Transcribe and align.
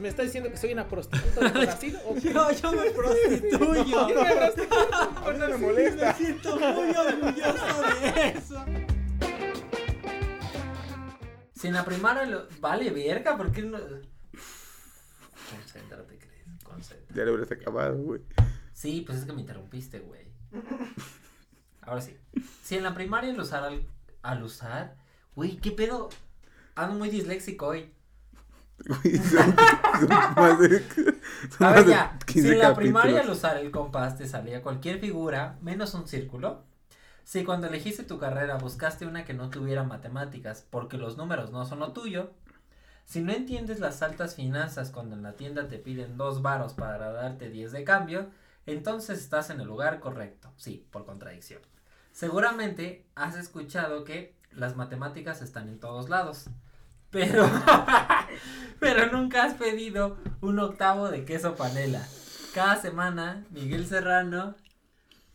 ¿Me 0.00 0.08
está 0.08 0.22
diciendo 0.22 0.50
que 0.50 0.56
soy 0.56 0.72
una 0.72 0.88
prostituta 0.88 1.50
de 1.50 1.50
Brasil? 1.66 1.98
¿O 2.06 2.14
qué? 2.14 2.32
yo, 2.32 2.52
yo 2.52 2.72
me 2.72 2.90
prostituyo. 2.90 3.84
Yo 4.08 4.24
me 4.24 4.34
prostituyo. 4.34 4.94
A 4.94 5.32
mí 5.32 5.38
no 5.38 5.48
me 5.48 5.56
molesta. 5.58 6.06
Me 6.06 6.14
siento 6.14 6.56
muy 6.58 6.90
orgulloso 6.96 7.82
de 8.00 8.28
eso. 8.28 8.64
Si 11.54 11.66
en 11.68 11.74
la 11.74 11.84
primaria 11.84 12.24
lo... 12.24 12.48
Vale, 12.60 12.90
verga, 12.90 13.36
¿por 13.36 13.52
qué 13.52 13.62
no...? 13.62 13.78
Concéntrate, 15.50 16.18
Cris, 16.18 16.64
concéntrate. 16.64 17.14
Ya 17.14 17.24
lo 17.24 17.32
hubieras 17.32 17.52
acabado, 17.52 17.98
güey. 17.98 18.22
Sí, 18.72 19.02
pues 19.06 19.18
es 19.18 19.24
que 19.26 19.32
me 19.34 19.42
interrumpiste, 19.42 19.98
güey. 19.98 20.32
Ahora 21.82 22.00
sí. 22.00 22.16
Si 22.62 22.76
en 22.76 22.84
la 22.84 22.94
primaria 22.94 23.30
al 23.30 23.40
usar 23.40 23.64
al, 23.64 23.86
al 24.22 24.42
usar... 24.42 24.96
Güey, 25.34 25.58
¿qué 25.58 25.70
pedo? 25.72 26.08
Ando 26.74 26.96
muy 26.98 27.10
disléxico 27.10 27.66
hoy. 27.68 27.92
Güey, 28.86 29.16
son, 29.18 29.54
son 30.00 30.08
más 30.08 30.58
de. 30.58 30.80
son 30.80 31.66
A 31.66 31.70
más 31.70 31.74
ver 31.74 31.84
de 31.84 31.90
ya, 31.90 32.18
si 32.26 32.32
15 32.34 32.52
en 32.52 32.58
la 32.58 32.74
primaria 32.74 33.20
al 33.20 33.30
usar 33.30 33.56
el 33.58 33.70
compás 33.70 34.16
te 34.16 34.26
salía 34.26 34.62
cualquier 34.62 35.00
figura 35.00 35.58
menos 35.60 35.94
un 35.94 36.08
círculo, 36.08 36.64
si 37.24 37.44
cuando 37.44 37.66
elegiste 37.66 38.04
tu 38.04 38.18
carrera 38.18 38.56
buscaste 38.56 39.06
una 39.06 39.24
que 39.24 39.34
no 39.34 39.50
tuviera 39.50 39.84
matemáticas 39.84 40.66
porque 40.70 40.96
los 40.96 41.16
números 41.16 41.50
no 41.50 41.64
son 41.66 41.80
lo 41.80 41.92
tuyo, 41.92 42.32
si 43.04 43.20
no 43.20 43.32
entiendes 43.32 43.80
las 43.80 44.02
altas 44.02 44.36
finanzas 44.36 44.90
cuando 44.90 45.16
en 45.16 45.22
la 45.22 45.34
tienda 45.34 45.68
te 45.68 45.78
piden 45.78 46.16
dos 46.16 46.42
varos 46.42 46.74
para 46.74 47.10
darte 47.12 47.50
10 47.50 47.72
de 47.72 47.84
cambio, 47.84 48.30
entonces 48.66 49.18
estás 49.18 49.50
en 49.50 49.60
el 49.60 49.66
lugar 49.66 50.00
correcto, 50.00 50.52
sí, 50.56 50.86
por 50.90 51.04
contradicción. 51.04 51.60
Seguramente 52.12 53.06
has 53.14 53.36
escuchado 53.36 54.04
que 54.04 54.34
las 54.52 54.76
matemáticas 54.76 55.42
están 55.42 55.68
en 55.68 55.80
todos 55.80 56.08
lados, 56.08 56.46
pero, 57.10 57.44
pero 58.80 59.10
nunca 59.12 59.44
has 59.44 59.54
pedido 59.54 60.16
un 60.40 60.58
octavo 60.58 61.10
de 61.10 61.24
queso 61.24 61.54
panela. 61.54 62.06
Cada 62.54 62.80
semana, 62.80 63.44
Miguel 63.50 63.86
Serrano, 63.86 64.56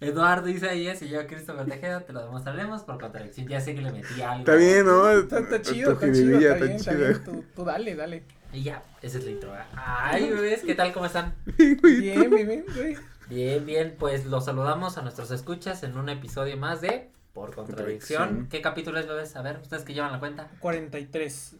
Eduardo 0.01 0.49
Isaías 0.49 1.01
y 1.01 1.09
yo, 1.09 1.25
Christopher 1.25 1.65
Tejeda, 1.65 2.01
te 2.01 2.11
lo 2.11 2.21
demostraremos 2.21 2.83
por 2.83 2.99
contradicción. 2.99 3.47
Ya 3.47 3.61
sé 3.61 3.73
que 3.73 3.81
le 3.81 3.91
metí 3.91 4.21
algo. 4.21 4.39
Está 4.39 4.55
bien, 4.55 4.85
¿no? 4.85 5.09
Está, 5.09 5.39
está 5.39 5.61
chido, 5.61 5.93
está 5.93 6.11
chido, 6.11 6.39
está 6.39 6.65
bien, 6.65 6.75
está 6.75 6.93
bien. 6.93 7.23
Tú, 7.23 7.45
tú 7.55 7.63
dale, 7.63 7.95
dale. 7.95 8.23
Y 8.51 8.63
ya, 8.63 8.83
esa 9.01 9.17
es 9.17 9.25
la 9.25 9.31
intro. 9.31 9.53
Ay, 9.75 10.29
bebés, 10.29 10.61
¿qué 10.63 10.75
tal? 10.75 10.93
¿Cómo 10.93 11.05
están? 11.05 11.35
Bien, 11.57 12.29
bien, 12.29 12.47
bien, 12.47 12.65
güey. 12.73 12.97
Bien, 13.27 13.65
bien, 13.65 13.95
pues 13.97 14.25
los 14.25 14.45
saludamos 14.45 14.97
a 14.97 15.01
nuestros 15.01 15.31
escuchas 15.31 15.83
en 15.83 15.97
un 15.97 16.09
episodio 16.09 16.55
más 16.57 16.79
de 16.79 17.09
Por 17.33 17.55
Contradicción. 17.55 18.19
Contradicción. 18.19 18.49
¿Qué 18.49 18.61
capítulo 18.61 18.99
es, 18.99 19.07
bebés? 19.07 19.35
A 19.35 19.41
ver, 19.41 19.59
ustedes 19.61 19.83
que 19.83 19.93
llevan 19.93 20.11
la 20.11 20.19
cuenta. 20.19 20.49
43. 20.59 21.55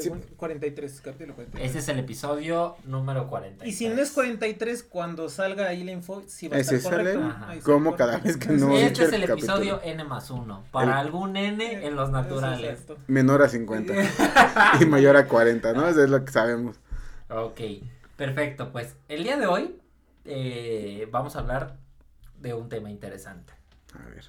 Según, 0.00 0.22
43, 0.38 1.00
capítulo 1.02 1.34
43. 1.34 1.68
Ese 1.70 1.78
es 1.80 1.88
el 1.88 1.98
episodio 1.98 2.76
número 2.86 3.28
40. 3.28 3.66
Y 3.66 3.72
si 3.72 3.90
no 3.90 4.00
es 4.00 4.10
43, 4.12 4.84
cuando 4.84 5.28
salga 5.28 5.68
ahí 5.68 5.84
la 5.84 5.92
info, 5.92 6.22
si 6.26 6.48
va 6.48 6.56
a 6.56 6.60
estar 6.60 6.80
correcto. 6.80 7.34
como 7.62 7.94
cada 7.94 8.16
vez 8.16 8.38
que 8.38 8.48
no 8.54 8.74
Este 8.74 9.04
es 9.04 9.12
el 9.12 9.26
capítulo. 9.26 9.34
episodio 9.58 9.80
N 9.84 10.02
más 10.04 10.30
1. 10.30 10.64
Para 10.72 10.92
El- 10.92 11.06
algún 11.06 11.36
N 11.36 11.86
en 11.86 11.94
los 11.94 12.08
es 12.08 12.12
naturales. 12.12 12.80
Menor 13.06 13.42
a 13.42 13.48
50 13.50 13.92
y 14.80 14.86
mayor 14.86 15.14
a 15.18 15.28
40, 15.28 15.74
¿no? 15.74 15.86
Eso 15.86 16.02
es 16.02 16.08
lo 16.08 16.24
que 16.24 16.32
sabemos. 16.32 16.76
Ok, 17.28 17.60
perfecto. 18.16 18.72
Pues 18.72 18.96
el 19.08 19.24
día 19.24 19.36
de 19.36 19.46
hoy 19.46 19.78
eh, 20.24 21.06
vamos 21.10 21.36
a 21.36 21.40
hablar 21.40 21.76
de 22.40 22.54
un 22.54 22.70
tema 22.70 22.90
interesante. 22.90 23.52
A 23.94 24.08
ver. 24.08 24.24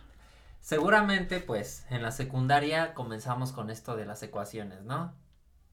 Seguramente, 0.59 1.39
pues, 1.39 1.85
en 1.89 2.01
la 2.03 2.11
secundaria 2.11 2.93
comenzamos 2.93 3.53
con 3.53 3.69
esto 3.69 3.95
de 3.95 4.05
las 4.05 4.21
ecuaciones, 4.23 4.81
¿no? 4.83 5.13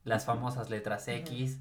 Las 0.04 0.24
famosas 0.24 0.70
letras 0.70 1.06
X, 1.08 1.60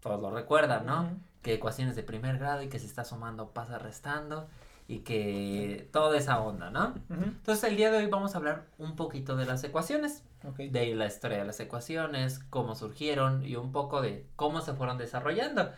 todos 0.00 0.20
lo 0.20 0.30
recuerdan, 0.30 0.86
¿no? 0.86 1.02
Ujú. 1.02 1.16
Que 1.42 1.54
ecuaciones 1.54 1.96
de 1.96 2.02
primer 2.02 2.38
grado 2.38 2.62
y 2.62 2.68
que 2.68 2.78
si 2.78 2.86
está 2.86 3.04
sumando 3.04 3.50
pasa 3.50 3.78
restando 3.78 4.48
y 4.88 4.98
que 5.00 5.88
toda 5.92 6.18
esa 6.18 6.40
onda, 6.40 6.70
¿no? 6.70 6.88
Ujú. 7.08 7.22
Entonces 7.24 7.64
el 7.64 7.76
día 7.76 7.90
de 7.90 7.98
hoy 7.98 8.06
vamos 8.06 8.34
a 8.34 8.38
hablar 8.38 8.66
un 8.78 8.96
poquito 8.96 9.36
de 9.36 9.46
las 9.46 9.62
ecuaciones, 9.62 10.24
Ok. 10.44 10.56
de 10.58 10.94
la 10.94 11.06
historia 11.06 11.38
de 11.38 11.44
las 11.44 11.60
ecuaciones, 11.60 12.40
cómo 12.50 12.74
surgieron 12.74 13.44
y 13.44 13.56
un 13.56 13.72
poco 13.72 14.00
de 14.02 14.26
cómo 14.36 14.60
se 14.60 14.72
fueron 14.74 14.98
desarrollando. 14.98 15.70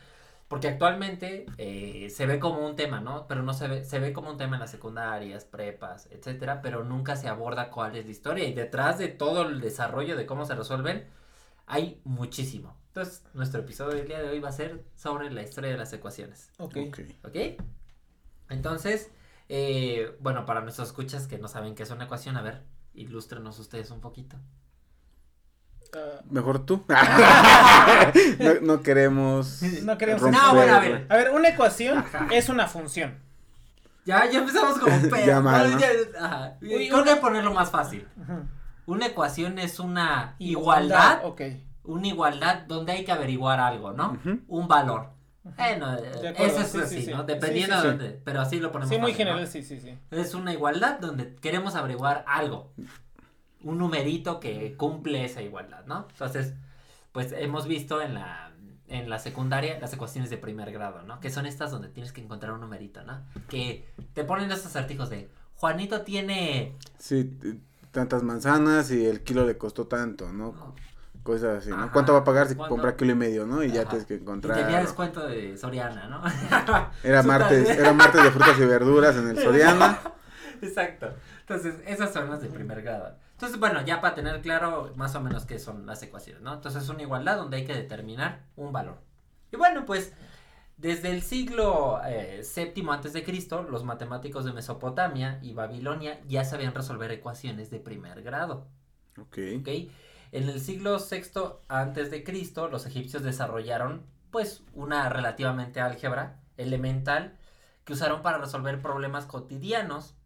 Porque 0.48 0.69
actualmente 0.69 1.46
eh, 1.56 2.10
se 2.10 2.26
ve 2.26 2.38
como 2.38 2.66
un 2.66 2.76
tema, 2.76 3.00
¿no? 3.00 3.26
Pero 3.26 3.42
no 3.42 3.54
se 3.54 3.69
ve, 3.69 3.84
se 3.84 3.98
ve 3.98 4.12
como 4.12 4.30
un 4.30 4.36
tema 4.36 4.56
en 4.56 4.60
las 4.60 4.70
secundarias, 4.70 5.44
prepas, 5.46 6.08
etcétera, 6.10 6.60
pero 6.60 6.84
nunca 6.84 7.16
se 7.16 7.28
aborda 7.28 7.70
cuál 7.70 7.96
es 7.96 8.04
la 8.04 8.10
historia. 8.10 8.44
Y 8.44 8.52
detrás 8.52 8.98
de 8.98 9.08
todo 9.08 9.42
el 9.48 9.60
desarrollo 9.62 10.14
de 10.14 10.26
cómo 10.26 10.44
se 10.44 10.54
resuelven, 10.54 11.06
hay 11.66 12.00
muchísimo. 12.04 12.76
Entonces, 12.88 13.22
nuestro 13.34 13.60
episodio 13.60 13.96
del 13.96 14.06
día 14.06 14.20
de 14.20 14.28
hoy 14.28 14.38
va 14.40 14.50
a 14.50 14.52
ser 14.52 14.84
sobre 14.94 15.30
la 15.30 15.42
historia 15.42 15.70
de 15.70 15.78
las 15.78 15.92
ecuaciones. 15.92 16.50
Ok. 16.58 16.76
Ok. 16.88 16.98
¿Ok? 17.24 17.36
Entonces, 18.50 19.10
eh, 19.48 20.14
bueno, 20.20 20.44
para 20.44 20.60
nuestros 20.60 20.88
escuchas 20.88 21.26
que 21.26 21.38
no 21.38 21.48
saben 21.48 21.74
qué 21.74 21.84
es 21.84 21.90
una 21.90 22.04
ecuación, 22.04 22.36
a 22.36 22.42
ver, 22.42 22.62
ilústrenos 22.94 23.58
ustedes 23.58 23.90
un 23.90 24.00
poquito. 24.00 24.36
Ah, 25.94 26.20
Mejor 26.30 26.64
tú. 26.66 26.84
no, 28.38 28.54
no 28.62 28.82
queremos. 28.82 29.62
No 29.82 29.98
queremos- 29.98 30.22
romper- 30.22 30.32
No, 30.32 30.54
bueno, 30.54 30.74
a 30.74 30.80
ver. 30.80 31.06
a 31.08 31.16
ver, 31.16 31.30
una 31.30 31.48
ecuación 31.48 31.98
Ajá. 31.98 32.28
es 32.30 32.48
una 32.48 32.66
función. 32.66 33.18
Ya, 34.04 34.28
ya 34.30 34.40
empezamos 34.40 34.78
como 34.78 35.00
pedo. 35.10 35.26
Ya 35.26 35.40
mal, 35.40 35.72
¿no? 35.72 35.78
ya- 35.78 35.88
ajá. 36.18 36.56
Uy, 36.60 36.88
Creo 36.88 37.02
una- 37.02 37.14
que 37.14 37.20
ponerlo 37.20 37.52
más 37.54 37.70
fácil. 37.70 38.06
Ujú. 38.16 38.42
Una 38.87 39.06
ecuación 39.06 39.59
es 39.59 39.78
una 39.78 40.37
igualdad, 40.38 41.22
una 41.84 42.06
igualdad 42.06 42.62
donde 42.66 42.93
hay 42.93 43.04
que 43.04 43.12
averiguar 43.12 43.60
algo, 43.60 43.93
¿no? 43.93 44.19
Un 44.48 44.69
valor. 44.69 45.10
Bueno, 45.44 45.94
eh, 45.94 46.34
eso 46.38 46.60
es 46.60 46.69
sí, 46.69 46.78
sí, 46.78 46.84
así, 46.84 47.03
sí. 47.03 47.10
¿no? 47.10 47.20
Sí, 47.20 47.26
Dependiendo 47.26 47.76
sí, 47.76 47.82
de 47.82 47.88
dónde, 47.88 48.20
pero 48.25 48.41
así 48.41 48.60
lo 48.60 48.70
ponemos. 48.70 48.94
Sí, 48.94 49.00
muy 49.00 49.10
fácil, 49.10 49.26
¿no? 49.26 49.32
general, 49.32 49.48
sí, 49.48 49.62
sí, 49.65 49.81
sí. 49.81 49.98
Es 50.10 50.34
una 50.34 50.53
igualdad 50.53 51.00
donde 51.00 51.34
queremos 51.37 51.75
averiguar 51.75 52.25
algo. 52.28 52.72
Un 53.65 53.78
numerito 53.78 54.38
que 54.38 54.76
cumple 54.76 55.25
esa 55.25 55.43
igualdad, 55.43 55.84
¿no? 55.87 56.06
Entonces, 56.10 56.54
pues 57.10 57.32
hemos 57.32 57.66
visto 57.66 58.00
en 58.00 58.14
la, 58.14 58.53
en 58.88 59.10
la 59.10 59.19
secundaria 59.19 59.78
las 59.81 59.93
ecuaciones 59.93 60.31
de 60.31 60.38
primer 60.38 60.70
grado, 60.70 61.03
¿no? 61.03 61.19
Que 61.19 61.31
son 61.31 61.47
estas 61.47 61.72
donde 61.72 61.88
tienes 61.88 62.12
que 62.12 62.20
encontrar 62.20 62.53
un 62.53 62.60
numerito, 62.60 63.03
¿no? 63.03 63.25
Que 63.49 63.88
te 64.14 64.25
ponen 64.25 64.50
estos 64.50 64.66
acertijos 64.66 65.10
de 65.10 65.28
Juanito 65.56 66.03
tiene... 66.03 66.76
Sí, 66.99 67.37
tantas 67.92 68.22
manzanas 68.25 68.91
y 68.91 69.06
el 69.06 69.22
kilo 69.22 69.47
le 69.47 69.56
costó 69.58 69.86
tanto, 69.86 70.32
¿no? 70.32 70.75
Cosas 71.22 71.58
así, 71.58 71.75
¿no? 71.76 71.84
Ajá. 71.84 71.92
¿Cuánto 71.92 72.12
va 72.14 72.20
a 72.20 72.25
pagar 72.25 72.48
si 72.48 72.56
¿Cuánto? 72.56 72.70
compra 72.70 72.97
kilo 72.97 73.12
y 73.12 73.14
medio, 73.14 73.47
no? 73.47 73.62
Y 73.62 73.70
ya 73.70 73.84
tienes 73.88 74.06
que 74.06 74.14
Y 74.14 74.19
encontrar. 74.19 74.56
tenía 74.58 74.80
descuento 74.80 75.26
de 75.26 75.56
Soriana, 75.56 76.08
¿no? 76.08 76.22
Era 77.04 77.22
martes, 77.22 77.69
era 77.70 77.92
martes 77.92 78.22
de 78.25 78.31
frutas 78.32 78.58
y 78.58 78.64
verduras 78.66 79.16
en 79.16 79.28
el 79.28 79.38
Soriana. 79.42 80.00
Exacto. 80.60 81.14
Entonces, 81.41 81.76
esas 81.86 82.12
son 82.12 82.31
las 82.31 82.41
de 82.42 82.48
primer 82.48 82.82
grado. 82.82 83.16
Entonces, 83.32 83.58
bueno, 83.58 83.82
ya 83.84 84.00
para 84.00 84.14
tener 84.14 84.41
claro 84.41 84.92
más 84.97 85.14
o 85.16 85.20
menos 85.20 85.44
qué 85.44 85.58
son 85.58 85.86
las 85.86 86.02
ecuaciones, 86.02 86.42
¿no? 86.42 86.54
Entonces, 86.54 86.82
es 86.84 86.88
una 86.88 87.02
igualdad 87.02 87.36
donde 87.36 87.58
hay 87.58 87.64
que 87.66 87.75
determinar 87.75 88.42
un 88.56 88.72
valor. 88.72 88.98
Y 89.52 89.56
bueno, 89.56 89.84
pues, 89.84 90.12
desde 90.82 91.10
el 91.10 91.22
siglo 91.22 92.00
eh, 92.04 92.43
séptimo 92.43 92.93
antes 92.93 93.12
de 93.12 93.23
Cristo, 93.23 93.62
los 93.62 93.84
matemáticos 93.84 94.44
de 94.44 94.52
Mesopotamia 94.52 95.38
y 95.40 95.52
Babilonia 95.55 96.20
ya 96.26 96.44
sabían 96.44 96.75
resolver 96.75 97.12
ecuaciones 97.12 97.70
de 97.70 97.79
primer 97.79 98.23
grado. 98.23 98.67
Ok. 99.19 99.38
¿ok? 99.61 99.69
En 100.32 100.49
el 100.49 100.61
siglo 100.61 100.99
sexto 100.99 101.62
antes 101.69 102.11
de 102.11 102.25
Cristo, 102.25 102.69
los 102.69 102.84
egipcios 102.87 103.23
desarrollaron, 103.23 104.05
pues, 104.32 104.64
una 104.75 105.08
relativamente 105.08 105.81
álgebra 105.81 106.40
elemental 106.56 107.38
que 107.85 107.93
usaron 107.93 108.23
para 108.23 108.38
resolver 108.38 108.82
problemas 108.82 109.26
cotidianos 109.26 110.17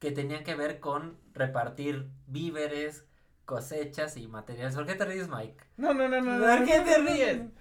que 0.00 0.10
tenían 0.10 0.42
que 0.42 0.56
ver 0.56 0.80
con 0.80 1.18
repartir 1.32 2.10
víveres, 2.26 3.06
cosechas 3.44 4.16
y 4.16 4.26
materiales. 4.26 4.74
¿Por 4.74 4.86
qué 4.86 4.96
te 4.96 5.04
ríes, 5.04 5.28
Mike? 5.28 5.64
No, 5.76 5.94
no, 5.94 6.08
no, 6.08 6.20
no. 6.20 6.38
¿Por 6.38 6.60
no, 6.60 6.64
qué 6.64 6.78
no, 6.78 6.84
te 6.84 6.98
no, 6.98 7.04
no, 7.04 7.10
ríes? 7.10 7.38
no. 7.38 7.52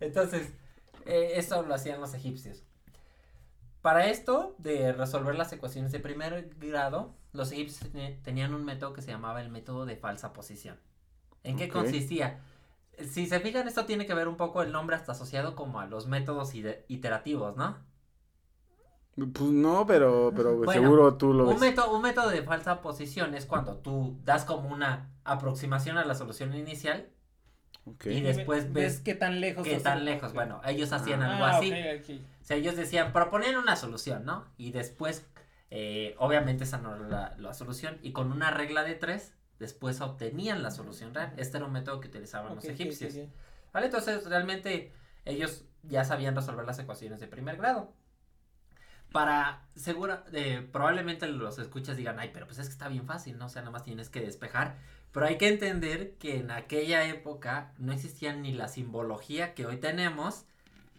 Entonces, 0.00 0.52
eh, 1.06 1.32
eso 1.36 1.62
lo 1.62 1.74
hacían 1.74 2.00
los 2.00 2.14
egipcios. 2.14 2.62
Para 3.82 4.06
esto, 4.08 4.54
de 4.58 4.92
resolver 4.92 5.34
las 5.34 5.52
ecuaciones 5.52 5.92
de 5.92 6.00
primer 6.00 6.54
grado, 6.58 7.14
los 7.32 7.52
egipcios 7.52 7.90
tenían 8.22 8.54
un 8.54 8.64
método 8.64 8.94
que 8.94 9.02
se 9.02 9.10
llamaba 9.10 9.42
el 9.42 9.50
método 9.50 9.84
de 9.84 9.96
falsa 9.96 10.32
posición. 10.32 10.78
¿En 11.42 11.56
qué 11.56 11.68
consistía? 11.68 12.40
Si 12.98 13.26
se 13.26 13.40
fijan, 13.40 13.68
esto 13.68 13.84
tiene 13.86 14.06
que 14.06 14.14
ver 14.14 14.28
un 14.28 14.36
poco 14.36 14.62
el 14.62 14.72
nombre 14.72 14.96
hasta 14.96 15.12
asociado 15.12 15.54
como 15.54 15.80
a 15.80 15.86
los 15.86 16.06
métodos 16.06 16.54
iterativos, 16.54 17.56
¿no? 17.56 17.76
Pues 19.16 19.50
no, 19.50 19.86
pero, 19.86 20.32
pero 20.34 20.56
Bueno, 20.64 20.72
seguro 20.72 21.16
tú 21.16 21.32
lo 21.32 21.44
Un 21.44 21.50
ves. 21.50 21.60
método, 21.60 21.94
un 21.94 22.02
método 22.02 22.30
de 22.30 22.42
falsa 22.42 22.80
posición 22.82 23.34
es 23.34 23.46
cuando 23.46 23.76
tú 23.78 24.18
das 24.24 24.44
como 24.44 24.68
una 24.70 25.12
aproximación 25.24 25.98
a 25.98 26.04
la 26.04 26.14
solución 26.16 26.54
inicial 26.54 27.10
Y 28.04 28.20
después 28.22 28.72
ves 28.72 29.00
qué 29.00 29.14
tan 29.14 29.40
lejos. 29.40 29.64
qué 29.66 29.78
tan 29.78 30.04
lejos. 30.04 30.32
Bueno, 30.32 30.60
ellos 30.64 30.92
hacían 30.92 31.22
Ah, 31.22 31.32
algo 31.34 31.44
así. 31.44 31.72
O 31.72 32.44
sea, 32.44 32.56
ellos 32.56 32.76
decían, 32.76 33.12
proponían 33.12 33.56
una 33.56 33.76
solución, 33.76 34.24
¿no? 34.24 34.46
Y 34.56 34.72
después, 34.72 35.26
eh, 35.70 36.14
obviamente 36.18 36.64
esa 36.64 36.78
no 36.78 36.94
era 36.96 37.08
la, 37.08 37.34
la 37.38 37.54
solución. 37.54 37.98
Y 38.02 38.12
con 38.12 38.32
una 38.32 38.50
regla 38.50 38.84
de 38.84 38.94
tres, 38.94 39.34
después 39.58 40.00
obtenían 40.00 40.62
la 40.62 40.70
solución 40.70 41.14
real. 41.14 41.32
Este 41.36 41.58
era 41.58 41.66
un 41.66 41.72
método 41.72 42.00
que 42.00 42.08
utilizaban 42.08 42.54
los 42.54 42.64
egipcios. 42.64 43.14
¿Vale? 43.72 43.86
Entonces, 43.86 44.24
realmente 44.26 44.92
ellos 45.24 45.64
ya 45.82 46.04
sabían 46.04 46.34
resolver 46.34 46.64
las 46.64 46.78
ecuaciones 46.78 47.20
de 47.20 47.26
primer 47.26 47.56
grado. 47.56 47.92
Para, 49.12 49.68
segura, 49.76 50.24
eh, 50.32 50.66
probablemente 50.72 51.28
los 51.28 51.58
escuchas 51.58 51.96
digan, 51.96 52.18
ay, 52.18 52.30
pero 52.32 52.46
pues 52.46 52.58
es 52.58 52.66
que 52.66 52.72
está 52.72 52.88
bien 52.88 53.06
fácil, 53.06 53.38
¿no? 53.38 53.46
O 53.46 53.48
sea, 53.48 53.62
nada 53.62 53.70
más 53.70 53.84
tienes 53.84 54.10
que 54.10 54.20
despejar. 54.20 54.76
Pero 55.14 55.26
hay 55.26 55.38
que 55.38 55.48
entender 55.48 56.16
que 56.18 56.36
en 56.38 56.50
aquella 56.50 57.06
época 57.08 57.72
no 57.78 57.92
existía 57.92 58.34
ni 58.34 58.52
la 58.52 58.68
simbología 58.68 59.54
que 59.54 59.64
hoy 59.64 59.76
tenemos, 59.78 60.44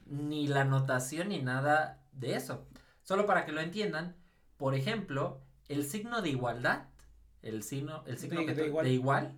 ni 0.08 0.48
la 0.48 0.64
notación, 0.64 1.30
ni 1.30 1.42
nada 1.42 2.02
de 2.14 2.36
eso. 2.36 2.66
Solo 3.04 3.26
para 3.28 3.46
que 3.46 3.52
lo 3.52 3.60
entiendan, 3.62 4.16
por 4.58 4.74
ejemplo, 4.74 5.42
el 5.68 5.84
signo 5.86 6.22
de 6.22 6.30
igualdad, 6.30 6.86
el 7.42 7.62
signo, 7.62 8.04
el 8.08 8.18
signo 8.18 8.40
De- 8.40 8.46
que 8.48 8.54
de 8.56 8.62
to- 8.64 8.68
igual. 8.70 8.86
de 8.86 8.92
igual, 8.94 9.36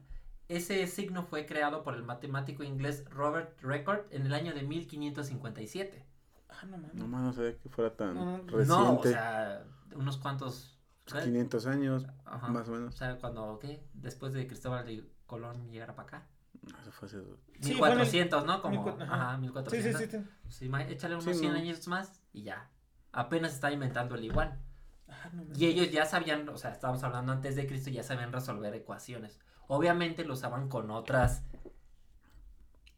ese 0.47 0.85
signo 0.87 1.23
fue 1.23 1.45
creado 1.47 1.83
por 1.83 1.95
el 1.95 2.03
matemático 2.03 2.63
inglés 2.63 3.03
Robert 3.09 3.59
Record 3.61 4.01
en 4.11 4.27
el 4.27 4.33
año 4.33 4.53
de 4.53 4.61
1557. 4.61 6.05
Ah, 6.49 6.65
no 6.65 6.77
mames. 6.77 6.93
Nomás 6.93 7.21
no 7.23 7.33
sabía 7.33 7.57
que 7.57 7.67
fuera 7.69 7.95
tan 7.95 8.13
No, 8.13 8.25
no, 8.25 8.37
no. 8.37 8.43
reciente. 8.43 8.65
No, 8.67 8.93
o 8.99 9.03
sea, 9.03 9.63
unos 9.95 10.17
cuantos... 10.17 10.76
¿sabes? 11.07 11.25
500 11.25 11.65
años, 11.67 12.05
Ajá. 12.25 12.47
más 12.49 12.67
o 12.69 12.71
O 12.73 12.75
menos. 12.75 12.95
sea, 12.95 13.17
cuando, 13.17 13.57
¿qué? 13.59 13.83
Después 13.93 14.33
de 14.33 14.45
Cristóbal 14.47 14.85
de 14.85 15.03
Colón 15.25 15.69
llegara 15.71 15.95
para 15.95 16.07
acá. 16.07 16.27
No, 16.71 16.79
Eso 16.81 16.91
fue 16.91 17.07
hace... 17.07 17.17
Sí, 17.61 17.73
fue 17.73 17.87
en 17.89 17.93
el- 17.93 17.99
1400, 17.99 18.45
¿no? 18.45 18.61
Como, 18.61 18.83
1400, 18.83 19.09
ajá, 19.13 19.25
ajá. 19.29 19.35
Sí, 19.35 19.41
1400. 19.41 20.01
sí, 20.01 20.07
sí. 20.09 20.17
sí. 20.17 20.25
Sí, 20.49 20.69
ma- 20.69 20.83
échale 20.83 21.15
unos 21.15 21.25
Sí, 21.25 21.33
100 21.35 21.51
no. 21.53 21.57
años 21.59 21.87
más 21.87 22.21
y 22.33 22.43
ya. 22.43 22.69
Apenas 23.11 23.53
está 23.53 23.71
inventando 23.71 24.15
el 24.15 24.23
igual. 24.25 24.59
Ah, 25.07 25.29
no. 25.33 25.43
Y 25.57 25.65
ellos 25.65 25.91
ya 25.91 26.05
sabían, 26.05 26.47
o 26.49 26.57
sea, 26.57 26.71
estábamos 26.71 27.03
hablando 27.03 27.31
antes 27.31 27.55
de 27.55 27.65
Cristo, 27.67 27.89
ya 27.89 28.03
sabían 28.03 28.31
resolver 28.33 28.73
ecuaciones. 28.75 29.39
Obviamente 29.67 30.25
lo 30.25 30.33
usaban 30.33 30.67
con 30.69 30.91
otras 30.91 31.43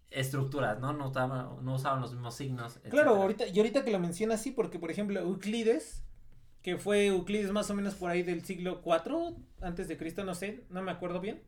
estructuras, 0.09 0.79
¿no? 0.79 0.93
No 0.93 1.09
usaban, 1.09 1.63
no 1.63 1.75
usaban 1.75 2.01
los 2.01 2.11
mismos 2.13 2.35
signos. 2.35 2.79
Claro, 2.89 3.15
ahorita, 3.15 3.47
y 3.47 3.57
ahorita 3.57 3.83
que 3.83 3.91
lo 3.91 3.99
mencionas 3.99 4.41
sí, 4.41 4.51
porque 4.51 4.79
por 4.79 4.89
ejemplo 4.89 5.19
Euclides, 5.19 6.03
que 6.69 6.77
fue 6.77 7.07
Euclides 7.07 7.51
más 7.51 7.69
o 7.69 7.73
menos 7.73 7.95
por 7.95 8.11
ahí 8.11 8.23
del 8.23 8.43
siglo 8.43 8.81
IV 8.85 9.35
antes 9.61 9.87
de 9.87 9.97
Cristo, 9.97 10.23
no 10.23 10.35
sé, 10.35 10.63
no 10.69 10.81
me 10.81 10.91
acuerdo 10.91 11.19
bien, 11.19 11.41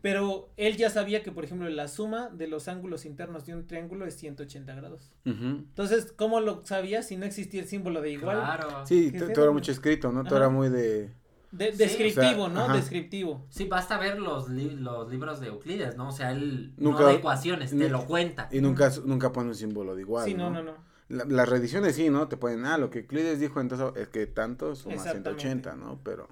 pero 0.00 0.50
él 0.56 0.76
ya 0.76 0.90
sabía 0.90 1.22
que 1.22 1.32
por 1.32 1.44
ejemplo 1.44 1.68
la 1.68 1.88
suma 1.88 2.28
de 2.30 2.46
los 2.46 2.68
ángulos 2.68 3.04
internos 3.06 3.46
de 3.46 3.54
un 3.54 3.66
triángulo 3.66 4.06
es 4.06 4.16
180 4.16 4.74
grados. 4.74 5.12
Entonces, 5.24 6.12
¿cómo 6.16 6.40
lo 6.40 6.64
sabía 6.66 7.02
si 7.02 7.16
no 7.16 7.24
existía 7.26 7.60
el 7.62 7.68
símbolo 7.68 8.00
de 8.02 8.10
igual? 8.12 8.36
Claro. 8.38 8.86
Sí, 8.86 9.10
¿Qué 9.12 9.18
to- 9.18 9.24
es 9.26 9.32
todo 9.32 9.44
era 9.44 9.52
mucho 9.52 9.72
escrito, 9.72 10.12
¿no? 10.12 10.24
Todo 10.24 10.36
era 10.38 10.48
muy 10.48 10.68
de... 10.68 11.10
De- 11.52 11.70
Sí, 11.70 11.78
descriptivo, 11.78 12.42
o 12.44 12.46
sea, 12.46 12.54
¿no? 12.54 12.60
ajá. 12.64 12.74
Descriptivo. 12.76 13.46
Sí, 13.48 13.64
basta 13.66 13.96
ver 13.96 14.18
los, 14.18 14.48
li- 14.50 14.74
los 14.76 15.08
libros 15.08 15.38
de 15.40 15.46
Euclides, 15.46 15.96
¿no? 15.96 16.08
O 16.08 16.12
sea, 16.12 16.32
él 16.32 16.72
Nunca- 16.76 17.02
no 17.02 17.06
de 17.08 17.14
ecuaciones, 17.14 17.70
te 17.70 17.88
lo 17.88 18.04
cuenta. 18.06 18.48
Y 18.50 18.60
nunca, 18.60 18.90
nunca 19.04 19.30
pone 19.32 19.50
un 19.50 19.54
símbolo 19.54 19.94
de 19.94 20.02
igual, 20.02 20.24
sí, 20.24 20.34
¿no? 20.34 20.50
no, 20.50 20.62
no, 20.62 20.72
no. 20.72 20.93
La- 21.16 21.24
las 21.24 21.48
reediciones 21.48 21.94
sí, 21.96 22.10
¿no? 22.10 22.28
Te 22.28 22.36
ponen, 22.36 22.64
ah, 22.66 22.78
lo 22.78 22.90
que 22.90 23.00
Euclides 23.00 23.40
dijo, 23.40 23.60
entonces 23.60 23.92
es 23.96 24.08
que 24.08 24.26
tanto 24.26 24.74
suma 24.74 24.94
Exactamente. 24.94 25.30
180, 25.42 25.76
¿no? 25.76 26.00
Pero 26.04 26.28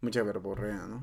mucha 0.00 0.22
verborrea, 0.22 0.86
¿no? 0.86 1.02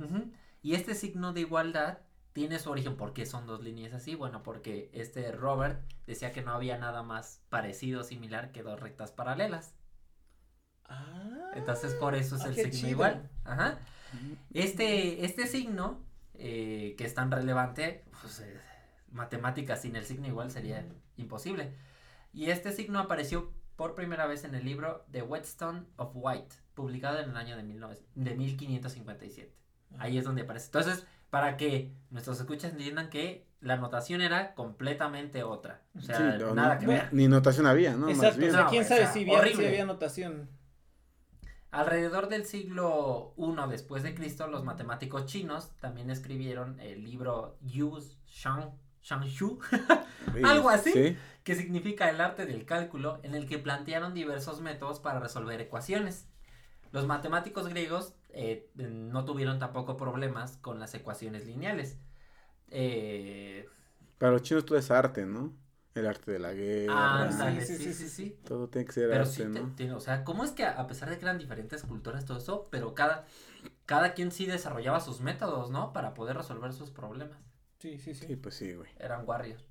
Y 0.62 0.76
este 0.76 0.96
signo 0.96 1.34
de 1.34 1.42
igualdad 1.42 2.00
tiene 2.34 2.60
su 2.60 2.70
origen. 2.72 2.96
¿Por 2.98 3.14
qué 3.14 3.26
son 3.26 3.46
dos 3.48 3.62
líneas 3.64 3.94
así? 3.94 4.16
Bueno, 4.16 4.44
porque 4.44 4.90
este 4.94 5.32
Robert 5.32 5.82
decía 6.08 6.32
que 6.32 6.42
no 6.42 6.52
había 6.52 6.78
nada 6.78 7.04
más 7.04 7.42
parecido 7.50 8.02
o 8.02 8.04
similar 8.04 8.52
que 8.52 8.64
dos 8.64 8.80
rectas 8.80 9.12
paralelas. 9.12 9.74
Ah, 10.86 11.52
Entonces 11.56 11.94
por 11.96 12.16
eso 12.16 12.36
es 12.36 12.42
ah, 12.44 12.48
el 12.50 12.56
signo 12.56 12.70
chido. 12.72 12.90
igual. 12.90 13.30
Ajá. 13.44 13.80
Este, 14.54 15.26
este 15.26 15.48
signo, 15.48 16.04
eh, 16.36 16.96
que 16.98 17.06
es 17.06 17.14
tan 17.14 17.32
relevante, 17.32 18.04
pues 18.22 18.40
eh, 18.42 18.60
matemáticas 19.12 19.82
sin 19.82 19.96
el 19.96 20.06
signo 20.06 20.28
igual 20.28 20.52
sería 20.52 20.86
imposible. 21.18 21.74
Y 22.34 22.50
este 22.50 22.72
signo 22.72 23.00
apareció 23.00 23.52
por 23.76 23.96
primera 23.96 24.28
vez 24.28 24.44
en 24.44 24.56
el 24.56 24.66
libro 24.66 25.06
The 25.12 25.24
Whetstone 25.24 25.86
of 25.98 26.12
White, 26.14 26.56
publicado 26.74 27.20
en 27.20 27.32
el 27.32 27.38
año 27.38 27.58
de, 27.58 27.64
19 27.64 28.00
de 28.16 28.36
1557. 28.36 29.54
Ahí 29.98 30.18
es 30.18 30.24
donde 30.24 30.44
aparece. 30.44 30.68
Entonces, 30.68 31.06
para 31.30 31.58
que 31.58 31.92
nuestros 32.10 32.40
escuchas 32.40 32.72
entiendan 32.72 33.10
que 33.10 33.48
la 33.60 33.78
notación 33.78 34.22
era 34.22 34.54
completamente 34.54 35.44
otra. 35.44 35.82
O 35.98 36.02
sea, 36.02 36.18
Sí, 36.18 36.24
no, 36.40 36.54
nada 36.54 36.76
no- 36.76 36.80
que 36.80 36.88
ver. 36.88 37.10
Ni 37.14 37.28
notación 37.28 37.66
había, 37.66 37.94
¿no? 37.94 38.08
Más 38.08 38.18
Exacto, 38.18 38.46
o 38.46 38.52
sea, 38.52 38.66
quién 38.68 38.84
o 38.84 38.88
sabe 38.88 39.02
sea, 39.02 39.12
si 39.14 39.20
había, 39.22 39.56
si 39.56 39.66
había 39.66 39.86
notación. 39.86 40.50
Alrededor 41.72 42.28
del 42.28 42.46
siglo 42.46 43.34
I 43.38 43.70
después 43.70 44.04
de 44.04 44.14
Cristo, 44.14 44.48
los 44.48 44.66
matemáticos 44.66 45.26
chinos 45.26 45.72
también 45.80 46.10
escribieron 46.10 46.80
el 46.82 47.04
libro 47.04 47.58
Yu 47.62 47.98
Shang, 48.26 48.72
Shangshu, 49.02 49.60
algo 50.44 50.70
así. 50.70 50.92
Sí. 50.92 51.18
que 51.44 51.56
significa 51.56 52.10
el 52.10 52.22
arte 52.22 52.46
del 52.46 52.66
cálculo, 52.66 53.20
en 53.24 53.34
el 53.36 53.48
que 53.48 53.58
plantearon 53.58 54.14
diversos 54.14 54.62
métodos 54.62 55.00
para 55.00 55.20
resolver 55.20 55.60
ecuaciones. 55.60 56.28
Los 56.92 57.08
matemáticos 57.08 57.68
griegos 57.68 58.14
eh, 58.30 58.70
no 58.76 59.26
tuvieron 59.26 59.58
tampoco 59.60 59.98
problemas 59.98 60.58
con 60.58 60.80
las 60.80 60.94
ecuaciones 60.94 61.46
lineales. 61.48 61.98
Eh, 62.70 63.68
Para 64.18 64.34
los 64.34 64.42
chinos 64.44 64.66
todo 64.66 64.78
es 64.78 64.92
arte, 64.92 65.26
¿no? 65.26 65.54
El 65.94 66.06
arte 66.08 66.32
de 66.32 66.40
la 66.40 66.54
guerra. 66.54 67.24
ándale, 67.28 67.66
sí, 67.66 67.76
sí, 67.78 67.84
sí, 67.84 67.94
sí, 67.94 68.10
sí. 68.10 68.40
Todo 68.46 68.70
tiene 68.70 68.86
que 68.86 68.94
ser 68.94 69.10
Pero 69.10 69.22
arte, 69.24 69.34
sí, 69.34 69.44
te- 69.44 69.48
¿no? 69.50 69.76
te- 69.76 69.92
o 69.92 70.00
sea, 70.00 70.24
¿cómo 70.24 70.44
es 70.46 70.52
que 70.52 70.64
a 70.64 70.80
a 70.80 70.88
pesar 70.88 71.10
de 71.10 71.18
que 71.18 71.26
eran 71.26 71.38
diferentes 71.38 71.84
culturas, 71.84 72.26
todo 72.26 72.38
eso, 72.38 72.68
pero 72.72 72.94
cada, 72.96 73.26
cada 73.86 74.14
quien 74.14 74.32
sí 74.32 74.46
desarrollaba 74.46 75.02
sus 75.02 75.20
métodos, 75.22 75.70
¿no? 75.70 75.92
Para 75.92 76.14
poder 76.14 76.38
resolver 76.38 76.72
sus 76.72 76.92
problemas. 76.92 77.40
Sí, 77.82 77.98
sí, 77.98 78.14
sí. 78.14 78.26
Sí, 78.28 78.36
pues 78.36 78.56
sí, 78.56 78.74
güey. 78.74 78.90
Eran 79.00 79.24
warriors. 79.28 79.64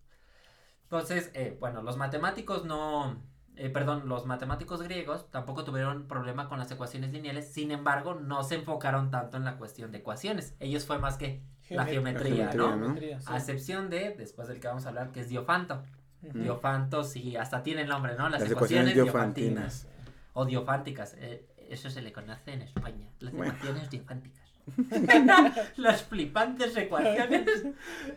Entonces, 0.84 1.30
eh, 1.34 1.56
bueno, 1.60 1.82
los 1.82 1.96
matemáticos 1.96 2.64
no, 2.64 3.16
eh, 3.56 3.70
perdón, 3.70 4.08
los 4.08 4.26
matemáticos 4.26 4.82
griegos 4.82 5.30
tampoco 5.30 5.62
tuvieron 5.64 6.08
problema 6.08 6.48
con 6.48 6.58
las 6.58 6.70
ecuaciones 6.72 7.12
lineales, 7.12 7.52
sin 7.52 7.70
embargo, 7.70 8.14
no 8.14 8.42
se 8.42 8.56
enfocaron 8.56 9.10
tanto 9.12 9.36
en 9.36 9.44
la 9.44 9.56
cuestión 9.56 9.92
de 9.92 9.98
ecuaciones. 9.98 10.54
Ellos 10.58 10.86
fue 10.86 10.98
más 10.98 11.16
que 11.16 11.40
la 11.68 11.84
Geomet- 11.86 11.90
geometría, 11.90 12.46
La 12.46 12.54
¿no? 12.54 12.66
geometría, 12.68 12.76
¿no? 12.76 12.78
Geometría, 12.86 13.20
sí. 13.20 13.26
A 13.30 13.36
excepción 13.36 13.90
de, 13.90 14.14
después 14.18 14.48
del 14.48 14.58
que 14.58 14.66
vamos 14.66 14.84
a 14.86 14.88
hablar, 14.88 15.12
que 15.12 15.20
es 15.20 15.28
Diofanto. 15.28 15.84
Ujú. 16.22 16.38
Diofanto, 16.38 17.04
sí, 17.04 17.36
hasta 17.36 17.62
tiene 17.62 17.82
el 17.82 17.88
nombre, 17.88 18.16
¿no? 18.16 18.28
Las, 18.28 18.40
Las 18.42 18.50
ecuaciones, 18.50 18.92
ecuaciones 18.96 19.12
diofantinas. 19.12 19.86
O 20.32 20.44
diofánticas, 20.44 21.14
eh, 21.18 21.46
eso 21.68 21.88
se 21.90 22.02
le 22.02 22.12
conoce 22.12 22.52
en 22.52 22.62
España. 22.62 23.08
Las 23.20 23.32
Bueno. 23.32 23.52
ecuaciones 23.52 23.88
diofánticas. 23.90 24.49
Las 25.76 26.02
flipantes 26.04 26.76
ecuaciones. 26.76 27.48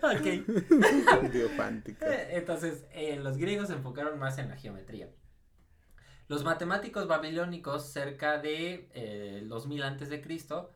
ok. 0.02 0.26
Eh, 2.02 2.30
Entonces, 2.32 2.86
eh, 2.92 3.18
los 3.18 3.38
griegos 3.38 3.68
se 3.68 3.74
enfocaron 3.74 4.20
más 4.20 4.38
en 4.38 4.50
la 4.50 4.56
geometría. 4.56 5.10
Los 6.28 6.44
matemáticos 6.44 7.08
babilónicos, 7.08 7.92
cerca 7.92 8.38
de 8.40 8.90
eh, 8.94 9.42
los 9.46 9.68
mil 9.68 9.84
antes 9.84 10.10
de 10.10 10.22
Cristo, 10.22 10.72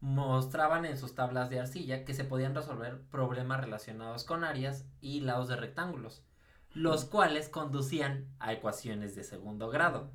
mostraban 0.00 0.84
en 0.84 0.96
sus 0.96 1.14
tablas 1.14 1.50
de 1.50 1.60
arcilla 1.60 2.04
que 2.04 2.14
se 2.14 2.24
podían 2.24 2.54
resolver 2.54 3.02
problemas 3.10 3.60
relacionados 3.60 4.24
con 4.24 4.44
áreas 4.44 4.86
y 5.00 5.20
lados 5.20 5.48
de 5.48 5.56
rectángulos, 5.56 6.24
los 6.72 7.04
cuales 7.04 7.48
conducían 7.48 8.26
a 8.38 8.52
ecuaciones 8.52 9.14
de 9.14 9.24
segundo 9.24 9.68
grado. 9.68 10.12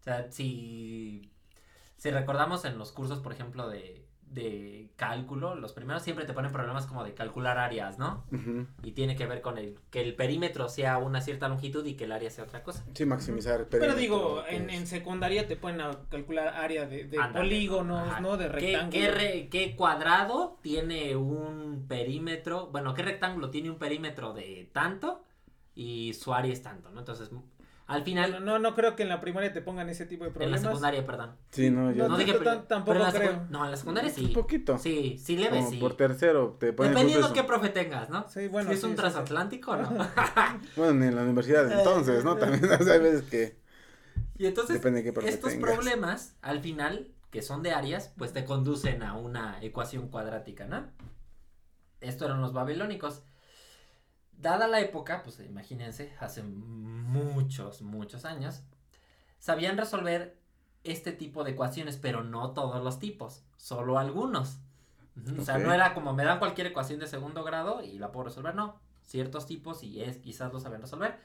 O 0.00 0.02
sea, 0.02 0.30
si, 0.30 1.32
si 1.96 2.10
recordamos 2.10 2.64
en 2.64 2.78
los 2.78 2.92
cursos, 2.92 3.20
por 3.20 3.32
ejemplo, 3.32 3.68
de, 3.68 3.99
de 4.30 4.92
cálculo, 4.96 5.56
los 5.56 5.72
primeros 5.72 6.02
siempre 6.02 6.24
te 6.24 6.32
ponen 6.32 6.52
problemas 6.52 6.86
como 6.86 7.02
de 7.02 7.14
calcular 7.14 7.58
áreas, 7.58 7.98
¿no? 7.98 8.24
Y 8.82 8.92
tiene 8.92 9.16
que 9.16 9.26
ver 9.26 9.40
con 9.42 9.58
el 9.58 9.76
que 9.90 10.00
el 10.02 10.14
perímetro 10.14 10.68
sea 10.68 10.98
una 10.98 11.20
cierta 11.20 11.48
longitud 11.48 11.84
y 11.84 11.94
que 11.94 12.04
el 12.04 12.12
área 12.12 12.30
sea 12.30 12.44
otra 12.44 12.62
cosa. 12.62 12.84
Sí, 12.94 13.04
maximizar. 13.04 13.60
el 13.60 13.66
Pero 13.66 13.94
perímetro, 13.94 14.00
digo, 14.00 14.44
que 14.48 14.56
en, 14.56 14.70
en 14.70 14.86
secundaria 14.86 15.48
te 15.48 15.56
ponen 15.56 15.80
a 15.80 15.90
calcular 16.08 16.48
área 16.48 16.86
de, 16.86 17.04
de 17.04 17.18
polígonos, 17.34 18.08
Ajá. 18.08 18.20
¿no? 18.20 18.36
De 18.36 18.44
¿Qué, 18.46 18.52
rectángulos. 18.52 18.90
qué 18.92 19.10
re- 19.10 19.48
qué 19.50 19.74
cuadrado 19.76 20.58
tiene 20.62 21.16
un 21.16 21.86
perímetro? 21.88 22.68
Bueno, 22.68 22.94
¿qué 22.94 23.02
rectángulo 23.02 23.50
tiene 23.50 23.68
un 23.70 23.78
perímetro 23.78 24.32
de 24.32 24.70
tanto? 24.72 25.24
Y 25.74 26.14
su 26.14 26.32
área 26.34 26.52
es 26.52 26.62
tanto, 26.62 26.90
¿no? 26.90 27.00
Entonces, 27.00 27.30
al 27.90 28.04
final, 28.04 28.30
Bueno, 28.32 28.46
no, 28.46 28.58
no 28.58 28.74
creo 28.74 28.96
que 28.96 29.02
en 29.02 29.08
la 29.08 29.20
primaria 29.20 29.52
te 29.52 29.62
pongan 29.62 29.88
ese 29.90 30.06
tipo 30.06 30.24
de 30.24 30.28
en 30.40 30.50
la 30.50 30.58
problemas. 30.58 30.60
secundaria, 30.62 31.04
perdón. 31.06 31.36
Sí, 31.50 31.70
no, 31.70 31.90
yo 31.92 32.08
No, 32.08 32.16
dije 32.18 32.32
tampoco 32.68 32.84
pero 32.86 33.00
en 33.00 33.02
la 33.06 33.12
creo. 33.12 33.46
No, 33.50 33.64
en 33.64 33.70
la 33.72 33.76
secundaria 33.76 34.10
sí. 34.10 34.24
Un 34.26 34.32
poquito. 34.32 34.78
Sí, 34.78 35.18
sí 35.18 35.36
leve, 35.36 35.58
Como 35.58 35.70
sí. 35.70 35.78
por 35.78 35.96
tercero 35.96 36.56
te 36.58 36.72
ponen 36.72 36.92
Dependiendo 36.94 37.32
qué 37.32 37.44
profe 37.44 37.68
tengas, 37.70 38.10
¿no? 38.10 38.28
Sí, 38.28 38.48
bueno. 38.48 38.68
si 38.68 38.74
es 38.74 38.80
sí, 38.80 38.86
un 38.86 38.92
sí, 38.92 38.96
sí. 38.96 39.00
transatlántico, 39.02 39.76
¿no? 39.76 39.90
Bueno, 40.76 41.04
en 41.04 41.14
la 41.16 41.22
universidad 41.22 41.66
de 41.66 41.74
entonces, 41.78 42.24
¿no? 42.24 42.36
También 42.36 42.64
o 42.72 42.78
sea, 42.84 42.94
hay 42.94 43.00
veces 43.00 43.22
que 43.24 43.58
Y 44.38 44.46
entonces, 44.46 44.74
Depende 44.74 44.98
de 45.00 45.04
qué 45.04 45.12
profe 45.12 45.28
estos 45.28 45.52
tengas. 45.52 45.70
problemas, 45.74 46.36
al 46.42 46.60
final, 46.60 47.12
que 47.30 47.42
son 47.42 47.62
de 47.62 47.72
áreas, 47.72 48.12
pues 48.16 48.32
te 48.32 48.44
conducen 48.44 49.02
a 49.02 49.16
una 49.16 49.62
ecuación 49.62 50.08
cuadrática, 50.08 50.66
¿no? 50.66 50.88
Esto 52.00 52.24
eran 52.24 52.40
los 52.40 52.52
babilónicos. 52.52 53.22
Dada 54.40 54.68
la 54.68 54.80
época, 54.80 55.22
pues 55.22 55.38
imagínense, 55.40 56.14
hace 56.18 56.42
muchos, 56.42 57.82
muchos 57.82 58.24
años, 58.24 58.62
sabían 59.38 59.76
resolver 59.76 60.38
este 60.84 61.12
tipo 61.12 61.44
de 61.44 61.50
ecuaciones, 61.52 61.96
pero 61.98 62.24
no 62.24 62.52
todos 62.52 62.82
los 62.82 62.98
tipos, 62.98 63.44
solo 63.56 63.98
algunos. 63.98 64.58
O 65.38 65.42
sea, 65.44 65.58
no 65.58 65.72
era 65.74 65.92
como 65.92 66.14
me 66.14 66.24
dan 66.24 66.38
cualquier 66.38 66.68
ecuación 66.68 67.00
de 67.00 67.06
segundo 67.06 67.44
grado 67.44 67.82
y 67.82 67.98
la 67.98 68.12
puedo 68.12 68.24
resolver, 68.26 68.54
no. 68.54 68.80
Ciertos 69.04 69.44
tipos 69.44 69.82
y 69.82 70.02
es, 70.02 70.18
quizás 70.18 70.52
lo 70.52 70.60
saben 70.60 70.80
resolver. 70.80 71.18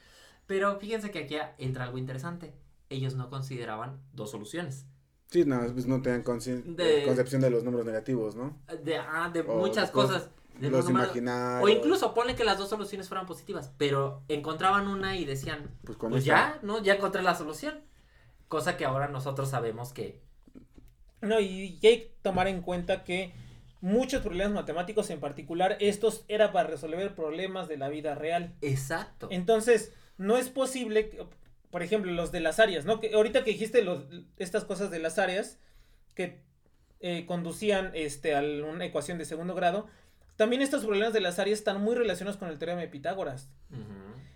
Pero 0.47 0.77
fíjense 0.79 1.11
que 1.11 1.19
aquí 1.19 1.37
entra 1.57 1.85
algo 1.85 1.97
interesante. 1.97 2.53
Ellos 2.89 3.15
no 3.15 3.29
consideraban 3.29 4.01
dos 4.13 4.31
soluciones. 4.31 4.85
Sí, 5.27 5.45
no, 5.45 5.59
pues 5.71 5.87
no 5.87 6.01
tenían 6.01 6.23
De- 6.75 7.03
concepción 7.05 7.41
de 7.41 7.49
los 7.49 7.63
números 7.63 7.85
negativos, 7.85 8.35
¿no? 8.35 8.57
De, 8.83 8.97
ah, 8.97 9.29
de 9.33 9.41
O 9.41 9.57
muchas 9.57 9.91
cosas. 9.91 10.29
De 10.59 10.69
los 10.69 10.89
imaginarios. 10.89 11.63
O 11.63 11.69
incluso 11.69 12.13
ponle 12.13 12.35
que 12.35 12.43
las 12.43 12.57
dos 12.57 12.69
soluciones 12.69 13.07
fueran 13.07 13.25
positivas, 13.25 13.71
pero 13.77 14.23
encontraban 14.27 14.87
una 14.87 15.15
y 15.15 15.25
decían, 15.25 15.69
Pues 15.83 15.97
con 15.97 16.11
pues 16.11 16.25
ya, 16.25 16.59
¿no? 16.61 16.81
Ya 16.81 16.95
encontré 16.95 17.21
la 17.21 17.35
solución. 17.35 17.81
Cosa 18.47 18.77
que 18.77 18.85
ahora 18.85 19.07
nosotros 19.07 19.49
sabemos 19.49 19.91
que 19.91 20.21
No, 21.21 21.39
y, 21.39 21.79
y 21.81 21.87
hay 21.87 21.97
que 21.99 22.15
tomar 22.21 22.47
en 22.47 22.61
cuenta 22.61 23.03
que 23.03 23.33
muchos 23.81 24.21
problemas 24.21 24.53
matemáticos, 24.53 25.09
en 25.11 25.19
particular, 25.19 25.77
estos 25.79 26.25
era 26.27 26.51
para 26.51 26.69
resolver 26.69 27.13
problemas 27.13 27.67
de 27.67 27.77
la 27.77 27.89
vida 27.89 28.15
real. 28.15 28.55
Exacto. 28.61 29.27
Entonces, 29.29 29.93
no 30.17 30.37
es 30.37 30.49
posible, 30.49 31.09
que, 31.09 31.25
por 31.69 31.83
ejemplo, 31.83 32.11
los 32.11 32.31
de 32.31 32.39
las 32.39 32.59
áreas, 32.59 32.85
¿no? 32.85 32.99
Que 32.99 33.13
ahorita 33.13 33.43
que 33.43 33.51
dijiste 33.51 33.83
los, 33.83 34.05
estas 34.37 34.65
cosas 34.65 34.89
de 34.89 34.99
las 34.99 35.19
áreas 35.19 35.59
que 36.15 36.41
eh, 36.99 37.25
conducían 37.27 37.91
este, 37.93 38.35
a 38.35 38.41
una 38.41 38.85
ecuación 38.85 39.17
de 39.17 39.25
segundo 39.25 39.53
grado, 39.53 39.87
también 40.35 40.61
estos 40.61 40.83
problemas 40.83 41.13
de 41.13 41.21
las 41.21 41.39
áreas 41.39 41.59
están 41.59 41.81
muy 41.81 41.95
relacionados 41.95 42.37
con 42.37 42.49
el 42.49 42.57
teorema 42.57 42.81
de 42.81 42.87
Pitágoras. 42.87 43.49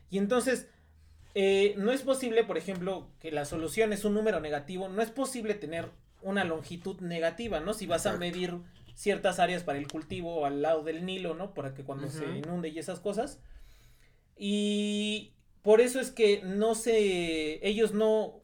Y 0.09 0.17
entonces, 0.17 0.67
eh, 1.35 1.75
no 1.77 1.91
es 1.91 2.01
posible, 2.01 2.43
por 2.43 2.57
ejemplo, 2.57 3.07
que 3.19 3.31
la 3.31 3.45
solución 3.45 3.93
es 3.93 4.05
un 4.05 4.13
número 4.13 4.39
negativo, 4.39 4.89
no 4.89 5.01
es 5.01 5.11
posible 5.11 5.53
tener 5.55 5.89
una 6.21 6.43
longitud 6.43 6.99
negativa, 7.01 7.59
¿no? 7.59 7.73
Si 7.73 7.85
vas 7.85 8.05
a 8.05 8.17
medir 8.17 8.57
ciertas 8.95 9.39
áreas 9.39 9.63
para 9.63 9.79
el 9.79 9.87
cultivo 9.87 10.45
al 10.45 10.61
lado 10.61 10.83
del 10.83 11.05
Nilo, 11.05 11.33
¿no? 11.33 11.53
Para 11.53 11.73
que 11.73 11.83
cuando 11.83 12.09
se 12.09 12.25
inunde 12.25 12.69
y 12.69 12.79
esas 12.79 12.99
cosas. 12.99 13.39
Y 14.35 15.33
por 15.61 15.81
eso 15.81 15.99
es 15.99 16.11
que 16.11 16.41
no 16.43 16.75
se, 16.75 17.65
ellos 17.67 17.93
no, 17.93 18.41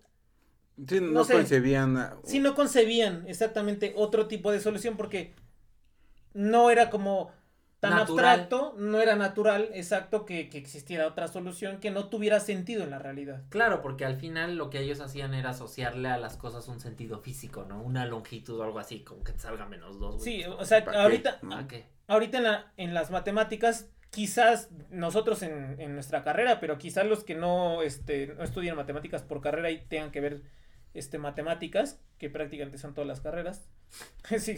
Sí, 0.88 1.00
no, 1.00 1.26
concebían. 1.26 2.16
sí 2.26 2.40
no 2.40 2.54
concebían 2.54 3.24
exactamente 3.28 3.94
otro 3.96 4.28
tipo 4.28 4.52
de 4.52 4.60
solución 4.60 4.98
porque 4.98 5.34
no 6.34 6.70
era 6.70 6.90
como 6.90 7.32
tan 7.80 7.96
Natural. 7.96 8.42
abstracto, 8.42 8.74
no 8.78 9.00
era 9.00 9.16
natural, 9.16 9.70
exacto, 9.74 10.26
que, 10.26 10.50
que 10.50 10.58
existiera 10.58 11.08
otra 11.08 11.28
solución 11.28 11.80
que 11.80 11.92
no 11.92 12.10
tuviera 12.10 12.40
sentido 12.40 12.84
en 12.84 12.90
la 12.92 13.00
realidad. 13.00 13.44
Claro, 13.50 13.82
porque 13.82 14.06
al 14.06 14.16
final 14.18 14.56
lo 14.58 14.70
que 14.70 14.80
ellos 14.80 15.00
hacían 15.00 15.34
era 15.34 15.52
asociarle 15.52 16.10
a 16.10 16.18
las 16.18 16.36
cosas 16.38 16.68
un 16.68 16.80
sentido 16.80 17.20
físico, 17.20 17.66
¿no? 17.68 17.82
Una 17.82 18.06
longitud 18.06 18.60
o 18.60 18.64
algo 18.64 18.80
así, 18.80 19.02
como 19.04 19.24
que 19.24 19.34
te 19.34 19.40
salga 19.40 19.66
menos 19.68 20.00
dos. 20.00 20.18
güey. 20.18 20.38
Sí, 20.38 20.44
Pues, 20.46 20.60
o 20.60 20.66
sea, 20.66 20.80
ahorita. 20.80 21.40
¿Para 21.42 21.68
qué? 21.68 21.86
ahorita 22.08 22.38
en, 22.38 22.44
la- 22.44 22.74
en 22.78 22.94
las 22.94 23.12
matemáticas, 23.12 23.90
quizás 24.10 24.70
nosotros 24.90 25.42
en, 25.44 25.80
en 25.80 25.94
nuestra 25.94 26.24
carrera, 26.24 26.60
pero 26.60 26.78
quizás 26.78 27.06
los 27.06 27.24
que 27.24 27.36
no, 27.36 27.82
este, 27.82 28.28
no 28.28 28.44
estudian 28.44 28.76
matemáticas 28.76 29.24
por 29.24 29.42
carrera 29.42 29.72
y 29.72 29.86
tengan 29.86 30.12
que 30.12 30.22
ver 30.22 30.42
este, 30.94 31.18
matemáticas, 31.18 32.00
que 32.18 32.30
prácticamente 32.30 32.78
son 32.78 32.94
todas 32.94 33.08
las 33.08 33.22
carreras. 33.22 33.68
sí. 34.40 34.58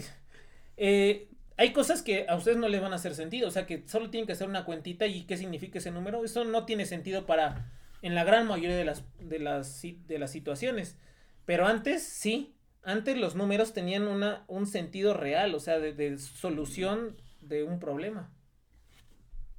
Eh, 0.76 1.28
hay 1.58 1.72
cosas 1.74 2.00
que 2.02 2.24
a 2.28 2.36
ustedes 2.36 2.56
no 2.56 2.68
les 2.68 2.80
van 2.80 2.92
a 2.92 2.96
hacer 2.96 3.14
sentido, 3.14 3.48
o 3.48 3.50
sea, 3.50 3.66
que 3.66 3.82
solo 3.86 4.08
tienen 4.10 4.26
que 4.26 4.32
hacer 4.32 4.48
una 4.48 4.64
cuentita 4.64 5.06
y 5.06 5.24
qué 5.24 5.36
significa 5.36 5.78
ese 5.78 5.90
número. 5.90 6.24
Eso 6.24 6.44
no 6.44 6.64
tiene 6.64 6.86
sentido 6.86 7.26
para, 7.26 7.70
en 8.00 8.14
la 8.14 8.24
gran 8.24 8.46
mayoría 8.46 8.76
de 8.76 8.84
las, 8.86 9.04
de 9.20 9.38
las, 9.40 9.82
de 9.82 10.18
las 10.18 10.30
situaciones. 10.32 10.96
Pero 11.44 11.66
antes, 11.66 12.02
sí. 12.02 12.54
Antes 12.84 13.18
los 13.18 13.34
números 13.34 13.74
tenían 13.74 14.08
una, 14.08 14.44
un 14.46 14.66
sentido 14.66 15.12
real, 15.12 15.54
o 15.54 15.60
sea, 15.60 15.78
de, 15.78 15.92
de 15.92 16.16
solución 16.16 17.20
de 17.42 17.64
un 17.64 17.80
problema. 17.80 18.32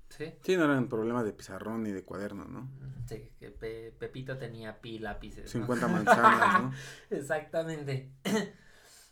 Sí. 0.09 0.33
Sí, 0.43 0.57
no 0.57 0.65
eran 0.65 0.89
problemas 0.89 1.23
de 1.25 1.33
pizarrón 1.33 1.83
ni 1.83 1.91
de 1.91 2.03
cuaderno, 2.03 2.45
¿no? 2.45 2.69
Sí, 3.07 3.31
que 3.39 3.51
Pe- 3.51 3.91
Pepito 3.99 4.37
tenía 4.37 4.81
pi 4.81 4.99
lápices. 4.99 5.45
¿no? 5.55 5.61
50 5.61 5.87
manzanas, 5.89 6.63
¿no? 6.63 6.73
Exactamente. 7.11 8.09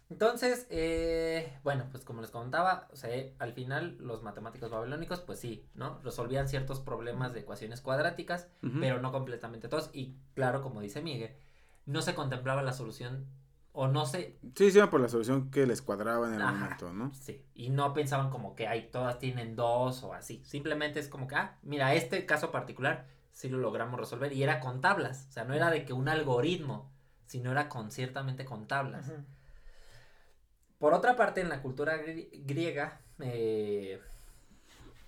Entonces, 0.09 0.67
eh, 0.69 1.57
bueno, 1.63 1.87
pues 1.91 2.03
como 2.05 2.21
les 2.21 2.31
comentaba, 2.31 2.87
o 2.91 2.95
sea, 2.95 3.13
eh, 3.13 3.35
al 3.39 3.53
final 3.53 3.97
los 3.99 4.23
matemáticos 4.23 4.71
babilónicos, 4.71 5.19
pues 5.19 5.39
sí, 5.39 5.67
¿no? 5.75 5.99
Resolvían 6.01 6.47
ciertos 6.47 6.79
problemas 6.79 7.33
de 7.33 7.41
ecuaciones 7.41 7.81
cuadráticas, 7.81 8.47
pero 8.79 9.01
no 9.01 9.11
completamente 9.11 9.67
todos. 9.67 9.89
Y 9.93 10.15
claro, 10.33 10.61
como 10.61 10.79
dice 10.79 11.01
Miguel, 11.01 11.35
no 11.85 12.01
se 12.01 12.15
contemplaba 12.15 12.63
la 12.63 12.71
solución, 12.73 13.25
o 13.73 13.87
no 13.87 14.07
se, 14.07 14.39
Sí, 14.55 14.65
iban 14.73 14.89
por 14.89 15.01
la 15.01 15.07
solución 15.07 15.51
que 15.51 15.67
les 15.67 15.83
cuadraba 15.83 16.27
en 16.29 16.33
el 16.35 16.41
Ajá. 16.41 16.51
momento, 16.53 16.93
¿no? 16.93 17.13
sí, 17.13 17.45
y 17.53 17.69
no 17.69 17.93
pensaban 17.93 18.31
como 18.31 18.55
que 18.55 18.67
hay, 18.67 18.89
todas 18.89 19.19
tienen 19.19 19.55
dos 19.55 20.01
o 20.03 20.13
así. 20.13 20.41
Simplemente 20.45 20.99
es 20.99 21.09
como 21.09 21.27
que, 21.27 21.35
ah, 21.35 21.57
mira, 21.61 21.93
este 21.93 22.25
caso 22.25 22.49
particular 22.49 23.05
sí 23.31 23.49
lo 23.49 23.59
logramos 23.59 23.99
resolver 23.99 24.33
y 24.33 24.41
era 24.41 24.61
con 24.61 24.81
tablas, 24.81 25.27
o 25.29 25.31
sea, 25.31 25.43
no 25.43 25.53
era 25.53 25.69
de 25.69 25.85
que 25.85 25.93
un 25.93 26.09
algoritmo, 26.09 26.91
sino 27.27 27.51
era 27.51 27.69
con 27.69 27.91
ciertamente 27.91 28.45
con 28.45 28.67
tablas. 28.67 29.09
Ujú. 29.09 29.17
Por 30.79 30.93
otra 30.93 31.15
parte, 31.15 31.41
en 31.41 31.49
la 31.49 31.61
cultura 31.61 31.97
gri- 31.97 32.29
griega, 32.45 33.01
eh, 33.19 33.99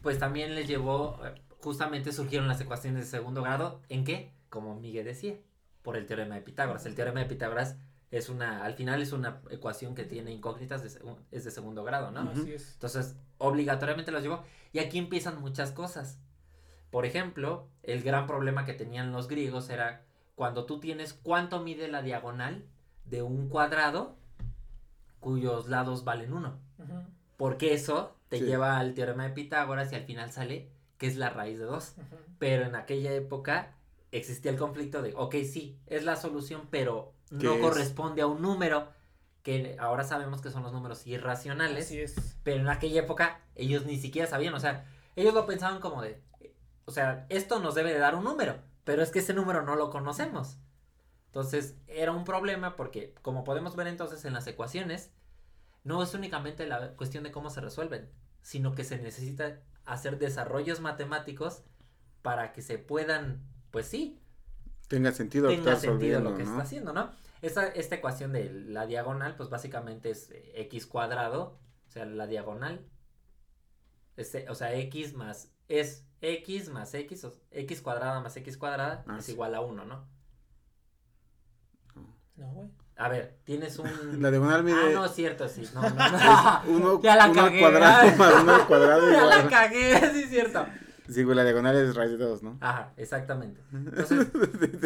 pues 0.01 0.17
también 0.19 0.55
les 0.55 0.67
llevó, 0.67 1.19
eh, 1.25 1.33
justamente 1.61 2.11
surgieron 2.11 2.47
las 2.47 2.61
ecuaciones 2.61 3.03
de 3.05 3.09
segundo 3.09 3.43
grado, 3.43 3.81
¿en 3.89 4.03
qué? 4.03 4.33
Como 4.49 4.79
Miguel 4.79 5.05
decía, 5.05 5.35
por 5.83 5.95
el 5.97 6.05
teorema 6.05 6.35
de 6.35 6.41
Pitágoras. 6.41 6.85
El 6.85 6.95
teorema 6.95 7.19
de 7.19 7.27
Pitágoras 7.27 7.77
es 8.11 8.29
una, 8.29 8.65
al 8.65 8.73
final 8.73 9.01
es 9.01 9.11
una 9.11 9.41
ecuación 9.51 9.93
que 9.93 10.03
tiene 10.05 10.31
incógnitas, 10.31 10.81
de 10.81 10.89
es 11.31 11.43
de 11.43 11.51
segundo 11.51 11.83
grado, 11.83 12.09
¿no? 12.11 12.23
Así 12.41 12.53
es. 12.53 12.73
Entonces, 12.73 13.15
obligatoriamente 13.37 14.11
los 14.11 14.23
llevó. 14.23 14.43
Y 14.73 14.79
aquí 14.79 14.97
empiezan 14.97 15.39
muchas 15.39 15.71
cosas. 15.71 16.19
Por 16.89 17.05
ejemplo, 17.05 17.67
el 17.83 18.01
gran 18.01 18.25
problema 18.25 18.65
que 18.65 18.73
tenían 18.73 19.11
los 19.11 19.27
griegos 19.27 19.69
era 19.69 20.05
cuando 20.33 20.65
tú 20.65 20.79
tienes 20.79 21.13
cuánto 21.13 21.61
mide 21.61 21.87
la 21.87 22.01
diagonal 22.01 22.65
de 23.05 23.21
un 23.21 23.47
cuadrado 23.49 24.17
cuyos 25.19 25.67
lados 25.67 26.03
valen 26.03 26.33
uno. 26.33 26.57
Porque 27.37 27.73
eso 27.73 28.15
te 28.29 28.39
Sí. 28.39 28.45
lleva 28.45 28.77
al 28.79 28.93
teorema 28.93 29.23
de 29.23 29.29
Pitágoras 29.31 29.91
y 29.91 29.95
al 29.95 30.03
final 30.03 30.31
sale 30.31 30.69
que 30.97 31.07
es 31.07 31.15
la 31.15 31.29
raíz 31.29 31.57
de 31.59 31.65
2. 31.65 31.93
ujú. 31.97 32.05
Pero 32.39 32.65
en 32.65 32.75
aquella 32.75 33.13
época 33.13 33.73
existía 34.11 34.51
el 34.51 34.57
conflicto 34.57 35.01
de, 35.01 35.13
ok, 35.15 35.35
sí, 35.49 35.77
es 35.87 36.03
la 36.03 36.15
solución, 36.15 36.67
pero 36.69 37.13
¿Qué 37.29 37.45
no 37.45 37.53
es? 37.53 37.61
corresponde 37.61 38.21
a 38.21 38.27
un 38.27 38.41
número 38.41 38.87
que 39.43 39.77
ahora 39.79 40.03
sabemos 40.03 40.41
que 40.41 40.51
son 40.51 40.63
los 40.63 40.73
números 40.73 41.07
irracionales. 41.07 41.85
Así 41.85 41.99
es. 42.01 42.37
Pero 42.43 42.59
en 42.61 42.67
aquella 42.69 43.01
época 43.01 43.39
ellos 43.55 43.85
ni 43.85 43.97
siquiera 43.97 44.27
sabían, 44.27 44.53
o 44.53 44.59
sea, 44.59 44.85
ellos 45.15 45.33
lo 45.33 45.45
pensaban 45.45 45.79
como 45.79 46.01
de, 46.01 46.21
o 46.85 46.91
sea, 46.91 47.25
esto 47.29 47.59
nos 47.59 47.75
debe 47.75 47.93
de 47.93 47.99
dar 47.99 48.15
un 48.15 48.23
número, 48.25 48.57
pero 48.83 49.01
es 49.01 49.11
que 49.11 49.19
ese 49.19 49.33
número 49.33 49.61
no 49.63 49.75
lo 49.75 49.89
conocemos. 49.89 50.57
Entonces 51.29 51.75
era 51.87 52.11
un 52.11 52.23
problema 52.23 52.75
porque, 52.75 53.13
como 53.21 53.43
podemos 53.43 53.75
ver 53.75 53.87
entonces 53.87 54.25
en 54.25 54.33
las 54.33 54.47
ecuaciones, 54.47 55.11
no 55.83 56.01
es 56.03 56.13
únicamente 56.13 56.65
la 56.67 56.93
cuestión 56.95 57.23
de 57.23 57.31
cómo 57.31 57.49
se 57.49 57.61
resuelven, 57.61 58.09
sino 58.41 58.73
que 58.75 58.83
se 58.83 58.97
necesita 58.97 59.61
hacer 59.85 60.17
desarrollos 60.17 60.79
matemáticos 60.81 61.63
para 62.21 62.51
que 62.51 62.61
se 62.61 62.77
puedan, 62.77 63.41
pues 63.71 63.87
sí, 63.87 64.19
Tenga 64.87 65.11
sentido 65.11 65.43
lo 65.45 65.49
que 65.51 65.57
tenga 65.57 65.75
sentido 65.75 66.19
lo 66.19 66.35
que 66.35 66.43
¿no? 66.43 66.49
está 66.49 66.63
haciendo, 66.63 66.93
¿no? 66.93 67.11
Esta, 67.43 67.67
esta 67.67 67.95
ecuación 67.95 68.33
de 68.33 68.49
la 68.51 68.87
diagonal, 68.87 69.35
pues 69.35 69.49
básicamente 69.49 70.09
es 70.09 70.31
eh, 70.31 70.51
x 70.55 70.87
cuadrado, 70.87 71.59
o 71.87 71.91
sea, 71.91 72.05
la 72.05 72.25
diagonal, 72.25 72.85
eh, 74.17 74.45
o 74.49 74.55
sea, 74.55 74.73
x 74.73 75.13
más, 75.13 75.51
es 75.67 76.05
x 76.21 76.69
más 76.69 76.93
x, 76.93 77.23
o 77.23 77.33
x 77.51 77.81
cuadrada 77.81 78.19
más 78.19 78.35
x 78.35 78.57
cuadrada 78.57 79.03
Ah, 79.07 79.17
es 79.19 79.25
sí. 79.25 79.31
igual 79.33 79.55
a 79.55 79.61
1, 79.61 79.85
¿no? 79.85 80.07
No, 82.39 82.47
güey. 82.53 82.69
A 82.95 83.07
ver, 83.07 83.37
tienes 83.43 83.77
un... 83.79 83.87
La 84.21 84.31
diagonal 84.31 84.63
mide 84.63 84.75
Ah, 84.75 84.89
no, 84.93 85.05
es 85.05 85.13
cierto, 85.13 85.47
sí, 85.47 85.63
no, 85.73 85.81
no, 85.81 85.89
no. 85.89 86.61
uno, 86.67 87.01
Ya 87.03 87.15
la 87.15 87.29
uno 87.29 87.43
cagué, 87.43 87.59
cuadrado 87.59 88.17
más 88.17 88.33
uno 88.41 88.55
al 88.55 88.67
cuadrado 88.67 89.11
ya 89.11 89.25
la 89.25 89.47
cagué, 89.47 89.97
sí 90.13 90.23
es 90.23 90.29
cierto. 90.29 90.65
Sí, 91.09 91.23
güey, 91.23 91.35
la 91.35 91.43
diagonal 91.43 91.75
es 91.75 91.95
raíz 91.95 92.11
de 92.11 92.17
dos, 92.17 92.43
¿no? 92.43 92.57
Ajá, 92.61 92.93
exactamente. 92.95 93.61
Entonces, 93.73 94.27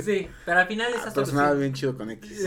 sí, 0.03 0.29
pero 0.45 0.59
al 0.59 0.67
final 0.67 0.93
esa 0.93 1.11
Pero 1.13 1.25
sonaba 1.25 1.49
solución... 1.49 1.59
bien 1.59 1.73
chido 1.73 1.97
con 1.97 2.09
X. 2.11 2.45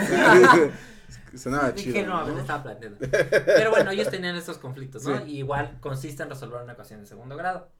sonaba 1.35 1.75
chido. 1.75 1.93
Dije, 1.93 2.07
no, 2.07 2.25
me 2.25 2.33
¿no? 2.33 2.41
estaba 2.41 2.63
planteando. 2.63 2.99
Pero 3.01 3.71
bueno, 3.71 3.91
ellos 3.91 4.09
tenían 4.09 4.35
estos 4.35 4.57
conflictos, 4.59 5.05
¿no? 5.05 5.19
Sí. 5.19 5.25
Y 5.27 5.39
igual 5.39 5.77
consiste 5.81 6.23
en 6.23 6.31
resolver 6.31 6.63
una 6.63 6.73
ecuación 6.73 7.01
de 7.01 7.07
segundo 7.07 7.37
grado. 7.37 7.71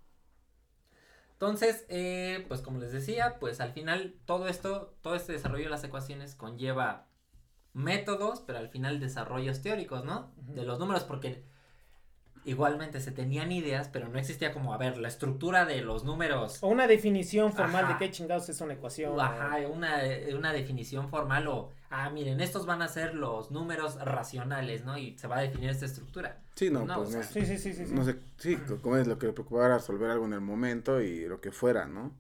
Entonces, 1.33 1.85
eh, 1.89 2.45
pues 2.49 2.61
como 2.63 2.79
les 2.79 2.93
decía, 2.93 3.37
pues 3.39 3.61
al 3.61 3.73
final 3.73 4.17
todo 4.27 4.49
esto, 4.49 4.95
todo 5.03 5.15
este 5.15 5.33
desarrollo 5.33 5.65
de 5.65 5.71
las 5.71 5.85
ecuaciones 5.85 6.35
conlleva 6.35 7.07
métodos, 7.77 8.41
pero 8.47 8.59
al 8.59 8.69
final 8.71 8.99
desarrollos 9.01 9.63
teóricos, 9.63 10.05
¿no? 10.05 10.33
De 10.39 10.65
los 10.65 10.79
números, 10.79 11.05
porque 11.05 11.45
igualmente 12.45 13.01
se 13.01 13.11
tenían 13.11 13.51
ideas, 13.51 13.89
pero 13.89 14.09
no 14.09 14.19
existía 14.19 14.53
como, 14.53 14.73
a 14.73 14.79
ver, 14.79 14.99
la 14.99 15.09
estructura 15.09 15.65
de 15.67 15.81
los 15.83 16.05
números. 16.05 16.59
O 16.63 16.69
una 16.69 16.87
definición 16.87 17.53
formal 17.53 17.85
Ajá. 17.85 17.93
de 17.95 17.99
qué 17.99 18.11
chingados 18.13 18.49
es 18.49 18.61
una 18.61 18.75
ecuación. 18.75 19.19
Ajá, 19.21 19.57
una, 19.69 19.99
una 20.37 20.53
definición 20.53 21.09
formal 21.09 21.49
o, 21.49 21.71
ah, 21.91 22.09
miren, 22.11 22.41
estos 22.41 22.65
van 22.65 22.83
a 22.83 22.89
ser 22.89 23.15
los 23.15 23.51
números 23.51 23.97
racionales, 24.01 24.85
¿no? 24.85 24.97
Y 24.97 25.19
se 25.19 25.27
va 25.27 25.39
a 25.39 25.41
definir 25.41 25.71
esta 25.71 25.87
estructura. 25.87 26.41
Sí, 26.55 26.71
no, 26.71 26.85
No, 26.87 26.95
pues 27.03 27.15
o 27.15 27.19
no 27.19 27.23
Sí, 27.25 27.45
sí, 27.45 27.59
sí, 27.59 27.75
sí. 27.75 27.87
sí. 27.87 27.93
no 27.95 28.05
sé, 28.05 28.17
sí, 28.39 28.57
co- 28.57 28.81
como 28.81 28.97
es 28.97 29.07
lo 29.09 29.19
que 29.19 29.27
le 29.27 29.33
preocupaba 29.33 29.67
era 29.67 29.79
resolver 29.79 30.09
algo 30.11 30.25
en 30.27 30.33
el 30.35 30.41
momento 30.41 31.01
y 31.01 31.27
lo 31.27 31.41
que 31.41 31.51
fuera, 31.51 31.87
¿no? 31.87 32.13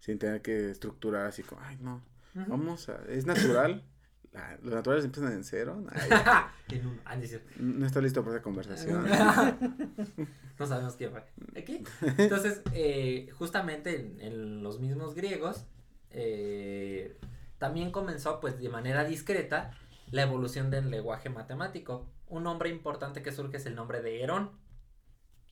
Sin 0.00 0.18
tener 0.18 0.42
que 0.42 0.70
estructurar 0.70 1.26
así 1.26 1.42
como, 1.44 1.60
ay, 1.62 1.78
no, 1.80 2.02
vamos 2.34 2.88
a, 2.88 2.98
es 3.08 3.26
natural, 3.26 3.84
La- 4.32 4.58
los 4.62 4.74
naturales 4.74 5.04
empiezan 5.04 5.32
en 5.32 5.42
cero, 5.44 5.82
Ay, 5.90 6.10
En 6.78 6.86
un, 6.86 7.00
ah, 7.06 7.16
no 7.16 7.78
no 7.78 7.86
está 7.86 8.00
listo 8.00 8.22
para 8.22 8.36
esa 8.36 8.42
conversación. 8.42 9.06
no 10.58 10.66
sabemos 10.66 10.96
qué 10.96 11.08
fue. 11.08 11.24
Aquí. 11.60 11.82
Entonces, 12.18 12.60
eh, 12.74 13.30
justamente 13.38 13.96
en, 14.00 14.20
en 14.20 14.62
los 14.62 14.80
mismos 14.80 15.14
griegos, 15.14 15.64
eh, 16.10 17.16
también 17.58 17.90
comenzó, 17.90 18.40
pues, 18.40 18.58
de 18.60 18.68
manera 18.68 19.04
discreta, 19.04 19.70
la 20.10 20.22
evolución 20.22 20.70
del 20.70 20.90
lenguaje 20.90 21.30
matemático. 21.30 22.06
Un 22.28 22.42
nombre 22.44 22.68
importante 22.68 23.22
que 23.22 23.32
surge 23.32 23.56
es 23.56 23.66
el 23.66 23.74
nombre 23.74 24.02
de 24.02 24.22
Herón, 24.22 24.50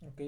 Ok. 0.02 0.20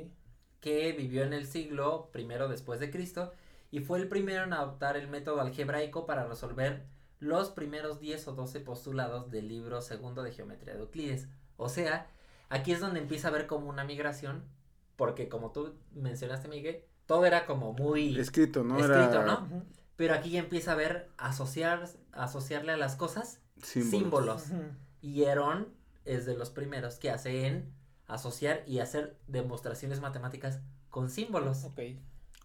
que 0.61 0.93
vivió 0.93 1.23
en 1.23 1.33
el 1.35 1.47
siglo 1.47 2.09
primero 2.13 2.49
después 2.49 2.81
de 2.81 2.91
Cristo 2.91 3.33
y 3.71 3.81
fue 3.81 3.99
el 3.99 4.09
primero 4.09 4.45
en 4.45 4.55
adoptar 4.55 4.97
el 4.97 5.09
método 5.09 5.41
algebraico 5.43 6.07
para 6.07 6.27
resolver 6.27 6.87
los 7.21 7.51
primeros 7.51 8.01
10 8.01 8.29
o 8.29 8.33
12 8.33 8.61
postulados 8.61 9.31
del 9.31 9.49
libro 9.49 9.81
segundo 9.81 10.23
de 10.23 10.33
geometría 10.33 10.75
de 10.75 10.81
Euclides. 10.81 11.29
O 11.57 11.69
sea, 11.69 12.07
aquí 12.49 12.73
es 12.73 12.81
donde 12.81 13.01
empieza 13.01 13.29
a 13.29 13.31
haber 13.31 13.47
como 13.47 13.69
una 13.69 13.85
migración, 13.85 14.45
porque 14.97 15.29
como 15.29 15.53
tú 15.53 15.75
mencionaste, 15.93 16.49
Miguel, 16.49 16.85
todo 17.07 17.25
era 17.27 17.47
como 17.47 17.73
muy 17.73 18.19
Escrito, 18.19 18.63
¿no? 18.63 18.79
escrito, 18.79 19.23
Era 19.23 19.25
¿no? 19.25 19.65
Pero 19.97 20.15
aquí 20.15 20.31
ya 20.31 20.41
empieza 20.41 20.73
a 20.73 20.77
ver 20.77 21.11
asociar, 21.17 21.89
asociarle 22.13 22.73
a 22.73 22.77
las 22.77 22.95
cosas 22.95 23.41
símbolos. 23.63 24.45
Y 25.01 25.25
Herón 25.25 25.69
es 26.05 26.25
de 26.25 26.37
los 26.37 26.51
primeros 26.51 26.99
que 26.99 27.11
hace 27.11 27.47
en 27.47 27.73
asociar 28.07 28.63
y 28.67 28.79
hacer 28.79 29.19
demostraciones 29.27 30.01
matemáticas 30.01 30.61
con 30.91 31.11
símbolos. 31.11 31.65
Ok. 31.65 31.81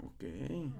Ok. 0.03 0.23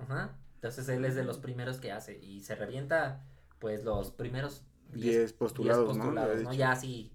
Ajá. 0.02 0.36
Entonces 0.56 0.90
él 0.90 1.06
es 1.06 1.16
de 1.16 1.24
los 1.24 1.38
primeros 1.38 1.80
que 1.80 1.92
hace 1.92 2.18
y 2.18 2.42
se 2.42 2.56
revienta 2.56 3.24
pues 3.64 3.86
los 3.86 4.12
primeros 4.12 4.62
10 4.92 5.32
postulados, 5.34 5.96
¿no? 5.96 6.04
postulados, 6.04 6.44
¿no? 6.44 6.54
Ya 6.54 6.72
así 6.74 7.14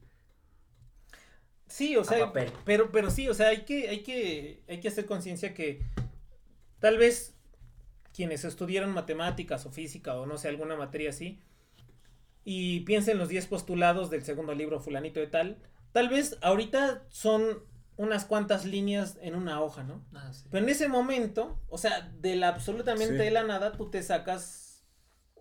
Sí, 1.67 1.95
o 1.97 2.05
sea, 2.05 2.26
papel. 2.28 2.50
pero, 2.64 2.90
pero 2.90 3.11
sí, 3.11 3.28
o 3.28 3.35
sea, 3.35 3.49
hay 3.49 3.67
que, 3.67 3.90
hay 3.90 4.02
que, 4.02 4.62
hay 4.67 4.81
que 4.81 4.88
hacer 4.88 5.05
conciencia 5.05 5.52
que 5.52 5.83
tal 6.78 6.97
vez 6.97 7.37
quienes 8.14 8.45
estudiaron 8.45 8.93
matemáticas 8.93 9.67
o 9.67 9.71
física 9.71 10.14
o 10.14 10.25
no 10.25 10.38
sé, 10.38 10.49
alguna 10.49 10.76
materia 10.76 11.11
así, 11.11 11.43
y 12.43 12.81
piensen 12.81 13.19
los 13.19 13.28
10 13.28 13.47
postulados 13.49 14.09
del 14.09 14.23
segundo 14.25 14.55
libro 14.55 14.81
fulanito 14.81 15.21
de 15.21 15.26
tal, 15.26 15.59
tal 15.93 16.09
vez 16.09 16.38
ahorita 16.40 17.05
son 17.11 17.59
unas 17.99 18.25
cuantas 18.25 18.64
líneas 18.64 19.19
en 19.21 19.35
una 19.35 19.61
hoja, 19.61 19.83
¿no? 19.83 20.02
Ah, 20.14 20.33
sí. 20.33 20.47
Pero 20.50 20.64
en 20.64 20.71
ese 20.71 20.88
momento, 20.88 21.61
o 21.69 21.76
sea, 21.76 22.00
de 22.19 22.37
la 22.37 22.49
absolutamente 22.49 23.19
Sí. 23.19 23.25
de 23.25 23.31
la 23.31 23.43
nada, 23.43 23.73
tú 23.73 23.90
te 23.90 24.02
sacas 24.02 24.68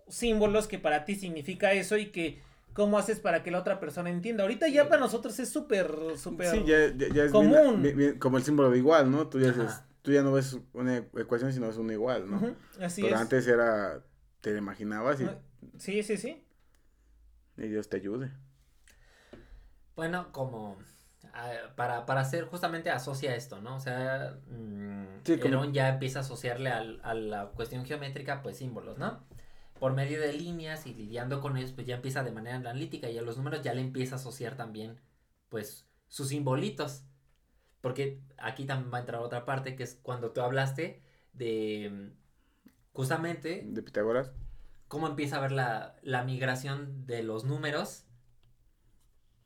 símbolos 0.08 0.66
que 0.68 0.78
para 0.78 1.04
ti 1.04 1.14
significa 1.14 1.72
eso 1.72 1.96
y 1.96 2.06
que 2.06 2.40
cómo 2.72 2.96
haces 2.98 3.18
para 3.20 3.42
que 3.42 3.50
la 3.50 3.58
otra 3.58 3.80
persona 3.80 4.08
entienda. 4.10 4.42
Ahorita 4.44 4.68
ya 4.68 4.88
para 4.88 5.00
nosotros 5.00 5.38
es 5.40 5.48
súper, 5.50 5.92
súper... 6.16 6.48
Sí, 6.50 6.64
ya, 6.66 6.86
ya, 6.96 7.08
ya 7.12 7.24
es 7.24 7.32
bien- 7.32 7.52
común. 7.52 7.82
bien- 7.82 7.96
bien- 7.96 8.18
como 8.18 8.36
el 8.38 8.44
símbolo 8.44 8.70
de 8.70 8.78
igual, 8.78 9.10
¿no? 9.10 9.26
Tú 9.28 9.40
ya, 9.40 9.52
tú 10.02 10.12
ya 10.12 10.22
no 10.22 10.32
ves 10.32 10.56
una 10.72 10.98
ecuación, 10.98 11.52
sino 11.52 11.66
ves 11.66 11.76
una 11.76 11.92
igual, 11.92 12.30
¿no? 12.30 12.36
Ujú, 12.36 12.54
Así 12.80 13.02
Pero 13.02 13.16
es. 13.16 13.20
antes 13.20 13.46
era, 13.48 14.04
te 14.40 14.52
lo 14.52 14.58
imaginabas 14.58 15.20
y, 15.20 15.28
Sí, 15.78 16.02
sí, 16.04 16.16
sí. 16.16 16.44
y 17.56 17.62
Dios 17.68 17.88
te 17.88 17.96
ayude. 17.96 18.30
Bueno, 19.96 20.30
como 20.32 20.76
para, 21.76 22.06
para 22.06 22.20
hacer 22.20 22.44
justamente 22.46 22.90
asocia 22.90 23.34
esto, 23.34 23.60
¿no? 23.60 23.76
O 23.76 23.80
sea, 23.80 24.36
mm, 24.48 25.20
Sí, 25.24 25.36
como- 25.38 25.48
Herón 25.48 25.72
ya 25.72 25.88
empieza 25.88 26.20
a 26.20 26.22
asociarle 26.22 26.70
al- 26.70 27.00
a 27.02 27.14
la 27.14 27.46
cuestión 27.50 27.84
geométrica 27.84 28.42
pues 28.42 28.56
símbolos, 28.58 28.98
¿no? 28.98 29.24
Por 29.78 29.94
medio 29.94 30.20
de 30.20 30.32
líneas 30.32 30.86
y 30.86 30.94
lidiando 30.94 31.40
con 31.40 31.56
ellos 31.56 31.72
pues 31.72 31.86
ya 31.86 31.96
empieza 31.96 32.24
de 32.24 32.32
manera 32.32 32.56
analítica 32.56 33.08
y 33.10 33.18
a 33.18 33.22
los 33.22 33.36
números 33.36 33.62
ya 33.62 33.74
le 33.74 33.80
empieza 33.80 34.16
a 34.16 34.18
asociar 34.18 34.56
también 34.56 35.00
pues 35.48 35.86
sus 36.08 36.28
simbolitos. 36.28 37.04
Porque 37.80 38.20
aquí 38.38 38.66
también 38.66 38.92
va 38.92 38.98
a 38.98 39.00
entrar 39.02 39.20
otra 39.22 39.44
parte 39.44 39.76
que 39.76 39.84
es 39.84 39.98
cuando 40.02 40.32
tú 40.32 40.40
hablaste 40.42 41.02
de 41.32 42.12
justamente 42.92 43.62
De 43.66 43.82
Pitágoras. 43.82 44.32
cómo 44.88 45.06
empieza 45.06 45.36
a 45.36 45.40
ver 45.40 45.52
la, 45.52 45.96
la 46.02 46.24
migración 46.24 47.06
de 47.06 47.22
los 47.22 47.44
números. 47.44 48.04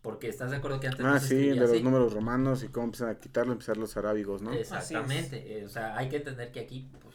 Porque 0.02 0.28
estás 0.28 0.50
de 0.50 0.56
acuerdo 0.56 0.80
que 0.80 0.88
antes 0.88 1.06
no 1.06 1.14
Ah, 1.14 1.20
se 1.20 1.28
sí, 1.28 1.48
de 1.50 1.56
los 1.56 1.70
así? 1.70 1.82
números 1.82 2.12
romanos 2.12 2.62
y 2.64 2.68
cómo 2.68 2.86
empiezan 2.86 3.08
a 3.10 3.18
quitarlo, 3.20 3.52
empezar 3.52 3.76
los 3.76 3.96
arábigos, 3.96 4.42
¿no? 4.42 4.52
Exactamente. 4.52 5.58
eh, 5.60 5.64
o 5.64 5.68
sea, 5.68 5.96
hay 5.96 6.08
que 6.08 6.16
entender 6.16 6.52
que 6.52 6.60
aquí, 6.60 6.90
pues, 7.00 7.14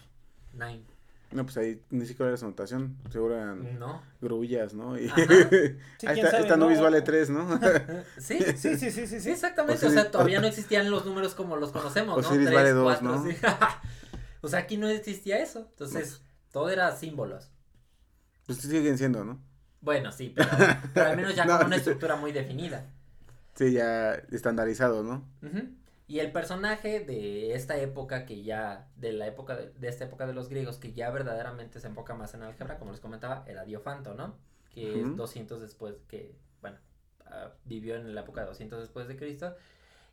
nine. 0.54 0.86
No, 1.32 1.44
pues 1.44 1.58
ahí 1.58 1.82
ni 1.90 2.06
siquiera 2.06 2.28
era 2.28 2.36
esa 2.36 2.46
notación, 2.46 2.98
seguro 3.12 3.36
eran 3.36 3.78
¿No? 3.78 4.02
grullas, 4.22 4.74
¿no? 4.74 4.98
Y 4.98 5.08
Ajá. 5.08 5.16
Sí, 5.28 6.08
ahí 6.08 6.14
quién 6.14 6.18
está, 6.18 6.32
sabe, 6.32 6.44
esta 6.44 6.56
¿no? 6.58 6.66
nubis 6.66 6.80
vale 6.80 7.02
tres, 7.02 7.30
¿no? 7.30 7.60
Sí. 8.18 8.40
Sí, 8.56 8.78
sí, 8.78 8.92
sí, 8.92 9.08
sí, 9.08 9.20
Sí, 9.20 9.30
exactamente. 9.30 9.86
O 9.86 9.90
sea, 9.90 10.10
todavía 10.10 10.40
no 10.42 10.48
existían 10.48 10.90
los 10.90 11.06
números 11.06 11.36
como 11.36 11.58
los 11.58 11.72
conocemos, 11.72 12.16
¿no? 12.16 12.28
Osiris 12.28 12.46
Tres, 12.48 12.56
vale 12.56 12.72
dos, 12.72 12.84
cuatro, 12.84 13.18
¿no? 13.18 13.24
sí. 13.24 13.36
o 14.42 14.48
sea, 14.48 14.60
aquí 14.60 14.78
no 14.78 14.88
existía 14.88 15.40
eso. 15.40 15.68
Entonces, 15.72 16.22
todo 16.52 16.70
era 16.70 16.96
símbolos. 16.96 17.52
Pues 18.46 18.60
siguen 18.60 18.98
siendo, 18.98 19.26
¿no? 19.26 19.42
Bueno, 19.82 20.12
sí, 20.12 20.34
pero, 20.36 20.50
pero 20.94 21.10
al 21.10 21.18
menos 21.18 21.36
ya 21.36 21.46
con 21.46 21.68
una 21.68 21.76
estructura 21.76 22.16
muy 22.16 22.32
definida. 22.32 22.86
Sí, 23.56 23.74
ya 23.74 24.14
estandarizado, 24.32 25.04
¿no? 25.04 25.28
Ujú. 25.42 25.70
Y 26.08 26.20
el 26.20 26.32
personaje 26.32 27.02
de 27.02 27.54
esta 27.54 27.78
época 27.78 28.26
que 28.26 28.42
ya, 28.42 28.88
de 28.96 29.12
la 29.12 29.28
época 29.28 29.58
de, 29.58 29.72
de 29.74 29.88
esta 29.90 30.06
época 30.06 30.26
de 30.26 30.34
los 30.34 30.48
griegos, 30.48 30.78
que 30.78 30.94
ya 30.94 31.10
verdaderamente 31.12 31.80
se 31.82 31.88
enfoca 31.88 32.14
más 32.16 32.34
en 32.34 32.44
álgebra, 32.44 32.80
como 32.80 32.92
les 32.92 33.02
comentaba, 33.02 33.44
era 33.46 33.66
Diofanto, 33.66 34.14
¿no? 34.14 34.36
Que 34.74 35.02
Ujú. 35.02 35.12
es 35.12 35.18
200 35.18 35.60
después, 35.62 35.96
que, 36.08 36.34
bueno, 36.62 36.78
ah, 37.26 37.52
vivió 37.66 37.96
en 37.96 38.16
la 38.16 38.22
época 38.22 38.42
de 38.42 38.48
200 38.48 38.80
después 38.80 39.08
de 39.10 39.18
Cristo. 39.18 39.54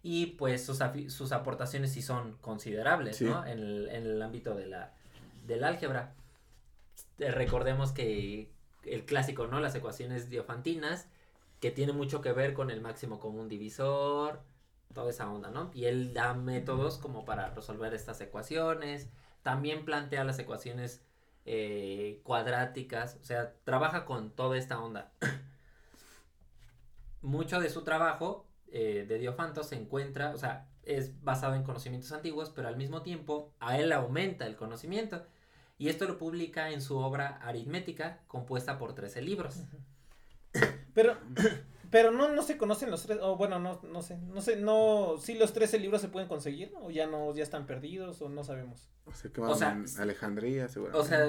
Y 0.02 0.26
pues 0.26 0.66
sus, 0.66 0.80
sus 1.08 1.32
aportaciones 1.32 1.92
sí 1.92 2.02
son 2.02 2.36
considerables, 2.38 3.16
Sí. 3.18 3.24
¿no? 3.26 3.46
En 3.46 3.58
el, 3.60 3.88
en 3.88 4.06
el 4.06 4.20
ámbito 4.20 4.54
de 4.56 4.66
la, 4.66 4.92
del 5.46 5.62
álgebra. 5.62 6.12
Eh, 7.20 7.30
recordemos 7.30 7.92
que 7.92 8.50
el 8.84 9.04
clásico, 9.06 9.46
¿no? 9.46 9.60
Las 9.60 9.74
ecuaciones 9.76 10.28
diofantinas, 10.28 11.06
que 11.60 11.70
tiene 11.70 11.92
mucho 11.92 12.20
que 12.20 12.32
ver 12.32 12.52
con 12.52 12.70
el 12.70 12.80
máximo 12.80 13.18
común 13.20 13.48
divisor, 13.48 14.40
toda 14.94 15.10
esa 15.10 15.30
onda, 15.30 15.50
¿no? 15.50 15.70
Y 15.74 15.84
él 15.84 16.14
da 16.14 16.34
métodos 16.34 16.98
como 16.98 17.24
para 17.24 17.50
resolver 17.50 17.92
estas 17.92 18.20
ecuaciones, 18.20 19.10
también 19.42 19.84
plantea 19.84 20.24
las 20.24 20.38
ecuaciones 20.38 21.04
eh, 21.44 22.20
cuadráticas, 22.22 23.18
o 23.20 23.24
sea, 23.24 23.52
trabaja 23.64 24.06
con 24.06 24.30
toda 24.30 24.56
esta 24.56 24.80
onda. 24.80 25.12
Mucho 27.20 27.60
de 27.60 27.68
su 27.68 27.84
trabajo 27.84 28.46
eh, 28.68 29.04
de 29.06 29.18
Diofanto 29.18 29.62
se 29.62 29.76
encuentra, 29.76 30.30
o 30.30 30.38
sea, 30.38 30.68
es 30.82 31.22
basado 31.22 31.54
en 31.54 31.62
conocimientos 31.62 32.12
antiguos, 32.12 32.50
pero 32.50 32.68
al 32.68 32.76
mismo 32.76 33.02
tiempo 33.02 33.52
a 33.60 33.78
él 33.78 33.92
aumenta 33.92 34.46
el 34.46 34.56
conocimiento. 34.56 35.26
Y 35.76 35.88
esto 35.88 36.06
lo 36.06 36.18
publica 36.18 36.70
en 36.70 36.80
su 36.80 36.98
obra 36.98 37.38
aritmética, 37.42 38.20
compuesta 38.26 38.78
por 38.78 38.94
13 38.94 39.22
libros. 39.22 39.64
Pero, 40.94 41.18
pero 41.94 42.10
no, 42.10 42.28
no 42.28 42.42
se 42.42 42.58
conocen 42.58 42.90
los 42.90 43.04
tres, 43.04 43.20
o 43.22 43.36
bueno, 43.36 43.60
no, 43.60 43.80
no 43.84 44.02
sé, 44.02 44.18
no 44.18 44.40
sé, 44.40 44.56
no, 44.56 45.14
si 45.20 45.34
los 45.34 45.52
13 45.52 45.78
libros 45.78 46.00
se 46.00 46.08
pueden 46.08 46.26
conseguir, 46.28 46.74
o 46.82 46.90
ya 46.90 47.06
no, 47.06 47.32
ya 47.32 47.44
están 47.44 47.66
perdidos, 47.66 48.20
o 48.20 48.28
no 48.28 48.42
sabemos. 48.42 48.88
O 49.04 49.14
sea, 49.14 49.30
que 49.30 49.40
O 49.40 49.44
van 49.44 49.56
sea, 49.56 49.70
en 49.70 49.84
s- 49.84 50.02
Alejandría, 50.02 50.66
seguramente. 50.66 50.98
O 51.00 51.08
sea, 51.08 51.24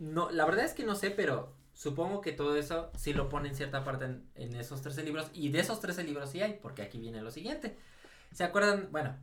no, 0.00 0.28
la 0.32 0.44
verdad 0.44 0.64
es 0.64 0.72
que 0.74 0.84
no 0.84 0.96
sé, 0.96 1.12
pero 1.12 1.54
supongo 1.72 2.20
que 2.20 2.32
todo 2.32 2.56
eso 2.56 2.90
sí 2.96 3.12
lo 3.12 3.28
pone 3.28 3.48
en 3.50 3.54
cierta 3.54 3.84
parte 3.84 4.06
en, 4.06 4.28
en 4.34 4.56
esos 4.56 4.82
13 4.82 5.04
libros. 5.04 5.30
Y 5.32 5.50
de 5.50 5.60
esos 5.60 5.78
13 5.78 6.02
libros 6.02 6.30
sí 6.30 6.40
hay, 6.42 6.58
porque 6.60 6.82
aquí 6.82 6.98
viene 6.98 7.22
lo 7.22 7.30
siguiente. 7.30 7.76
¿Se 8.32 8.42
acuerdan? 8.42 8.88
Bueno, 8.90 9.14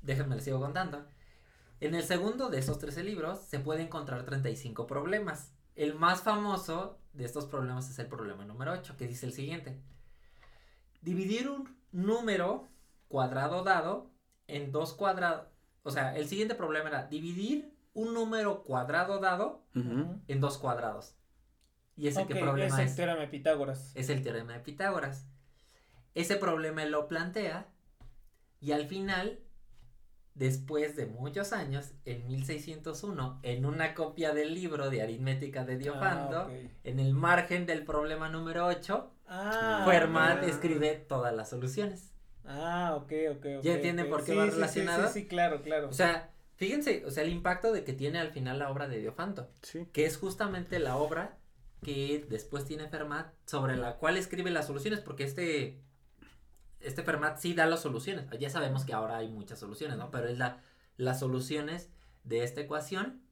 déjenme 0.00 0.36
les 0.36 0.44
sigo 0.44 0.58
contando. 0.58 1.04
En 1.80 1.94
el 1.94 2.02
segundo 2.02 2.48
de 2.48 2.60
esos 2.60 2.78
13 2.78 3.02
libros 3.04 3.40
se 3.42 3.58
puede 3.58 3.82
encontrar 3.82 4.24
35 4.24 4.86
problemas. 4.86 5.52
El 5.76 5.94
más 5.96 6.22
famoso 6.22 6.98
de 7.12 7.26
estos 7.26 7.44
problemas 7.44 7.90
es 7.90 7.98
el 7.98 8.06
problema 8.06 8.46
número 8.46 8.72
8, 8.72 8.96
que 8.96 9.06
dice 9.06 9.26
el 9.26 9.34
siguiente. 9.34 9.82
Dividir 11.00 11.48
un 11.48 11.76
número 11.92 12.68
cuadrado 13.08 13.62
dado 13.64 14.10
en 14.46 14.72
dos 14.72 14.94
cuadrados. 14.94 15.46
O 15.82 15.90
sea, 15.90 16.16
el 16.16 16.28
siguiente 16.28 16.54
problema 16.54 16.88
era 16.88 17.06
dividir 17.06 17.74
un 17.94 18.14
número 18.14 18.62
cuadrado 18.62 19.18
dado 19.20 19.64
en 19.74 20.40
dos 20.40 20.58
cuadrados. 20.58 21.14
¿Y 21.96 22.08
ese 22.08 22.26
qué 22.26 22.36
problema 22.36 22.74
es 22.76 22.78
el 22.80 22.86
es? 22.88 22.96
teorema 22.96 23.20
de 23.20 23.28
Pitágoras. 23.28 23.92
Es 23.96 24.08
el 24.08 24.22
teorema 24.22 24.52
de 24.52 24.60
Pitágoras. 24.60 25.26
Ese 26.14 26.36
problema 26.36 26.84
lo 26.84 27.08
plantea 27.08 27.68
y 28.60 28.72
al 28.72 28.86
final, 28.86 29.40
después 30.34 30.96
de 30.96 31.06
muchos 31.06 31.52
años, 31.52 31.92
en 32.04 32.26
1601, 32.26 33.40
en 33.42 33.64
una 33.66 33.94
copia 33.94 34.32
del 34.32 34.54
libro 34.54 34.90
de 34.90 35.02
aritmética 35.02 35.64
de 35.64 35.78
Diofando, 35.78 36.42
Ah, 36.42 36.50
en 36.84 37.00
el 37.00 37.14
margen 37.14 37.66
del 37.66 37.84
problema 37.84 38.28
número 38.28 38.66
8, 38.66 39.10
Ah, 39.28 39.84
Fermat 39.86 40.42
ah. 40.42 40.46
escribe 40.46 40.94
todas 41.08 41.34
las 41.34 41.50
soluciones. 41.50 42.12
Ah, 42.44 42.94
ok, 42.96 43.12
ok, 43.36 43.46
ok. 43.58 43.62
¿Ya 43.62 43.74
entienden 43.74 44.06
ok. 44.06 44.10
por 44.10 44.24
qué 44.24 44.32
Sí, 44.32 44.38
va 44.38 44.44
sí, 44.44 44.50
sí, 44.50 44.54
relacionado? 44.56 45.08
Sí, 45.08 45.20
sí, 45.20 45.28
claro, 45.28 45.62
claro. 45.62 45.88
O 45.88 45.92
sea, 45.92 46.30
fíjense, 46.56 47.04
o 47.04 47.10
sea, 47.10 47.22
el 47.24 47.30
impacto 47.30 47.72
de 47.72 47.84
que 47.84 47.92
tiene 47.92 48.18
al 48.18 48.30
final 48.32 48.58
la 48.58 48.70
obra 48.70 48.88
de 48.88 48.98
Diofanto, 48.98 49.50
Sí. 49.62 49.86
que 49.92 50.06
es 50.06 50.16
justamente 50.16 50.78
la 50.78 50.96
obra 50.96 51.36
que 51.82 52.26
después 52.28 52.64
tiene 52.64 52.88
Fermat 52.88 53.32
sobre 53.44 53.76
la 53.76 53.96
cual 53.96 54.16
escribe 54.16 54.50
las 54.50 54.66
soluciones, 54.66 55.00
porque 55.00 55.24
este 55.24 55.80
este 56.80 57.02
Fermat 57.02 57.38
sí 57.38 57.54
da 57.54 57.66
las 57.66 57.80
soluciones. 57.80 58.26
Ya 58.38 58.50
sabemos 58.50 58.84
que 58.84 58.92
ahora 58.94 59.16
hay 59.18 59.28
muchas 59.28 59.58
soluciones, 59.58 59.98
¿no? 59.98 60.10
Pero 60.10 60.28
es 60.28 60.38
la 60.38 60.60
las 60.96 61.20
soluciones 61.20 61.90
de 62.24 62.42
esta 62.42 62.60
ecuación, 62.60 63.22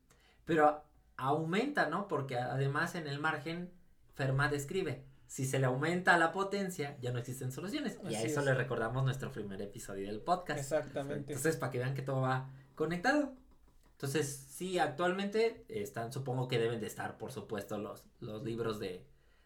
pero 0.45 0.85
aumenta, 1.17 1.89
¿no? 1.89 2.07
Porque 2.07 2.39
además 2.39 2.95
en 2.95 3.07
el 3.09 3.19
margen 3.19 3.73
Fermat 4.15 4.53
escribe 4.53 5.05
si 5.27 5.45
se 5.45 5.59
le 5.59 5.67
aumenta 5.67 6.17
la 6.19 6.33
potencia, 6.33 6.97
ya 7.01 7.13
no 7.13 7.19
existen 7.19 7.51
soluciones. 7.51 7.99
Y 8.09 8.15
a 8.15 8.23
eso 8.23 8.41
es. 8.41 8.47
le 8.47 8.55
recordamos 8.55 9.05
nuestro 9.05 9.33
primer 9.33 9.61
episodio 9.61 10.07
del 10.07 10.21
podcast. 10.21 10.61
Exactamente. 10.61 11.33
Entonces, 11.33 11.57
para 11.57 11.73
que 11.73 11.79
vean 11.79 11.95
que 11.95 12.03
todo 12.03 12.23
va 12.23 12.51
conectado. 12.75 13.33
Entonces, 13.93 14.47
sí, 14.51 14.79
actualmente 14.79 15.65
están, 15.69 16.13
supongo 16.13 16.49
que 16.49 16.59
deben 16.59 16.81
de 16.81 16.87
estar, 16.87 17.17
por 17.17 17.33
supuesto, 17.33 17.79
los, 17.79 18.05
los 18.21 18.45
libros 18.45 18.79
de, 18.79 19.05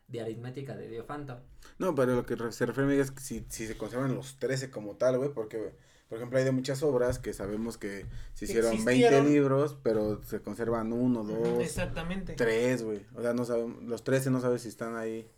de 0.08 0.20
aritmética 0.20 0.76
de 0.76 0.88
Diofanto. 0.88 1.40
No, 1.78 1.94
pero 1.94 2.16
lo 2.16 2.26
que 2.26 2.36
se 2.52 2.66
refiere 2.66 2.98
es 2.98 3.12
que 3.12 3.20
si, 3.20 3.46
si 3.48 3.66
se 3.66 3.76
conservan 3.76 4.14
los 4.14 4.38
13 4.38 4.70
como 4.70 4.96
tal, 4.96 5.18
güey, 5.18 5.32
porque, 5.32 5.72
por 6.08 6.18
ejemplo, 6.18 6.38
hay 6.38 6.44
de 6.44 6.50
muchas 6.50 6.82
obras 6.82 7.20
que 7.20 7.32
sabemos 7.32 7.78
que 7.78 8.06
se 8.34 8.46
hicieron 8.46 8.72
existieron. 8.72 9.24
20 9.24 9.30
libros, 9.30 9.78
pero 9.82 10.20
se 10.24 10.42
conservan 10.42 10.92
uno, 10.92 11.22
dos, 11.22 11.62
Exactamente. 11.62 12.34
tres, 12.34 12.82
güey. 12.82 13.06
O 13.14 13.22
sea, 13.22 13.32
no 13.32 13.44
sabemos, 13.44 13.82
los 13.84 14.02
13 14.02 14.30
no 14.30 14.40
sabes 14.40 14.62
si 14.62 14.68
están 14.68 14.96
ahí 14.96 15.30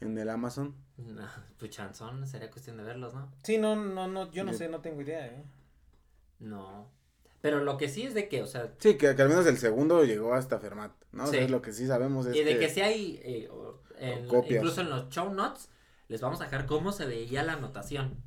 en 0.00 0.16
el 0.18 0.28
Amazon. 0.30 0.74
No, 0.96 1.26
pues 1.58 1.70
chanzón, 1.70 2.26
sería 2.26 2.50
cuestión 2.50 2.76
de 2.76 2.82
verlos, 2.84 3.14
¿no? 3.14 3.32
Sí, 3.42 3.58
no, 3.58 3.76
no, 3.76 4.06
no, 4.08 4.30
yo 4.30 4.44
no 4.44 4.52
sé, 4.52 4.68
no 4.68 4.80
tengo 4.80 5.00
idea, 5.02 5.26
eh. 5.26 5.44
No. 6.38 6.90
Pero 7.40 7.60
lo 7.64 7.76
que 7.78 7.88
sí 7.88 8.02
es 8.02 8.12
de 8.14 8.28
que, 8.28 8.42
o 8.42 8.46
sea, 8.46 8.72
Sí, 8.78 8.96
que, 8.98 9.14
que 9.16 9.22
al 9.22 9.28
menos 9.28 9.46
el 9.46 9.56
segundo 9.56 10.04
llegó 10.04 10.34
hasta 10.34 10.58
Fermat, 10.58 10.92
¿no? 11.12 11.24
O 11.24 11.26
sea, 11.26 11.38
Sí. 11.40 11.44
es 11.46 11.50
lo 11.50 11.62
que 11.62 11.72
sí 11.72 11.86
sabemos 11.86 12.26
es 12.26 12.36
y 12.36 12.44
de 12.44 12.54
que... 12.54 12.58
que 12.60 12.68
si 12.68 12.80
hay, 12.82 13.20
eh, 13.24 13.48
o- 13.50 13.80
en- 13.98 14.28
Copias. 14.28 14.56
incluso 14.62 14.82
en 14.82 14.90
los 14.90 15.08
show 15.08 15.32
notes, 15.32 15.68
les 16.08 16.20
vamos 16.20 16.40
a 16.40 16.44
dejar 16.44 16.66
cómo 16.66 16.92
se 16.92 17.06
veía 17.06 17.42
la 17.42 17.54
anotación. 17.54 18.22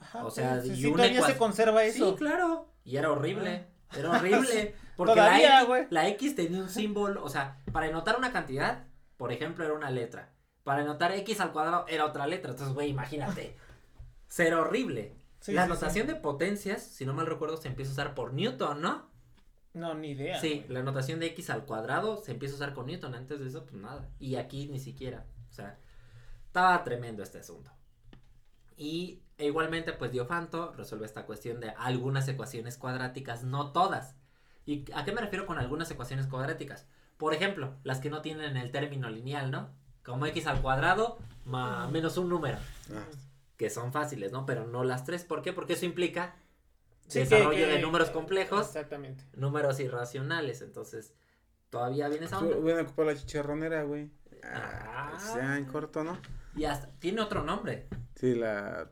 Ajá, 0.00 0.24
O 0.24 0.30
sea, 0.30 0.60
sí, 0.62 0.70
y 0.72 0.76
sí, 0.76 0.86
una 0.86 1.04
todavía 1.04 1.22
se 1.26 1.36
conserva 1.38 1.82
eso. 1.84 2.10
Sí, 2.10 2.16
claro. 2.16 2.68
Y 2.84 2.96
era 2.96 3.10
horrible. 3.10 3.66
Era 3.96 4.10
horrible. 4.10 4.74
Porque 4.96 5.14
Todavía, 5.14 5.62
la, 5.64 5.78
X, 5.78 5.86
la 5.90 6.08
X 6.08 6.34
tenía 6.36 6.60
un 6.60 6.68
símbolo. 6.68 7.22
O 7.24 7.28
sea, 7.28 7.58
para 7.72 7.86
anotar 7.86 8.16
una 8.18 8.32
cantidad, 8.32 8.84
por 9.16 9.32
ejemplo, 9.32 9.64
era 9.64 9.74
una 9.74 9.90
letra. 9.90 10.30
Para 10.68 10.82
anotar 10.82 11.12
X 11.12 11.40
al 11.40 11.52
cuadrado 11.52 11.86
era 11.88 12.04
otra 12.04 12.26
letra. 12.26 12.50
Entonces, 12.50 12.74
güey, 12.74 12.90
imagínate. 12.90 13.56
Ser 14.28 14.52
horrible. 14.52 15.14
Sí, 15.40 15.52
la 15.52 15.66
sí, 15.66 15.86
sí. 15.88 16.02
de 16.02 16.14
potencias, 16.14 16.82
si 16.82 17.06
no 17.06 17.14
mal 17.14 17.24
recuerdo, 17.24 17.56
se 17.56 17.68
empieza 17.68 17.90
a 17.90 17.94
usar 17.94 18.14
por 18.14 18.34
Newton, 18.34 18.82
¿no? 18.82 19.08
No, 19.72 19.94
ni 19.94 20.10
idea. 20.10 20.38
Sí, 20.38 20.56
güey. 20.56 20.68
la 20.68 20.80
anotación 20.80 21.20
de 21.20 21.26
X 21.28 21.48
al 21.48 21.64
cuadrado 21.64 22.18
se 22.18 22.32
empieza 22.32 22.52
a 22.52 22.56
usar 22.56 22.74
con 22.74 22.84
Newton. 22.84 23.14
Antes 23.14 23.40
de 23.40 23.48
eso, 23.48 23.64
pues 23.64 23.80
nada. 23.80 24.10
Y 24.18 24.34
aquí 24.36 24.68
ni 24.68 24.78
siquiera. 24.78 25.24
O 25.48 25.54
sea, 25.54 25.78
estaba 26.44 26.84
tremendo 26.84 27.22
este 27.22 27.38
asunto. 27.38 27.72
Y 28.76 29.22
e 29.38 29.46
igualmente, 29.46 29.94
pues 29.94 30.12
Diofanto 30.12 30.74
resuelve 30.74 31.06
esta 31.06 31.24
cuestión 31.24 31.60
de 31.60 31.70
algunas 31.78 32.28
ecuaciones 32.28 32.76
cuadráticas, 32.76 33.42
no 33.42 33.72
todas. 33.72 34.16
¿Y 34.66 34.84
a 34.92 35.06
qué 35.06 35.12
me 35.12 35.22
refiero 35.22 35.46
con 35.46 35.56
algunas 35.56 35.90
ecuaciones 35.90 36.26
cuadráticas? 36.26 36.86
Por 37.16 37.32
ejemplo, 37.32 37.74
las 37.84 38.00
que 38.00 38.10
no 38.10 38.20
tienen 38.20 38.58
el 38.58 38.70
término 38.70 39.08
lineal, 39.08 39.50
¿no? 39.50 39.70
Como 40.08 40.26
x 40.26 40.46
al 40.46 40.60
cuadrado 40.62 41.18
más 41.44 41.90
menos 41.90 42.16
un 42.16 42.28
número, 42.28 42.58
Ah, 42.92 43.04
que 43.56 43.70
son 43.70 43.92
fáciles, 43.92 44.32
¿no? 44.32 44.46
Pero 44.46 44.66
no 44.66 44.84
las 44.84 45.04
tres. 45.04 45.24
¿Por 45.24 45.42
qué? 45.42 45.52
Porque 45.52 45.74
eso 45.74 45.84
implica 45.86 46.34
Sí, 47.06 47.20
desarrollo 47.20 47.66
que- 47.66 47.72
de 47.72 47.80
números 47.80 48.10
complejos, 48.10 48.66
Exactamente. 48.66 49.24
números 49.34 49.80
irracionales. 49.80 50.62
Entonces, 50.62 51.14
todavía 51.70 52.08
viene 52.08 52.26
esa 52.26 52.38
pues, 52.38 52.50
onda. 52.52 52.62
hubieran 52.62 52.86
ocupado 52.86 53.08
la 53.10 53.16
chicharronera, 53.16 53.82
güey. 53.84 54.10
Ah. 54.44 55.12
Ah, 55.18 55.34
ya 55.36 55.56
en 55.58 55.64
corto, 55.66 56.04
¿no? 56.04 56.18
Y 56.54 56.64
hasta 56.64 56.88
tiene 56.98 57.20
otro 57.20 57.42
nombre. 57.44 57.88
Sí, 58.14 58.34
la... 58.34 58.90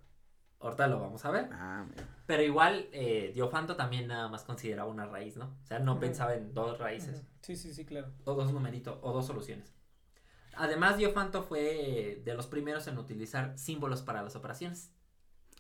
Ahorita 0.61 0.87
lo 0.89 1.01
vamos 1.01 1.25
a 1.25 1.31
ver. 1.31 1.49
Ah, 1.53 1.85
mira. 1.89 2.05
Pero 2.27 2.43
igual, 2.43 2.89
eh, 2.93 3.31
Diofanto 3.35 3.77
también 3.77 4.09
nada 4.09 4.29
más 4.29 4.43
consideraba 4.45 4.91
una 4.91 5.07
raíz, 5.07 5.37
¿no? 5.37 5.57
O 5.63 5.67
sea, 5.67 5.79
no 5.79 6.01
pensaba 6.01 6.35
en 6.35 6.53
dos 6.55 6.79
raíces. 6.79 7.23
Sí, 7.43 7.55
sí, 7.57 7.73
sí, 7.73 7.85
claro. 7.85 8.09
o 8.25 8.35
dos 8.35 8.53
numeritos, 8.53 8.99
o 9.03 9.13
dos 9.13 9.27
soluciones. 9.27 9.73
Además, 10.57 10.97
Diofanto 10.97 11.43
fue 11.43 11.61
eh, 12.13 12.23
de 12.25 12.35
los 12.35 12.47
primeros 12.47 12.87
en 12.87 12.99
utilizar 12.99 13.57
símbolos 13.59 14.03
para 14.03 14.23
las 14.23 14.37
operaciones. 14.37 14.91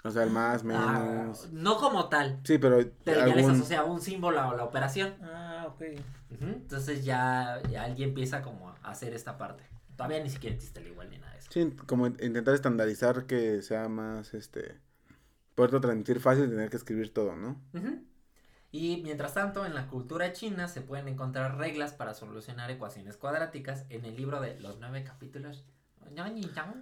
O 0.05 0.11
sea, 0.11 0.23
el 0.23 0.31
más, 0.31 0.63
Ah, 0.73 0.99
menos... 1.25 1.49
no 1.53 1.79
como 1.79 2.09
tal, 2.09 2.41
Sí, 2.45 2.59
pero, 2.59 2.79
pero 3.05 3.27
ya 3.27 3.35
les 3.35 3.47
asociaba 3.49 3.87
un 3.91 4.01
símbolo 4.01 4.41
a 4.41 4.55
la 4.55 4.65
operación. 4.65 5.15
Ah, 5.23 5.65
ok. 5.69 5.83
Entonces 6.41 7.05
ya, 7.05 7.61
ya 7.71 7.85
alguien 7.85 8.11
empieza 8.11 8.43
como 8.43 8.71
a 8.71 8.75
hacer 8.91 9.15
esta 9.15 9.37
parte. 9.39 9.65
Todavía 9.97 10.23
ni 10.23 10.31
siquiera 10.31 10.55
existe 10.55 10.81
el 10.81 10.89
igual 10.89 11.09
ni 11.11 11.19
nada 11.19 11.33
de 11.33 11.39
eso. 11.39 11.49
Sí, 11.51 11.73
como 11.87 12.07
in- 12.07 12.17
intentar 12.23 12.55
estandarizar 12.55 13.27
que 13.27 13.63
sea 13.63 13.89
más, 13.89 14.35
este... 14.35 14.79
Poderlo 15.55 15.81
transmitir 15.81 16.21
fácil 16.21 16.45
y 16.45 16.49
tener 16.51 16.69
que 16.69 16.77
escribir 16.77 17.15
todo, 17.15 17.35
¿no? 17.35 17.59
Ujú. 17.73 18.03
Y 18.77 19.01
mientras 19.03 19.33
tanto, 19.33 19.65
en 19.65 19.73
la 19.73 19.87
cultura 19.87 20.35
china 20.35 20.69
se 20.69 20.83
pueden 20.83 21.09
encontrar 21.09 21.57
reglas 21.57 21.95
para 21.95 22.13
solucionar 22.13 22.71
ecuaciones 22.71 23.17
cuadráticas 23.17 23.87
en 23.89 24.05
el 24.05 24.15
libro 24.17 24.39
de 24.43 24.61
los 24.61 24.79
nueve 24.79 25.03
capítulos. 25.03 25.65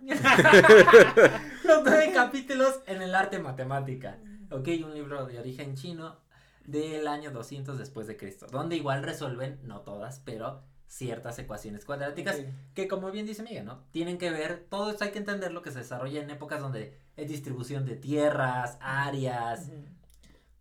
los 1.63 1.85
nueve 1.85 2.11
capítulos 2.13 2.81
en 2.87 3.01
el 3.01 3.15
arte 3.15 3.39
matemática. 3.39 4.19
Ok, 4.51 4.71
un 4.85 4.93
libro 4.93 5.25
de 5.27 5.39
origen 5.39 5.77
chino 5.77 6.17
del 6.65 7.07
año 7.07 7.31
200 7.31 7.79
después 7.79 8.09
de 8.09 8.17
Cristo, 8.17 8.49
donde 8.51 8.75
igual 8.75 9.05
resuelven, 9.05 9.61
no 9.63 9.83
todas, 9.83 10.19
pero 10.19 10.65
ciertas 10.89 11.39
ecuaciones 11.39 11.85
cuadráticas 11.85 12.41
que 12.75 12.89
como 12.89 13.13
bien 13.13 13.25
dice 13.25 13.45
Miguel, 13.45 13.67
¿no? 13.67 13.85
Tienen 13.93 14.19
que 14.19 14.31
ver, 14.31 14.67
todo 14.69 14.91
esto 14.91 15.05
hay 15.05 15.13
que 15.13 15.19
entender 15.21 15.53
lo 15.53 15.63
que 15.63 15.71
se 15.71 15.79
desarrolla 15.79 16.21
en 16.21 16.31
épocas 16.31 16.61
donde 16.61 16.99
es 17.17 17.29
distribución 17.29 17.87
de 17.87 17.95
tierras, 17.95 18.79
áreas, 18.81 19.71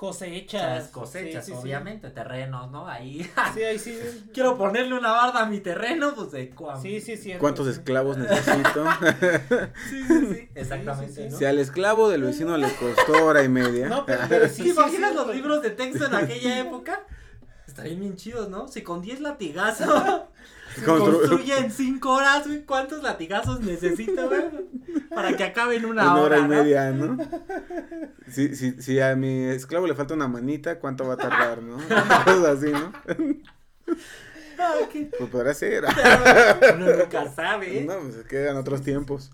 Cosechas. 0.07 0.83
sea, 0.83 0.91
cosechas, 0.91 1.45
Sí, 1.45 1.51
sí, 1.51 1.57
sí. 1.57 1.63
obviamente, 1.63 2.09
terrenos, 2.09 2.69
¿no? 2.71 2.87
Ahí 2.87 3.29
Sí, 3.53 3.63
ahí 3.63 3.79
sí. 3.79 3.97
quiero 4.33 4.57
ponerle 4.57 4.95
una 4.97 5.11
barda 5.11 5.43
a 5.43 5.45
mi 5.45 5.59
terreno, 5.61 6.13
pues 6.13 6.31
de 6.31 6.53
cuam- 6.53 6.81
Sí, 6.81 6.99
sí, 6.99 7.15
sí. 7.15 7.33
¿Cuántos 7.39 7.67
esclavos 7.67 8.17
necesito? 8.17 8.85
Sí, 9.89 10.03
sí, 10.07 10.25
sí, 10.33 10.49
exactamente, 10.55 11.13
sí, 11.13 11.23
sí. 11.23 11.29
¿no? 11.29 11.37
si 11.37 11.45
al 11.45 11.59
esclavo 11.59 12.09
del 12.09 12.23
vecino 12.23 12.57
le 12.57 12.67
costó 12.75 13.25
hora 13.25 13.43
y 13.43 13.49
media. 13.49 13.87
No, 13.87 14.05
pero, 14.05 14.21
pero 14.27 14.49
sí, 14.49 14.57
¿Te 14.57 14.63
sí, 14.63 14.69
imaginas 14.71 15.11
sí. 15.11 15.15
los 15.15 15.33
libros 15.35 15.61
de 15.61 15.69
texto 15.69 16.05
en 16.05 16.15
aquella 16.15 16.59
época? 16.59 17.01
Estarían 17.65 17.99
bien 18.01 18.15
chidos, 18.17 18.49
¿no? 18.49 18.67
Si 18.67 18.81
con 18.81 19.01
10 19.01 19.21
latigazos 19.21 20.21
se 20.75 20.85
Constru- 20.85 21.19
construye 21.19 21.57
en 21.57 21.71
5 21.71 22.09
horas, 22.11 22.47
güey, 22.47 22.63
¿cuántos 22.65 23.03
latigazos 23.03 23.59
necesita, 23.61 24.25
güey? 24.25 24.43
Para 25.13 25.35
que 25.37 25.43
acabe 25.43 25.75
en 25.75 25.85
una, 25.85 26.11
Una 26.13 26.21
hora 26.21 26.37
y 26.39 26.41
¿no? 26.43 26.47
media, 26.47 26.91
¿no? 26.91 27.17
Si, 28.27 28.55
si, 28.55 28.81
si 28.81 28.99
a 28.99 29.15
mi 29.15 29.43
esclavo 29.45 29.87
le 29.87 29.95
falta 29.95 30.13
una 30.13 30.27
manita, 30.27 30.79
¿cuánto 30.79 31.05
va 31.07 31.13
a 31.13 31.17
tardar, 31.17 31.61
no? 31.61 31.77
Cosas 32.25 32.45
así, 32.57 32.71
¿no? 32.71 32.91
Pues 35.17 35.29
podrá 35.29 35.53
ser. 35.53 35.83
Uno 36.75 36.85
nunca 36.95 37.29
sabe. 37.31 37.79
¿eh? 37.79 37.85
No, 37.85 37.99
pues 37.99 38.23
quedan 38.27 38.55
otros 38.55 38.81
tiempos. 38.81 39.29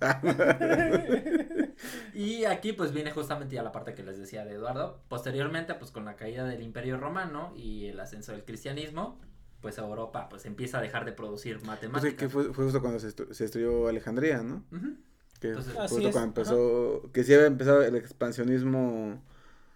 Y 2.13 2.45
aquí 2.45 2.73
pues 2.73 2.91
viene 2.93 3.11
justamente 3.11 3.55
ya 3.55 3.63
la 3.63 3.71
parte 3.71 3.93
que 3.93 4.03
les 4.03 4.17
decía 4.17 4.43
de 4.45 4.53
Eduardo. 4.55 5.01
Posteriormente 5.07 5.73
pues 5.75 5.91
con 5.91 6.05
la 6.05 6.15
caída 6.15 6.45
del 6.45 6.61
Imperio 6.63 6.97
Romano 6.97 7.53
y 7.55 7.87
el 7.87 7.99
ascenso 7.99 8.31
del 8.31 8.43
cristianismo, 8.43 9.19
pues 9.61 9.77
Europa 9.77 10.27
pues 10.29 10.45
empieza 10.45 10.79
a 10.79 10.81
dejar 10.81 11.05
de 11.05 11.11
producir 11.11 11.55
Pues 11.55 11.63
sí, 11.63 11.67
matemáticas. 11.69 12.13
que 12.15 12.29
fue, 12.29 12.53
fue 12.53 12.65
justo 12.65 12.81
cuando 12.81 12.99
se, 12.99 13.11
se 13.11 13.43
destruyó 13.43 13.87
Alejandría, 13.87 14.41
¿no? 14.43 14.63
Que 15.39 15.49
Entonces- 15.49 15.77
Así 15.77 15.95
justo 15.95 16.11
cuando 16.11 16.27
empezó, 16.29 17.09
que 17.13 17.23
sí 17.23 17.33
había 17.33 17.47
empezado 17.47 17.81
el 17.83 17.95
expansionismo 17.95 19.21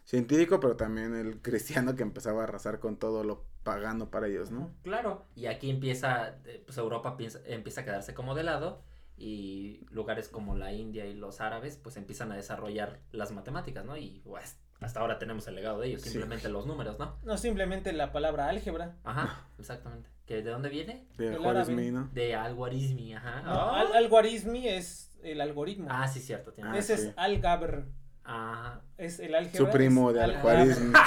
científico, 0.06 0.60
pero 0.60 0.76
también 0.76 1.16
el 1.16 1.42
cristiano 1.42 1.96
que 1.96 2.04
empezaba 2.04 2.42
a 2.42 2.44
arrasar 2.44 2.80
con 2.80 2.98
todo 2.98 3.24
lo 3.24 3.46
pagano 3.64 4.10
para 4.12 4.28
ellos, 4.28 4.52
¿no? 4.52 4.72
Claro, 4.84 5.26
y 5.36 5.46
aquí 5.46 5.70
empieza, 5.70 6.36
eh, 6.46 6.62
pues 6.66 6.78
Europa 6.78 7.16
piensa- 7.16 7.40
empieza 7.46 7.82
a 7.82 7.86
quedarse 7.86 8.14
como 8.14 8.36
de 8.36 8.44
lado 8.44 8.82
y 9.18 9.86
lugares 9.92 10.28
como 10.28 10.58
la 10.58 10.74
India 10.74 11.06
y 11.06 11.14
los 11.14 11.40
árabes 11.40 11.78
pues 11.78 11.96
empiezan 11.96 12.32
a 12.32 12.36
desarrollar 12.36 13.00
las 13.14 13.32
matemáticas, 13.32 13.86
¿no? 13.86 13.96
Y 13.96 14.20
pues, 14.26 14.58
hasta 14.82 15.00
ahora 15.00 15.18
tenemos 15.20 15.48
el 15.48 15.56
legado 15.56 15.80
de 15.80 15.88
ellos, 15.88 16.02
Sí. 16.02 16.10
simplemente 16.10 16.50
los 16.50 16.66
números, 16.66 17.00
¿no? 17.00 17.18
No 17.24 17.38
simplemente 17.38 17.94
la 17.94 18.12
palabra 18.12 18.48
álgebra. 18.50 18.96
Ajá, 19.04 19.48
exactamente. 19.60 20.10
¿Que 20.26 20.42
¿De 20.42 20.52
dónde 20.52 20.70
viene? 20.70 21.06
De 21.18 21.36
árabe. 21.36 21.92
¿no? 21.92 22.10
De 22.14 22.36
algoritmi, 22.36 23.14
ajá. 23.14 23.42
No, 23.42 23.52
Ah. 23.52 23.82
al- 23.82 23.94
algoritmi 23.96 24.68
es 24.68 25.12
el 25.24 25.42
algoritmo. 25.42 25.88
Ah, 25.90 26.08
sí, 26.08 26.20
cierto. 26.20 26.52
Tiene 26.54 26.70
Ah, 26.72 26.78
Ese 26.78 26.98
sí. 26.98 27.08
es 27.08 27.14
algabr. 27.18 27.86
Ajá. 28.24 28.82
Es 28.98 29.20
el 29.20 29.36
álgebra. 29.36 29.66
Su 29.66 29.70
primo 29.72 30.14
de. 30.14 30.22
Aljuarismi. 30.24 30.94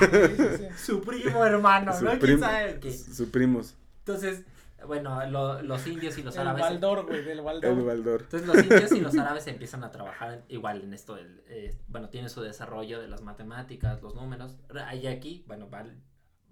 Sí, 0.00 0.06
sí, 0.36 0.44
sí. 0.56 0.64
Su 0.86 1.00
primo 1.02 1.44
hermano, 1.44 1.92
Su 1.92 2.04
¿no? 2.04 2.10
¿Quién 2.10 2.20
primo. 2.20 2.40
sabe 2.46 2.78
qué? 2.80 2.92
Su 2.92 3.30
primos. 3.30 3.74
Entonces, 3.98 4.44
bueno, 4.86 5.24
lo- 5.26 5.62
los 5.62 5.86
indios 5.86 6.16
y 6.18 6.22
los 6.22 6.34
El 6.36 6.42
árabes. 6.42 6.62
Baldor, 6.62 7.06
güey, 7.06 7.22
del 7.24 7.38
El 7.38 7.44
Baldor. 7.44 7.84
Baldor. 7.84 8.22
Entonces 8.22 8.46
los 8.48 8.56
indios 8.62 8.92
y 8.92 9.00
los 9.00 9.14
árabes 9.18 9.46
empiezan 9.46 9.84
a 9.84 9.90
trabajar 9.90 10.42
igual 10.48 10.82
en 10.82 10.94
esto, 10.94 11.14
del, 11.14 11.42
eh, 11.48 11.76
bueno, 11.88 12.08
tiene 12.08 12.28
su 12.28 12.40
desarrollo 12.42 13.00
de 13.00 13.08
las 13.08 13.22
matemáticas, 13.22 14.02
los 14.02 14.14
números. 14.14 14.56
Hay 14.86 15.06
aquí, 15.06 15.44
bueno, 15.46 15.68
vale, 15.68 15.94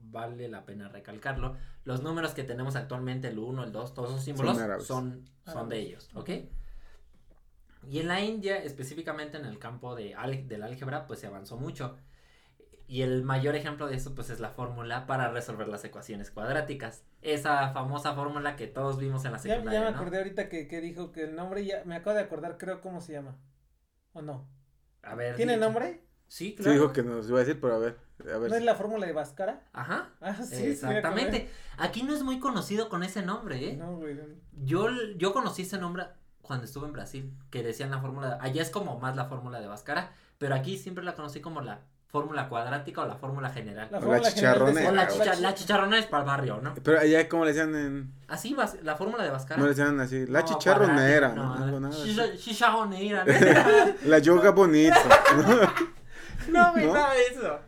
vale 0.00 0.48
la 0.48 0.64
pena 0.64 0.88
recalcarlo, 0.88 1.56
los 1.84 2.02
números 2.02 2.32
que 2.34 2.44
tenemos 2.44 2.76
actualmente, 2.76 3.28
el 3.28 3.38
1, 3.38 3.64
el 3.64 3.72
2, 3.72 3.94
todos 3.94 4.10
esos 4.10 4.24
símbolos 4.24 4.58
árabes. 4.58 4.86
son, 4.86 5.24
son 5.44 5.68
de 5.68 5.78
ellos, 5.80 6.08
¿ok? 6.14 6.30
Y 7.88 8.00
en 8.00 8.08
la 8.08 8.20
India, 8.20 8.56
específicamente 8.62 9.38
en 9.38 9.44
el 9.46 9.58
campo 9.58 9.94
de 9.94 10.14
al- 10.14 10.46
del 10.48 10.62
álgebra, 10.62 11.06
pues 11.06 11.20
se 11.20 11.26
avanzó 11.26 11.56
mucho. 11.56 11.96
Y 12.88 13.02
el 13.02 13.22
mayor 13.22 13.54
ejemplo 13.54 13.86
de 13.86 13.94
eso, 13.96 14.14
pues 14.14 14.30
es 14.30 14.40
la 14.40 14.48
fórmula 14.50 15.06
para 15.06 15.30
resolver 15.30 15.68
las 15.68 15.84
ecuaciones 15.84 16.30
cuadráticas. 16.30 17.04
Esa 17.20 17.70
famosa 17.72 18.14
fórmula 18.14 18.56
que 18.56 18.66
todos 18.66 18.98
vimos 18.98 19.24
en 19.26 19.32
la 19.32 19.38
Ya, 19.38 19.44
ya 19.44 19.50
secundaria, 19.56 19.80
me 19.84 19.90
¿no? 19.90 19.96
acordé 19.96 20.18
ahorita 20.18 20.48
que, 20.48 20.66
que 20.66 20.80
dijo 20.80 21.12
que 21.12 21.24
el 21.24 21.36
nombre 21.36 21.64
ya. 21.66 21.82
Me 21.84 21.94
acabo 21.96 22.16
de 22.16 22.22
acordar, 22.22 22.56
creo, 22.56 22.80
cómo 22.80 23.00
se 23.02 23.12
llama. 23.12 23.36
¿O 24.14 24.22
no? 24.22 24.48
A 25.02 25.14
ver, 25.14 25.36
¿Tiene 25.36 25.58
nombre? 25.58 26.02
Sí, 26.28 26.50
Sí, 26.50 26.54
claro. 26.56 26.72
dijo 26.72 26.92
que 26.92 27.02
nos 27.02 27.28
iba 27.28 27.38
a 27.38 27.44
decir, 27.44 27.60
pero 27.60 27.74
a 27.74 27.78
ver. 27.78 27.98
A 28.20 28.38
ver. 28.38 28.50
¿No 28.50 28.56
es 28.56 28.62
la 28.64 28.74
fórmula 28.74 29.06
de 29.06 29.12
Bhaskara? 29.12 29.68
Ajá. 29.72 30.10
Ah, 30.20 30.34
sí. 30.34 30.56
sí, 30.56 30.62
me 30.62 30.68
Exactamente. 30.70 31.50
Aquí 31.76 32.02
no 32.02 32.14
es 32.14 32.22
muy 32.22 32.40
conocido 32.40 32.88
con 32.88 33.02
ese 33.02 33.22
nombre. 33.22 33.70
¿eh? 33.70 33.76
No, 33.76 33.96
güey. 33.96 34.14
no. 34.14 34.22
Yo, 34.64 34.88
yo 35.16 35.32
conocí 35.34 35.62
ese 35.62 35.78
nombre 35.78 36.06
cuando 36.40 36.64
estuve 36.64 36.86
en 36.86 36.94
Brasil, 36.94 37.34
que 37.50 37.62
decían 37.62 37.90
la 37.90 38.00
fórmula, 38.00 38.38
allá 38.40 38.62
es 38.62 38.70
como 38.70 38.98
más 38.98 39.14
la 39.14 39.26
fórmula 39.26 39.60
de 39.60 39.66
Bhaskara, 39.66 40.12
pero 40.38 40.54
aquí 40.54 40.78
siempre 40.78 41.04
la 41.04 41.14
conocí 41.14 41.40
como 41.42 41.60
la 41.60 41.82
fórmula 42.08 42.48
cuadrática 42.48 43.02
o 43.02 43.06
la 43.06 43.16
fórmula 43.16 43.50
general. 43.50 43.88
La 43.90 44.00
fórmula 44.00 44.22
chicharronera, 44.22 44.88
O 44.88 44.92
la, 44.92 45.04
güey. 45.06 45.18
chicha- 45.18 45.34
la 45.40 45.54
chicharrona 45.54 45.98
es 45.98 46.06
para 46.06 46.22
el 46.22 46.26
barrio, 46.26 46.60
¿no? 46.62 46.74
Pero 46.82 46.98
allá, 47.00 47.28
¿cómo 47.28 47.44
le 47.44 47.52
decían 47.52 47.74
en.? 47.74 48.12
Así 48.28 48.56
la 48.82 48.96
fórmula 48.96 49.24
de 49.24 49.30
Bhaskara. 49.30 49.58
No 49.58 49.64
le 49.64 49.70
decían 49.70 50.00
así. 50.00 50.26
La 50.26 50.40
No, 50.40 50.46
chicharronera, 50.46 51.28
¿no? 51.34 51.88
Así. 51.88 52.04
chicha- 52.14 52.36
chicharronera, 52.36 53.24
¿no? 53.24 53.32
La 54.06 54.18
yoga 54.20 54.50
bonito. 54.52 54.96
no, 56.50 56.72
me 56.74 56.86
¿No? 56.86 56.94
nada 56.94 57.14
eso. 57.30 57.58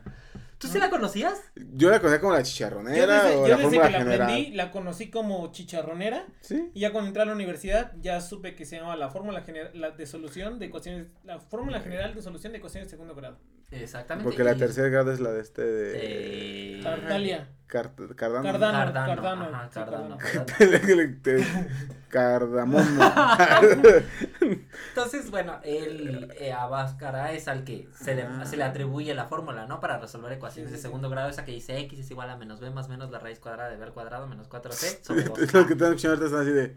¿Tú 0.58 0.68
sí 0.68 0.78
la 0.78 0.90
conocías? 0.90 1.40
Yo 1.54 1.88
la 1.90 2.00
conocía 2.00 2.20
como 2.20 2.32
la 2.34 2.40
Yo 2.40 2.44
chicharronera 2.44 3.22
desde, 3.24 3.36
o 3.36 3.46
yo 3.46 3.48
la 3.48 3.56
desde 3.56 3.62
fórmula 3.62 3.86
que 3.86 3.92
la 3.92 3.98
general. 3.98 4.22
aprendí, 4.22 4.50
la 4.52 4.70
conocí 4.70 5.10
como 5.10 5.52
chicharronera. 5.52 6.26
Sí. 6.42 6.70
Y 6.74 6.80
ya 6.80 6.92
cuando 6.92 7.08
entré 7.08 7.22
a 7.22 7.26
la 7.26 7.32
universidad, 7.32 7.92
ya 8.00 8.20
supe 8.20 8.54
que 8.54 8.66
se 8.66 8.76
llamaba 8.76 8.96
la 8.96 9.08
fórmula 9.08 9.40
general 9.40 9.70
la 9.72 9.90
de 9.92 10.06
solución 10.06 10.58
de 10.58 10.66
ecuaciones. 10.66 11.06
La 11.24 11.40
fórmula 11.40 11.80
general 11.80 12.14
de 12.14 12.20
solución 12.20 12.52
de 12.52 12.58
ecuaciones 12.58 12.88
de 12.88 12.90
segundo 12.90 13.14
grado. 13.14 13.38
Exactamente. 13.70 14.24
Porque 14.28 14.42
la 14.44 14.52
y- 14.52 14.58
tercera 14.58 14.88
grado 14.88 15.12
es 15.12 15.20
la 15.20 15.30
de 15.30 15.40
este 15.40 15.62
de. 15.62 15.92
Eh, 16.78 16.80
Tartaglia. 16.82 17.48
Cart- 17.68 18.14
Cardano. 18.16 18.42
Cardano. 18.42 18.78
Cardano, 18.78 19.06
Cardano, 19.22 19.44
ajá, 19.54 19.70
Cardano, 19.72 20.18
Cardano. 22.08 22.78
Entonces, 24.88 25.30
bueno, 25.30 25.60
el 25.62 26.32
eh, 26.38 26.52
a 26.52 26.66
Bhaskara 26.66 27.32
es 27.32 27.46
al 27.46 27.62
que 27.64 27.88
se 27.94 28.14
le, 28.16 28.22
Ah. 28.22 28.44
se 28.44 28.56
le 28.56 28.64
atribuye 28.64 29.14
la 29.14 29.26
fórmula, 29.26 29.66
¿no? 29.66 29.78
Para 29.80 29.98
resolver 29.98 30.32
ecuaciones 30.32 30.70
Sí, 30.70 30.72
de 30.72 30.78
sí, 30.78 30.82
segundo 30.82 31.08
grado, 31.10 31.28
esa 31.30 31.44
que 31.44 31.52
dice 31.52 31.78
x 31.78 31.98
es 32.00 32.10
igual 32.10 32.28
a 32.30 32.36
menos 32.36 32.58
b 32.60 32.70
más 32.70 32.88
menos 32.88 33.10
la 33.10 33.18
raíz 33.20 33.38
cuadrada 33.38 33.70
de 33.70 33.76
b 33.76 33.84
al 33.84 33.92
cuadrado 33.92 34.26
menos 34.26 34.48
4c 34.48 35.02
sobre 35.04 35.26
Los 35.26 35.52
2 35.52 35.66
que 35.66 35.72
están 35.74 35.88
escuchando 35.94 36.08
ahorita 36.16 36.26
están 36.26 36.40
así 36.42 36.50
de. 36.52 36.76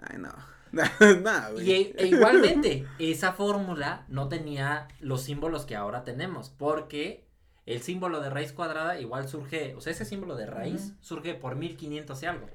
Ay, 0.00 0.18
no. 0.18 0.30
güey. 1.52 1.68
Y 1.68 1.72
e- 1.72 1.94
e 1.98 2.06
igualmente, 2.08 2.86
esa 2.98 3.32
fórmula 3.32 4.04
no 4.08 4.28
tenía 4.28 4.88
los 5.00 5.22
símbolos 5.22 5.64
que 5.66 5.76
ahora 5.76 6.04
tenemos, 6.04 6.50
porque 6.50 7.26
el 7.66 7.82
símbolo 7.82 8.20
de 8.20 8.30
raíz 8.30 8.52
cuadrada 8.52 8.98
igual 9.00 9.28
surge, 9.28 9.74
o 9.74 9.80
sea, 9.80 9.92
ese 9.92 10.04
símbolo 10.04 10.36
de 10.36 10.46
raíz 10.46 10.94
surge 11.00 11.34
por 11.34 11.56
1500 11.56 12.22
y 12.22 12.26
algo. 12.26 12.48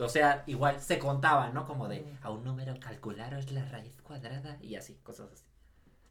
O 0.00 0.08
sea, 0.08 0.44
igual 0.46 0.80
se 0.80 0.98
contaba, 0.98 1.50
¿no? 1.50 1.66
Como 1.66 1.88
de, 1.88 2.04
a 2.22 2.30
un 2.30 2.44
número 2.44 2.78
calcularos 2.78 3.50
la 3.50 3.64
raíz 3.64 4.00
cuadrada 4.02 4.56
y 4.60 4.76
así, 4.76 4.94
cosas 5.02 5.28
así. 5.32 5.44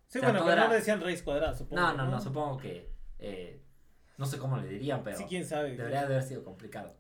Sí, 0.08 0.20
O 0.20 0.22
sea, 0.22 0.30
bueno, 0.32 0.46
pero 0.46 0.58
era- 0.58 0.68
no 0.68 0.74
decían 0.74 1.02
raíz 1.02 1.22
cuadrada, 1.24 1.54
supongo. 1.56 1.82
No, 1.82 1.94
no, 1.94 2.08
no, 2.08 2.20
supongo 2.22 2.58
que, 2.58 2.90
eh, 3.20 3.62
no 4.18 4.26
sé 4.26 4.38
cómo 4.38 4.58
le 4.58 4.68
dirían, 4.68 5.04
pero 5.04 5.18
Sí, 5.18 5.26
quién 5.28 5.46
sabe. 5.46 5.76
debería 5.76 6.00
de 6.02 6.06
haber 6.06 6.24
sido 6.24 6.44
complicado. 6.44 6.96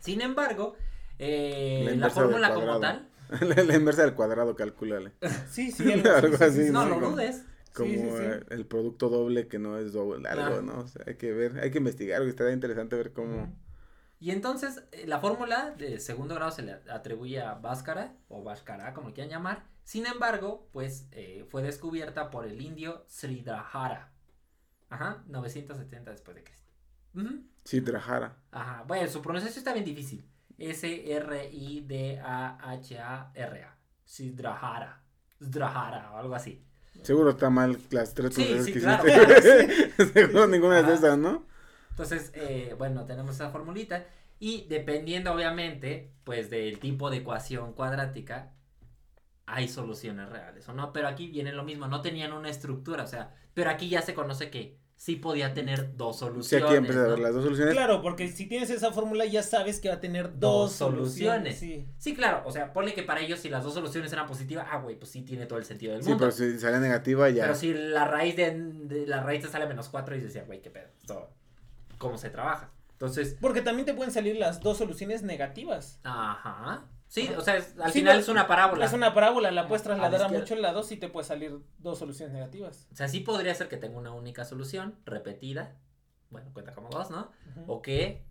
Sin 0.00 0.20
embargo, 0.20 0.74
eh, 1.18 1.94
La 1.98 2.10
fórmula 2.10 2.52
como 2.54 2.78
tal, 2.78 3.08
la, 3.40 3.62
la 3.62 3.74
inversa 3.76 4.02
del 4.02 4.14
cuadrado, 4.14 4.54
calcúlale. 4.56 5.12
Sí, 5.48 5.70
sí, 5.72 5.90
algo, 5.92 6.10
Algo 6.14 6.36
sí, 6.38 6.38
sí, 6.38 6.44
así, 6.44 6.64
sí, 6.66 6.70
no 6.72 6.82
sí, 6.84 6.88
lo 6.88 6.94
como- 6.96 7.10
dudes. 7.10 7.44
Como 7.74 7.90
Sí, 7.90 7.98
sí, 7.98 8.08
sí. 8.10 8.16
eh, 8.22 8.40
el 8.50 8.66
producto 8.66 9.08
doble 9.10 9.48
que 9.48 9.58
no 9.58 9.76
es 9.78 9.92
doble, 9.92 10.26
algo, 10.28 10.46
Claro. 10.46 10.62
¿no? 10.62 10.78
O 10.80 10.88
sea, 10.88 11.04
hay 11.06 11.16
que 11.16 11.32
ver, 11.32 11.58
hay 11.60 11.70
que 11.70 11.78
investigar, 11.78 12.22
estaría 12.22 12.54
interesante 12.54 12.96
ver 12.96 13.12
cómo. 13.12 13.54
Y 14.18 14.30
entonces, 14.30 14.82
eh, 14.92 15.06
la 15.06 15.20
fórmula 15.20 15.72
de 15.76 16.00
segundo 16.00 16.34
grado 16.34 16.50
se 16.52 16.62
le 16.62 16.72
atribuye 16.90 17.40
a 17.42 17.54
Bhaskara, 17.54 18.16
o 18.28 18.42
Bhaskara, 18.42 18.94
como 18.94 19.12
quieran 19.12 19.30
llamar. 19.30 19.66
Sin 19.84 20.06
embargo, 20.06 20.68
pues 20.72 21.06
eh, 21.12 21.46
fue 21.50 21.62
descubierta 21.62 22.30
por 22.30 22.46
el 22.46 22.60
indio 22.62 23.04
Sridhara. 23.08 24.12
Ajá, 24.88 25.22
970 25.26 26.10
después 26.12 26.34
de 26.34 26.44
Cristo. 26.44 26.72
Ajá, 28.50 28.84
bueno, 28.86 29.08
su 29.10 29.20
pronunciación 29.22 29.58
está 29.60 29.72
bien 29.74 29.84
difícil. 29.84 30.24
S-R-I-D-A-H-A-R-A. 30.58 32.16
Sridhara. 34.04 35.02
Sridhara 35.38 36.12
o 36.12 36.18
algo 36.18 36.34
así. 36.34 36.62
Seguro 37.02 37.30
está 37.30 37.50
mal 37.50 37.78
las 37.90 38.14
tres 38.14 38.34
Sí, 38.34 38.58
sí, 38.64 38.72
que 38.72 38.80
claro. 38.80 39.04
hiciste. 39.06 40.06
Seguro 40.12 40.46
ninguna 40.46 40.82
de 40.82 40.94
esas, 40.94 41.18
¿no? 41.18 41.44
Entonces, 41.90 42.30
eh, 42.34 42.74
bueno, 42.78 43.04
tenemos 43.04 43.34
esa 43.34 43.50
formulita. 43.50 44.06
Y 44.38 44.66
dependiendo, 44.68 45.32
obviamente, 45.32 46.12
pues 46.24 46.50
del 46.50 46.78
tipo 46.78 47.10
de 47.10 47.18
ecuación 47.18 47.72
cuadrática, 47.72 48.52
hay 49.46 49.68
soluciones 49.68 50.28
reales, 50.28 50.68
¿o 50.68 50.74
no? 50.74 50.92
Pero 50.92 51.08
aquí 51.08 51.28
viene 51.28 51.52
lo 51.52 51.64
mismo, 51.64 51.86
no 51.86 52.02
tenían 52.02 52.32
una 52.32 52.50
estructura, 52.50 53.04
o 53.04 53.06
sea, 53.06 53.34
pero 53.54 53.70
aquí 53.70 53.88
ya 53.88 54.02
se 54.02 54.12
conoce 54.12 54.50
que 54.50 54.78
sí 54.96 55.16
podía 55.16 55.52
tener 55.54 55.94
dos 55.96 56.16
Sí, 56.16 56.20
soluciones. 56.20 56.66
aquí 56.68 56.76
empieza 56.76 57.04
a 57.04 57.08
ver 57.08 57.18
las 57.18 57.34
dos 57.34 57.44
soluciones. 57.44 57.74
Claro, 57.74 58.00
porque 58.02 58.28
si 58.28 58.46
tienes 58.46 58.70
esa 58.70 58.92
fórmula 58.92 59.24
ya 59.26 59.42
sabes 59.42 59.78
que 59.80 59.88
va 59.88 59.96
a 59.96 60.00
tener 60.00 60.38
dos, 60.38 60.70
Dos 60.70 60.72
soluciones. 60.72 61.56
soluciones. 61.56 61.58
Sí. 61.58 61.86
Sí, 61.98 62.14
claro, 62.16 62.42
o 62.46 62.50
sea, 62.52 62.72
ponle 62.72 62.94
que 62.94 63.02
para 63.02 63.20
ellos 63.20 63.38
si 63.40 63.48
las 63.50 63.62
dos 63.62 63.74
soluciones 63.74 64.12
eran 64.12 64.26
positivas, 64.26 64.66
ah, 64.70 64.78
güey, 64.78 64.96
pues 64.98 65.10
sí 65.10 65.22
tiene 65.22 65.46
todo 65.46 65.58
el 65.58 65.64
sentido 65.66 65.92
del 65.92 66.02
Sí, 66.02 66.08
mundo. 66.08 66.24
pero 66.24 66.32
si 66.32 66.58
sale 66.58 66.80
negativa 66.80 67.28
ya. 67.30 67.42
Pero 67.42 67.54
si 67.54 67.74
la 67.74 68.06
raíz 68.06 68.36
de, 68.36 68.52
de 68.54 69.06
la 69.06 69.22
raíz 69.22 69.42
te 69.42 69.48
sale 69.48 69.66
menos 69.66 69.88
4 69.90 70.16
y 70.16 70.20
decía, 70.20 70.44
güey, 70.44 70.62
qué 70.62 70.70
pedo, 70.70 70.86
esto, 70.98 71.30
¿cómo 71.98 72.16
se 72.18 72.30
trabaja? 72.30 72.70
Entonces, 72.92 73.36
Porque 73.40 73.60
también 73.60 73.84
te 73.84 73.92
pueden 73.92 74.10
salir 74.12 74.36
las 74.36 74.60
dos 74.60 74.78
soluciones 74.78 75.22
negativas. 75.22 76.00
ajá. 76.04 76.84
Sí, 77.08 77.30
o 77.36 77.40
sea, 77.40 77.56
es- 77.56 77.78
al 77.78 77.92
Sí, 77.92 78.00
final 78.00 78.16
no, 78.16 78.20
es 78.20 78.28
una 78.28 78.46
parábola. 78.48 78.84
Es 78.84 78.92
una 78.92 79.14
parábola, 79.14 79.50
la 79.52 79.68
puedes 79.68 79.86
A 79.86 79.90
la 79.90 79.94
trasladar 79.96 80.20
a 80.20 80.24
izquierda. 80.24 80.42
muchos 80.42 80.58
lados 80.58 80.92
y 80.92 80.96
te 80.96 81.08
puede 81.08 81.26
salir 81.26 81.58
dos 81.78 81.98
soluciones 81.98 82.34
negativas. 82.34 82.88
O 82.92 82.96
sea, 82.96 83.08
sí 83.08 83.20
podría 83.20 83.54
ser 83.54 83.68
que 83.68 83.76
tenga 83.76 83.98
una 83.98 84.12
única 84.12 84.44
solución 84.44 84.96
repetida. 85.04 85.76
Bueno, 86.30 86.50
cuenta 86.52 86.74
como 86.74 86.88
dos, 86.90 87.10
¿no? 87.10 87.30
O 87.68 87.80
que 87.82 88.24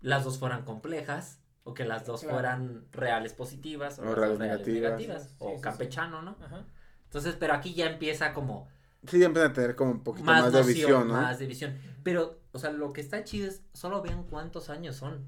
las 0.00 0.24
dos 0.24 0.38
fueran 0.38 0.64
complejas. 0.64 1.38
O 1.64 1.74
que 1.74 1.84
las 1.84 2.04
dos 2.04 2.22
Claro. 2.22 2.34
fueran 2.36 2.86
reales 2.90 3.34
positivas. 3.34 3.98
O, 4.00 4.02
O 4.02 4.04
las 4.06 4.14
reales 4.16 4.38
dos 4.38 4.38
reales 4.46 4.66
negativas. 4.66 4.90
negativas. 5.00 5.28
Sí, 5.30 5.36
o 5.38 5.48
sí, 5.50 5.54
sí. 5.56 5.62
campechano, 5.62 6.22
¿no? 6.22 6.36
Ajá. 6.44 6.64
Entonces, 7.04 7.36
pero 7.38 7.54
aquí 7.54 7.72
ya 7.74 7.86
empieza 7.86 8.32
como 8.32 8.68
Sí, 9.06 9.18
ya 9.20 9.26
empieza 9.26 9.48
a 9.48 9.52
tener 9.52 9.76
como 9.76 9.90
un 9.92 10.02
poquito 10.02 10.24
más, 10.24 10.42
más, 10.42 10.52
de 10.52 10.58
noción, 10.60 10.74
visión, 10.76 11.08
¿no? 11.08 11.14
más 11.14 11.38
de 11.38 11.46
visión. 11.46 11.78
Pero, 12.02 12.40
o 12.52 12.58
sea, 12.58 12.70
lo 12.70 12.92
que 12.92 13.00
está 13.00 13.22
chido 13.24 13.48
es, 13.48 13.62
solo 13.74 14.02
vean 14.02 14.24
cuántos 14.24 14.70
años 14.70 14.96
son. 14.96 15.24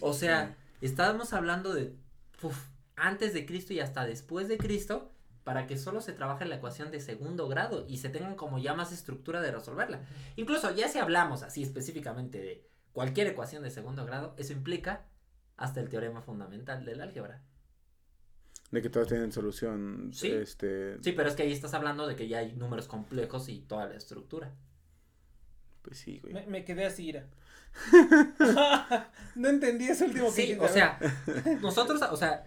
O 0.00 0.12
sea, 0.12 0.56
estábamos 0.80 1.32
hablando 1.32 1.74
de 1.74 1.94
uf, 2.42 2.68
antes 2.96 3.34
de 3.34 3.46
Cristo 3.46 3.72
y 3.72 3.80
hasta 3.80 4.06
después 4.06 4.48
de 4.48 4.58
Cristo 4.58 5.12
para 5.44 5.66
que 5.68 5.78
solo 5.78 6.00
se 6.00 6.12
trabaje 6.12 6.44
la 6.44 6.56
ecuación 6.56 6.90
de 6.90 7.00
segundo 7.00 7.46
grado 7.46 7.86
y 7.88 7.98
se 7.98 8.08
tengan 8.08 8.34
como 8.34 8.58
ya 8.58 8.74
más 8.74 8.90
estructura 8.90 9.40
de 9.40 9.52
resolverla. 9.52 10.00
Incluso 10.34 10.74
ya 10.74 10.88
si 10.88 10.98
hablamos 10.98 11.44
así 11.44 11.62
específicamente 11.62 12.38
de 12.38 12.68
cualquier 12.92 13.28
ecuación 13.28 13.62
de 13.62 13.70
segundo 13.70 14.04
grado, 14.04 14.34
eso 14.38 14.52
implica 14.52 15.06
hasta 15.56 15.80
el 15.80 15.88
teorema 15.88 16.20
fundamental 16.20 16.84
del 16.84 17.00
álgebra. 17.00 17.42
De 18.72 18.82
que 18.82 18.90
todos 18.90 19.06
tienen 19.06 19.30
solución. 19.30 20.10
Sí. 20.12 20.32
Este, 20.32 21.00
Sí, 21.00 21.12
pero 21.12 21.28
es 21.28 21.36
que 21.36 21.44
ahí 21.44 21.52
estás 21.52 21.74
hablando 21.74 22.08
de 22.08 22.16
que 22.16 22.26
ya 22.26 22.38
hay 22.38 22.52
números 22.54 22.88
complejos 22.88 23.48
y 23.48 23.60
toda 23.60 23.86
la 23.86 23.94
estructura. 23.94 24.52
Pues 25.86 25.98
sí, 25.98 26.18
güey. 26.20 26.34
Me, 26.34 26.46
me 26.46 26.64
quedé 26.64 26.84
así, 26.84 27.06
ira. 27.06 27.26
no 29.36 29.48
entendí 29.48 29.86
eso 29.86 30.06
último 30.06 30.32
Sí, 30.32 30.56
o 30.60 30.66
sea, 30.66 30.98
nosotros, 31.60 32.02
o 32.02 32.16
sea, 32.16 32.44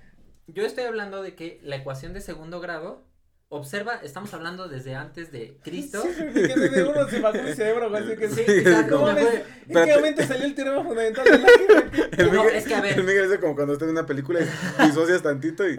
yo 0.47 0.65
estoy 0.65 0.83
hablando 0.83 1.21
de 1.21 1.35
que 1.35 1.61
la 1.63 1.77
ecuación 1.77 2.13
de 2.13 2.19
segundo 2.19 2.59
grado 2.59 3.05
observa, 3.47 4.01
estamos 4.03 4.33
hablando 4.33 4.67
desde 4.67 4.95
antes 4.95 5.31
de 5.31 5.57
Cristo. 5.63 6.03
Sí, 6.17 6.23
que 6.33 6.53
desde 6.53 6.83
uno 6.83 7.07
se 7.07 7.21
bajó 7.21 7.37
el 7.37 7.55
cerebro, 7.55 7.89
güey, 7.89 8.03
así 8.03 8.17
que 8.17 8.27
Sí, 8.27 8.43
sí. 8.45 8.63
¿Cómo 8.89 9.09
¿En 9.09 9.25
qué 9.67 9.95
momento 9.95 10.23
salió 10.23 10.45
el 10.45 10.55
teorema 10.55 10.83
fundamental 10.83 11.27
álgebra? 11.27 11.91
El 12.17 12.25
No, 12.25 12.43
Miguel, 12.43 12.55
es 12.57 12.65
que 12.65 12.75
a 12.75 12.81
ver. 12.81 12.99
el 12.99 13.05
Miguel 13.05 13.31
es 13.31 13.39
como 13.39 13.55
cuando 13.55 13.73
estás 13.73 13.87
en 13.87 13.93
una 13.93 14.05
película 14.05 14.41
y 14.41 14.85
disocias 14.85 15.23
tantito 15.23 15.65
y. 15.65 15.77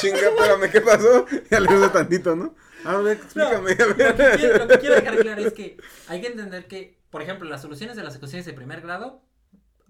Chinga, 0.00 0.18
espérame, 0.18 0.70
¿qué 0.72 0.80
pasó? 0.80 1.26
Ya 1.50 1.60
le 1.60 1.74
uso 1.74 1.90
tantito, 1.90 2.34
¿no? 2.34 2.54
A 2.84 2.96
ver, 2.98 3.16
explícame. 3.16 3.72
a 3.72 3.86
Lo 3.86 3.96
que, 3.96 4.36
quiero, 4.36 4.58
lo 4.58 4.68
que 4.68 4.78
quiero 4.78 4.94
dejar 4.96 5.16
claro 5.18 5.40
es 5.42 5.52
que 5.52 5.76
hay 6.08 6.20
que 6.20 6.26
entender 6.28 6.66
que, 6.66 6.98
por 7.10 7.22
ejemplo, 7.22 7.48
las 7.48 7.62
soluciones 7.62 7.96
de 7.96 8.04
las 8.04 8.16
ecuaciones 8.16 8.46
de 8.46 8.52
primer 8.52 8.80
grado 8.80 9.22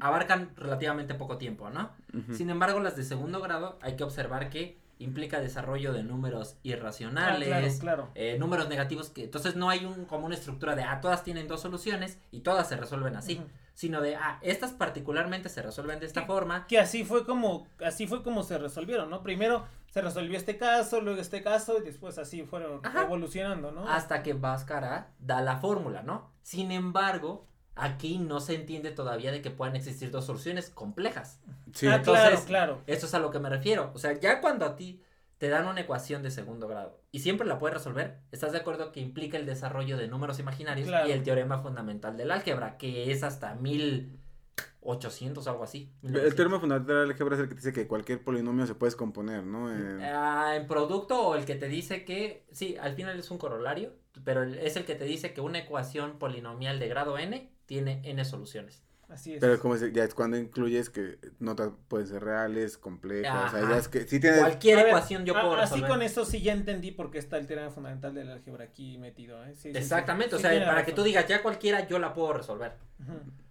abarcan 0.01 0.53
relativamente 0.57 1.15
poco 1.15 1.39
tiempo, 1.39 1.71
¿no? 1.71 1.91
Sin 2.33 2.51
embargo, 2.51 2.81
las 2.81 2.97
de 2.97 3.03
segundo 3.05 3.41
grado 3.41 3.79
hay 3.83 3.97
que 3.97 4.05
observar 4.05 4.49
que 4.51 4.79
implica 5.01 5.41
desarrollo 5.41 5.93
de 5.93 6.03
números 6.03 6.55
Ah, 6.57 6.61
irracionales, 6.65 7.47
claro, 7.49 7.69
claro. 7.81 8.11
eh, 8.17 8.37
números 8.39 8.69
negativos 8.69 9.11
que 9.11 9.25
entonces 9.25 9.55
no 9.55 9.71
hay 9.71 9.85
un 9.85 10.07
como 10.07 10.27
una 10.27 10.35
estructura 10.35 10.75
de 10.75 10.83
ah 10.83 11.01
todas 11.01 11.23
tienen 11.23 11.47
dos 11.47 11.61
soluciones 11.61 12.19
y 12.33 12.41
todas 12.41 12.69
se 12.69 12.77
resuelven 12.77 13.15
así. 13.17 13.41
Sino 13.79 14.01
de 14.01 14.17
ah 14.17 14.41
estas 14.43 14.73
particularmente 14.73 15.49
se 15.49 15.63
resuelven 15.63 16.01
de 16.01 16.07
esta 16.07 16.27
forma. 16.27 16.67
Que 16.67 16.81
así 16.81 17.05
fue 17.05 17.25
como, 17.25 17.65
así 17.79 18.09
fue 18.09 18.25
como 18.25 18.43
se 18.43 18.59
resolvieron, 18.59 19.09
¿no? 19.09 19.23
Primero 19.23 19.67
se 19.93 20.01
resolvió 20.01 20.37
este 20.37 20.59
caso, 20.59 21.01
luego 21.01 21.21
este 21.21 21.45
caso, 21.45 21.79
y 21.79 21.83
después 21.83 22.19
así 22.19 22.43
fueron 22.43 22.85
Ajá. 22.85 23.03
evolucionando, 23.03 23.71
¿no? 23.71 23.89
hasta 23.89 24.25
que 24.25 24.33
Bhaskara 24.33 25.13
da 25.21 25.41
la 25.43 25.59
fórmula, 25.59 26.03
¿no? 26.03 26.33
Sin 26.43 26.73
embargo, 26.73 27.47
aquí 27.77 28.19
no 28.19 28.41
se 28.41 28.57
entiende 28.57 28.91
todavía 28.91 29.31
de 29.31 29.43
que 29.43 29.53
puedan 29.53 29.77
existir 29.77 30.11
dos 30.11 30.27
soluciones 30.27 30.71
complejas. 30.71 31.39
Sí. 31.73 31.87
ah, 31.87 31.95
entonces- 31.95 32.25
claro, 32.31 32.45
claro. 32.47 32.83
Eso 32.89 33.07
es 33.07 33.15
a 33.15 33.21
lo 33.21 33.31
que 33.31 33.39
me 33.39 33.49
refiero. 33.49 33.93
O 33.95 33.99
sea, 34.01 34.13
ya 34.19 34.41
cuando 34.41 34.67
a 34.67 34.75
ti 34.75 35.01
te 35.39 35.49
dan 35.49 35.67
una 35.67 35.81
ecuación 35.81 36.23
de 36.23 36.31
segundo 36.31 36.67
grado 36.69 37.01
y 37.13 37.21
siempre 37.21 37.47
la 37.47 37.59
puedes 37.59 37.75
resolver, 37.79 38.19
¿estás 38.33 38.53
de 38.53 38.59
acuerdo 38.59 38.91
que 38.93 39.01
implica 39.01 39.39
el 39.39 39.47
desarrollo 39.47 39.97
de 39.97 40.09
números 40.09 40.39
imaginarios 40.41 40.89
Claro. 40.89 41.09
y 41.09 41.13
el 41.13 41.23
teorema 41.23 41.63
fundamental 41.63 42.17
del 42.17 42.31
álgebra, 42.33 42.77
que 42.77 43.11
es 43.13 43.23
hasta 43.23 43.55
1800 43.55 45.47
o 45.47 45.51
algo 45.51 45.63
así? 45.65 45.93
El 46.03 46.35
teorema 46.35 46.59
fundamental 46.61 46.97
del 47.03 47.11
álgebra 47.11 47.37
es 47.37 47.43
el 47.43 47.49
que 47.49 47.55
dice 47.55 47.73
que 47.73 47.87
cualquier 47.87 48.23
polinomio 48.25 48.67
se 48.67 48.75
puede 48.75 48.89
descomponer, 48.89 49.45
¿no? 49.45 49.73
En- 49.73 50.01
Ah, 50.03 50.55
en 50.57 50.67
producto 50.67 51.29
o 51.29 51.35
el 51.37 51.45
que 51.45 51.55
te 51.55 51.69
dice 51.69 52.05
que, 52.05 52.45
sí, 52.53 52.77
al 52.81 52.95
final 52.95 53.19
es 53.19 53.31
un 53.31 53.39
corolario, 53.39 53.93
pero 54.25 54.43
es 54.43 54.77
el 54.77 54.85
que 54.85 54.95
te 54.97 55.05
dice 55.05 55.33
que 55.35 55.41
una 55.41 55.59
ecuación 55.61 56.19
polinomial 56.19 56.79
de 56.81 56.89
grado 56.89 57.17
n 57.19 57.53
tiene 57.67 58.01
n 58.05 58.25
soluciones. 58.25 58.83
Así 59.09 59.35
es. 59.35 59.41
Pero 59.41 59.59
como 59.59 59.75
ya 59.77 60.05
es 60.05 60.15
cuando 60.15 60.37
incluyes 60.37 60.91
que 60.91 61.19
notas 61.39 61.71
pueden 61.89 62.07
ser 62.07 62.23
reales, 62.23 62.77
complejas, 62.77 63.53
o 63.55 63.57
sea, 63.59 63.69
ya 63.69 63.79
es 63.79 63.89
que 63.89 64.07
sí 64.07 64.21
tiene... 64.21 64.39
Cualquier 64.39 64.77
ver, 64.77 64.89
ecuación 64.89 65.25
yo 65.25 65.33
puedo 65.33 65.55
Así 65.55 65.61
resolver. 65.75 65.89
con 65.89 66.03
eso 66.03 66.25
sí 66.27 66.43
ya 66.43 66.53
entendí 66.53 66.91
por 66.91 67.11
qué 67.11 67.19
está 67.19 67.39
el 67.39 67.47
teorema 67.47 67.71
fundamental 67.71 68.13
del 68.15 68.31
álgebra 68.31 68.65
aquí 68.65 68.99
metido, 68.99 69.43
¿eh? 69.45 69.55
Sí, 69.55 69.63
sí, 69.63 69.73
sí. 69.73 69.79
Exactamente, 69.79 70.37
o 70.37 70.39
sea, 70.39 70.51
para 70.67 70.85
que 70.85 70.93
tú 70.93 71.03
digas 71.03 71.27
ya 71.27 71.43
cualquiera 71.43 71.87
yo 71.89 71.99
la 71.99 72.13
puedo 72.13 72.35
resolver. 72.35 72.73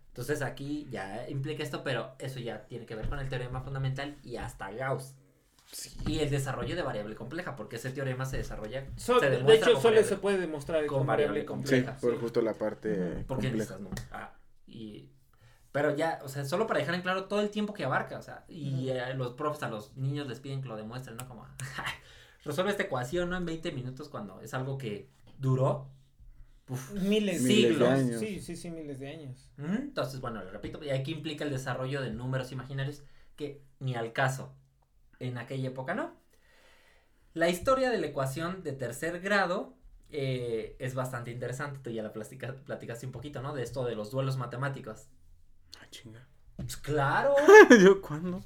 Entonces 0.09 0.41
aquí 0.41 0.87
ya 0.91 1.27
implica 1.29 1.63
esto, 1.63 1.83
pero 1.83 2.15
eso 2.19 2.39
ya 2.39 2.65
tiene 2.67 2.85
que 2.85 2.95
ver 2.95 3.07
con 3.09 3.19
el 3.19 3.27
teorema 3.29 3.61
fundamental 3.61 4.15
y 4.23 4.37
hasta 4.37 4.71
Gauss. 4.71 5.15
Y 6.07 6.19
el 6.19 6.29
desarrollo 6.29 6.75
de 6.75 6.81
variable 6.81 7.15
compleja, 7.15 7.55
porque 7.55 7.75
ese 7.75 7.89
teorema 7.89 8.25
se 8.25 8.37
desarrolla 8.37 8.85
So- 8.95 9.19
se 9.19 9.29
de 9.29 9.37
hecho, 9.55 9.73
con 9.73 9.81
solo 9.81 9.95
variable- 9.95 10.03
se 10.03 10.15
puede 10.17 10.37
demostrar 10.37 10.85
con 10.85 10.99
con 10.99 11.07
variable 11.07 11.41
variable 11.45 11.67
Sí, 11.67 11.81
compleja. 11.83 11.97
por 11.99 12.19
justo 12.21 12.41
la 12.41 12.53
parte 12.53 12.91
Ujú. 12.93 13.09
porque 13.27 13.47
compleja. 13.49 13.51
necesitas 13.55 13.79
números. 13.81 14.05
Ah, 14.11 14.33
y 14.65 15.09
pero 15.77 15.95
ya, 15.95 16.17
o 16.23 16.27
sea, 16.27 16.43
solo 16.43 16.65
para 16.65 16.79
dejar 16.79 16.95
en 16.95 17.03
claro 17.03 17.25
todo 17.25 17.39
el 17.39 17.51
tiempo 17.51 17.71
que 17.71 17.85
abarca, 17.85 18.17
o 18.17 18.21
sea, 18.23 18.43
y 18.47 18.89
eh, 18.89 19.13
los 19.13 19.33
profes 19.33 19.61
a 19.61 19.69
los 19.69 19.95
niños 19.95 20.27
les 20.27 20.39
piden 20.39 20.59
que 20.59 20.67
lo 20.67 20.75
demuestren, 20.75 21.17
¿no? 21.17 21.27
Como 21.27 21.45
resuelve 22.43 22.71
esta 22.71 22.81
ecuación, 22.81 23.29
¿no? 23.29 23.37
En 23.37 23.45
20 23.45 23.71
minutos 23.73 24.09
cuando 24.09 24.41
es 24.41 24.55
algo 24.55 24.79
que 24.79 25.07
duró. 25.37 25.87
uf, 26.67 26.93
Miles, 26.93 27.43
Miles 27.43 27.77
de 27.77 27.87
años. 27.87 28.19
Sí, 28.19 28.41
sí, 28.41 28.55
sí, 28.55 28.71
miles 28.71 28.97
de 28.97 29.07
años. 29.07 29.51
Entonces, 29.59 30.19
bueno, 30.19 30.43
lo 30.43 30.49
repito, 30.49 30.83
y 30.83 30.89
aquí 30.89 31.11
implica 31.11 31.45
el 31.45 31.51
desarrollo 31.51 32.01
de 32.01 32.09
números 32.09 32.51
imaginarios 32.51 33.03
que 33.35 33.61
ni 33.79 33.93
al 33.93 34.13
caso 34.13 34.55
en 35.19 35.37
aquella 35.37 35.67
época, 35.67 35.93
¿no? 35.93 36.15
La 37.35 37.49
historia 37.49 37.91
de 37.91 37.99
la 37.99 38.07
ecuación 38.07 38.63
de 38.63 38.71
tercer 38.71 39.19
grado 39.19 39.75
eh, 40.09 40.75
es 40.79 40.95
bastante 40.95 41.29
interesante, 41.29 41.81
tú 41.83 41.91
ya 41.91 42.01
la 42.01 42.13
platicaste 42.13 43.05
un 43.05 43.11
poquito, 43.11 43.43
¿no? 43.43 43.53
De 43.53 43.61
esto 43.61 43.85
de 43.85 43.93
los 43.93 44.09
duelos 44.09 44.37
matemáticos. 44.37 45.09
Ah, 45.79 45.85
chinga. 45.89 46.27
Pues 46.55 46.75
claro. 46.77 47.35
¿Yo 47.83 48.01
cuándo? 48.01 48.43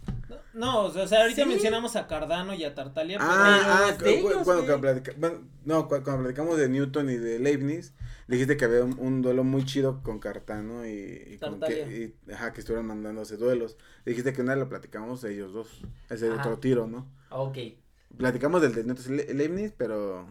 No, 0.54 0.86
o 0.86 0.92
sea, 1.08 1.22
ahorita 1.22 1.44
Sí. 1.44 1.48
mencionamos 1.48 1.96
a 1.96 2.08
Cardano 2.08 2.54
y 2.54 2.64
a 2.66 2.76
Tartaglia, 2.76 3.18
pero 3.20 3.32
Ah, 3.32 3.88
ah, 3.90 3.98
cu- 3.98 4.06
ellos, 4.06 4.44
cuando, 4.44 4.82
platica- 4.82 5.14
bueno, 5.18 5.40
no, 5.64 5.88
cu- 5.88 6.04
cuando 6.04 6.24
platicamos 6.24 6.58
de 6.58 6.68
Newton 6.68 7.10
y 7.10 7.16
de 7.16 7.40
Leibniz, 7.40 7.94
dijiste 8.28 8.58
que 8.58 8.66
había 8.66 8.84
un, 8.84 9.00
un 9.00 9.22
duelo 9.22 9.46
muy 9.46 9.64
chido 9.66 10.04
con 10.04 10.20
Cartano 10.20 10.86
y, 10.86 10.90
y 11.36 11.38
con 11.38 11.60
que, 11.62 12.14
y- 12.28 12.34
ajá, 12.34 12.52
que 12.52 12.60
estuvieron 12.60 12.86
mandándose 12.88 13.38
duelos. 13.38 13.78
Dijiste 14.06 14.34
que 14.34 14.42
una 14.42 14.58
lo 14.58 14.68
platicamos 14.68 15.22
de 15.22 15.34
ellos 15.34 15.54
dos, 15.54 15.82
ese 16.10 16.28
Ajá. 16.30 16.42
otro 16.42 16.60
tiro, 16.60 16.88
¿no? 16.88 17.08
Ok. 17.30 17.58
Platicamos 18.18 18.62
del 18.62 18.74
de 18.76 18.84
Newton 18.84 19.06
y 19.14 19.18
Le- 19.18 19.34
Leibniz, 19.34 19.74
pero... 19.78 20.28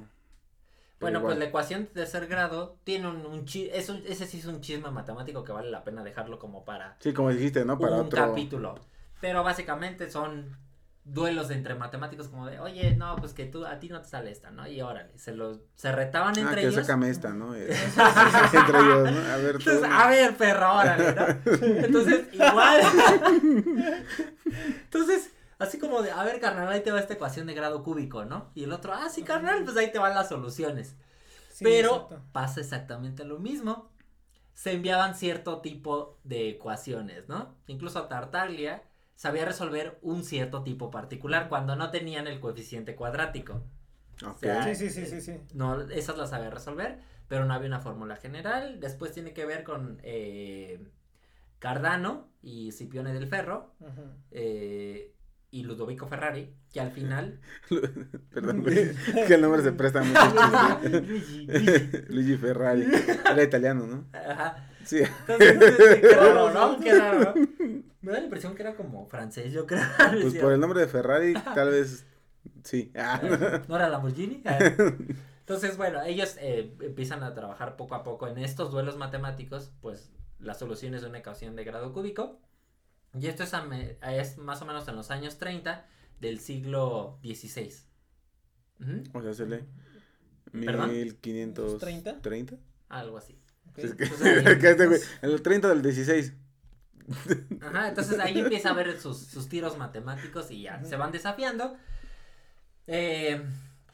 Bueno, 1.00 1.20
pues 1.20 1.30
igual. 1.32 1.38
la 1.38 1.44
ecuación 1.46 1.80
de 1.84 1.88
tercer 2.02 2.26
grado 2.26 2.76
tiene 2.84 3.08
un, 3.08 3.24
un 3.26 3.44
chi- 3.46 3.70
es 3.72 3.88
un- 3.88 4.02
ese 4.06 4.26
sí 4.26 4.38
es 4.38 4.44
un 4.46 4.60
chisme 4.60 4.90
matemático 4.90 5.42
que 5.44 5.52
vale 5.52 5.70
la 5.70 5.82
pena 5.82 6.04
dejarlo 6.04 6.38
como 6.38 6.64
para 6.64 6.96
Sí, 7.00 7.12
como 7.12 7.30
dijiste, 7.30 7.64
¿no? 7.64 7.78
Para 7.78 7.96
un 7.96 8.06
otro... 8.06 8.26
capítulo. 8.28 8.74
Pero 9.20 9.42
básicamente 9.42 10.10
son 10.10 10.56
duelos 11.04 11.50
entre 11.50 11.74
matemáticos 11.74 12.28
como 12.28 12.46
de, 12.46 12.60
oye, 12.60 12.94
no, 12.96 13.16
pues 13.16 13.32
que 13.32 13.46
tú, 13.46 13.64
a 13.66 13.78
ti 13.80 13.88
no 13.88 14.00
te 14.02 14.08
sale 14.08 14.30
esta, 14.30 14.50
¿no? 14.50 14.68
Y 14.68 14.80
órale, 14.82 15.18
se 15.18 15.32
los, 15.34 15.60
se 15.74 15.90
retaban 15.90 16.34
Ah, 16.36 16.40
entre 16.42 16.60
que 16.60 16.68
ellos. 16.68 16.74
sácame 16.86 17.08
esta, 17.08 17.30
¿no? 17.30 17.54
Eh, 17.56 17.68
Entre 18.52 18.78
ellos, 18.78 19.10
¿no? 19.10 19.32
A 19.32 19.36
ver, 19.38 19.58
tú. 19.58 19.70
Entonces, 19.70 19.90
a 19.90 20.08
ver, 20.10 20.36
perro, 20.36 20.72
órale, 20.74 21.14
¿no? 21.14 21.26
Entonces, 21.86 22.26
igual. 22.34 22.80
Entonces, 24.84 25.30
así 25.60 25.78
como 25.78 26.02
de, 26.02 26.10
a 26.12 26.24
ver, 26.24 26.40
carnal, 26.40 26.68
ahí 26.68 26.82
te 26.82 26.92
va 26.92 27.00
esta 27.00 27.14
ecuación 27.14 27.46
de 27.46 27.54
grado 27.54 27.82
cúbico, 27.84 28.24
¿no? 28.24 28.50
Y 28.54 28.64
el 28.64 28.72
otro, 28.72 28.92
ah, 28.94 29.08
sí, 29.10 29.24
carnal, 29.24 29.64
pues 29.64 29.76
ahí 29.76 29.92
te 29.92 29.98
van 30.00 30.14
las 30.14 30.28
soluciones. 30.28 30.96
Sí, 31.48 31.64
Pero 31.64 31.80
exacto. 31.80 32.22
pasa 32.32 32.60
exactamente 32.60 33.24
lo 33.24 33.38
mismo. 33.38 33.90
Se 34.54 34.72
enviaban 34.72 35.14
cierto 35.16 35.60
tipo 35.60 36.18
de 36.24 36.50
ecuaciones, 36.50 37.28
¿no? 37.28 37.56
Incluso 37.66 37.98
a 38.00 38.08
Tartaglia 38.08 38.84
sabía 39.16 39.44
resolver 39.46 39.98
un 40.02 40.24
cierto 40.24 40.62
tipo 40.64 40.90
particular 40.90 41.48
cuando 41.48 41.76
no 41.76 41.90
tenían 41.90 42.26
el 42.28 42.40
coeficiente 42.40 42.96
cuadrático. 42.96 43.62
Ok. 44.24 44.40
sea, 44.40 44.62
Sí, 44.62 44.74
sí, 44.74 44.90
sí, 44.90 45.06
sí, 45.06 45.20
sí. 45.20 45.40
No, 45.54 45.80
esas 45.82 46.16
las 46.18 46.30
sabía 46.30 46.50
resolver, 46.50 47.00
pero 47.28 47.44
no 47.44 47.54
había 47.54 47.68
una 47.68 47.80
fórmula 47.80 48.16
general. 48.16 48.80
Después 48.80 49.12
tiene 49.12 49.32
que 49.34 49.46
ver 49.46 49.64
con 49.64 50.00
eh, 50.02 50.86
Cardano 51.58 52.28
y 52.42 52.72
Scipione 52.72 53.12
del 53.12 53.26
Ferro 53.28 53.74
Ujú. 53.80 54.02
eh, 54.30 55.14
y 55.50 55.64
Ludovico 55.64 56.06
Ferrari, 56.06 56.54
que 56.72 56.80
al 56.80 56.92
final... 56.92 57.40
Perdón, 58.30 58.62
güey, 58.62 58.94
que 59.26 59.34
el 59.34 59.40
nombre 59.40 59.62
se 59.62 59.72
presta 59.72 60.02
mucho. 60.02 60.20
Luigi, 61.00 61.46
Luigi. 61.46 62.02
Luigi 62.08 62.36
Ferrari. 62.36 62.86
Era 63.30 63.42
italiano, 63.42 63.86
¿no? 63.86 64.04
Ajá. 64.12 64.68
Sí. 64.84 64.98
Entonces, 65.28 66.00
qué 66.00 66.14
raro, 66.14 66.50
¿no? 66.50 66.80
Qué 66.80 66.94
raro, 66.94 67.34
¿no? 67.34 67.34
Me 68.00 68.12
da 68.12 68.18
la 68.18 68.24
impresión 68.24 68.54
que 68.54 68.62
era 68.62 68.74
como 68.74 69.06
francés, 69.06 69.52
yo 69.52 69.66
creo. 69.66 69.82
Pues 70.22 70.34
por 70.34 70.52
el 70.52 70.60
nombre 70.60 70.80
de 70.80 70.88
Ferrari, 70.88 71.34
tal 71.34 71.70
vez 71.70 72.06
sí. 72.64 72.90
Ah, 72.96 73.20
¿No 73.68 73.76
era 73.76 73.88
Lamborghini? 73.88 74.42
Ah. 74.46 74.58
Entonces, 75.40 75.76
bueno, 75.76 76.00
ellos 76.02 76.36
eh, 76.40 76.74
empiezan 76.80 77.22
a 77.22 77.34
trabajar 77.34 77.76
poco 77.76 77.94
a 77.94 78.04
poco 78.04 78.28
en 78.28 78.38
estos 78.38 78.70
duelos 78.70 78.96
matemáticos, 78.96 79.72
pues 79.82 80.10
las 80.38 80.58
soluciones 80.58 81.02
de 81.02 81.08
una 81.08 81.18
ecuación 81.18 81.56
de 81.56 81.64
grado 81.64 81.92
cúbico. 81.92 82.40
Y 83.18 83.26
esto 83.26 83.42
es, 83.42 83.54
a 83.54 83.62
me- 83.64 83.96
es 84.02 84.38
más 84.38 84.62
o 84.62 84.66
menos 84.66 84.86
en 84.88 84.96
los 84.96 85.10
años 85.10 85.38
30 85.38 85.86
del 86.20 86.38
siglo 86.40 87.18
XVI. 87.22 87.72
O 89.12 89.22
sea, 89.22 89.34
se 89.34 89.46
lee. 89.46 89.64
¿Perdón? 90.52 90.90
1530. 90.90 92.20
30? 92.22 92.56
Algo 92.88 93.18
así. 93.18 93.38
Ok. 93.68 93.78
Es 93.78 93.94
que, 93.94 94.04
Entonces, 94.04 94.58
que 94.76 94.86
güey, 94.86 95.00
en 95.22 95.30
el 95.30 95.42
30 95.42 95.68
del 95.68 95.82
16. 95.82 96.32
Ajá, 97.60 97.88
entonces 97.88 98.18
ahí 98.20 98.38
empieza 98.38 98.70
a 98.70 98.74
ver 98.74 99.00
sus, 99.00 99.18
sus 99.26 99.48
tiros 99.48 99.76
matemáticos 99.78 100.50
y 100.50 100.62
ya 100.62 100.82
se 100.84 100.96
van 100.96 101.12
desafiando. 101.12 101.76
Eh, 102.86 103.42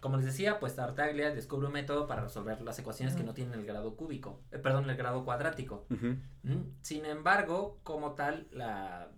como 0.06 0.18
les 0.18 0.26
decía, 0.26 0.60
pues 0.60 0.76
Tartaglia 0.76 1.34
descubre 1.34 1.66
un 1.66 1.72
método 1.72 2.06
para 2.06 2.22
resolver 2.22 2.62
las 2.62 2.78
ecuaciones 2.78 3.16
que 3.16 3.24
no 3.24 3.34
tienen 3.34 3.58
el 3.58 3.66
grado 3.66 3.96
cúbico, 3.96 4.40
eh, 4.52 4.58
perdón, 4.60 4.88
el 4.88 4.96
grado 4.96 5.24
cuadrático. 5.24 5.84
¿Mm? 5.88 6.62
Sin 6.80 7.04
embargo, 7.06 7.80
como 7.82 8.12
tal, 8.12 8.46
la, 8.52 9.08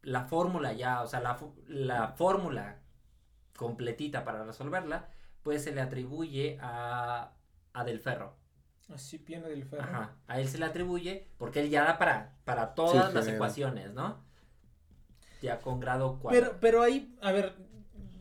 la 0.00 0.24
fórmula 0.24 0.72
ya, 0.72 1.02
o 1.02 1.06
sea, 1.06 1.20
la, 1.20 1.38
la 1.66 2.08
fórmula 2.08 2.78
completita 3.58 4.24
para 4.24 4.42
resolverla, 4.42 5.10
pues 5.42 5.64
se 5.64 5.74
le 5.74 5.82
atribuye 5.82 6.58
a, 6.62 7.34
a 7.74 7.84
Del 7.84 8.00
Ferro. 8.00 8.34
Así 8.90 9.18
piano 9.18 9.48
del 9.48 9.66
ferro. 9.66 9.82
Ajá, 9.82 10.14
a 10.28 10.40
él 10.40 10.48
se 10.48 10.56
le 10.56 10.64
atribuye 10.64 11.28
porque 11.36 11.60
él 11.60 11.68
ya 11.68 11.84
da 11.84 11.98
para, 11.98 12.38
para 12.46 12.74
todas 12.74 13.12
las 13.12 13.28
ecuaciones, 13.28 13.92
¿no? 13.92 14.24
Ya 15.42 15.58
con 15.58 15.78
grado 15.78 16.18
4. 16.22 16.40
Pero, 16.40 16.58
pero 16.58 16.82
ahí, 16.82 17.14
a 17.20 17.32
ver, 17.32 17.54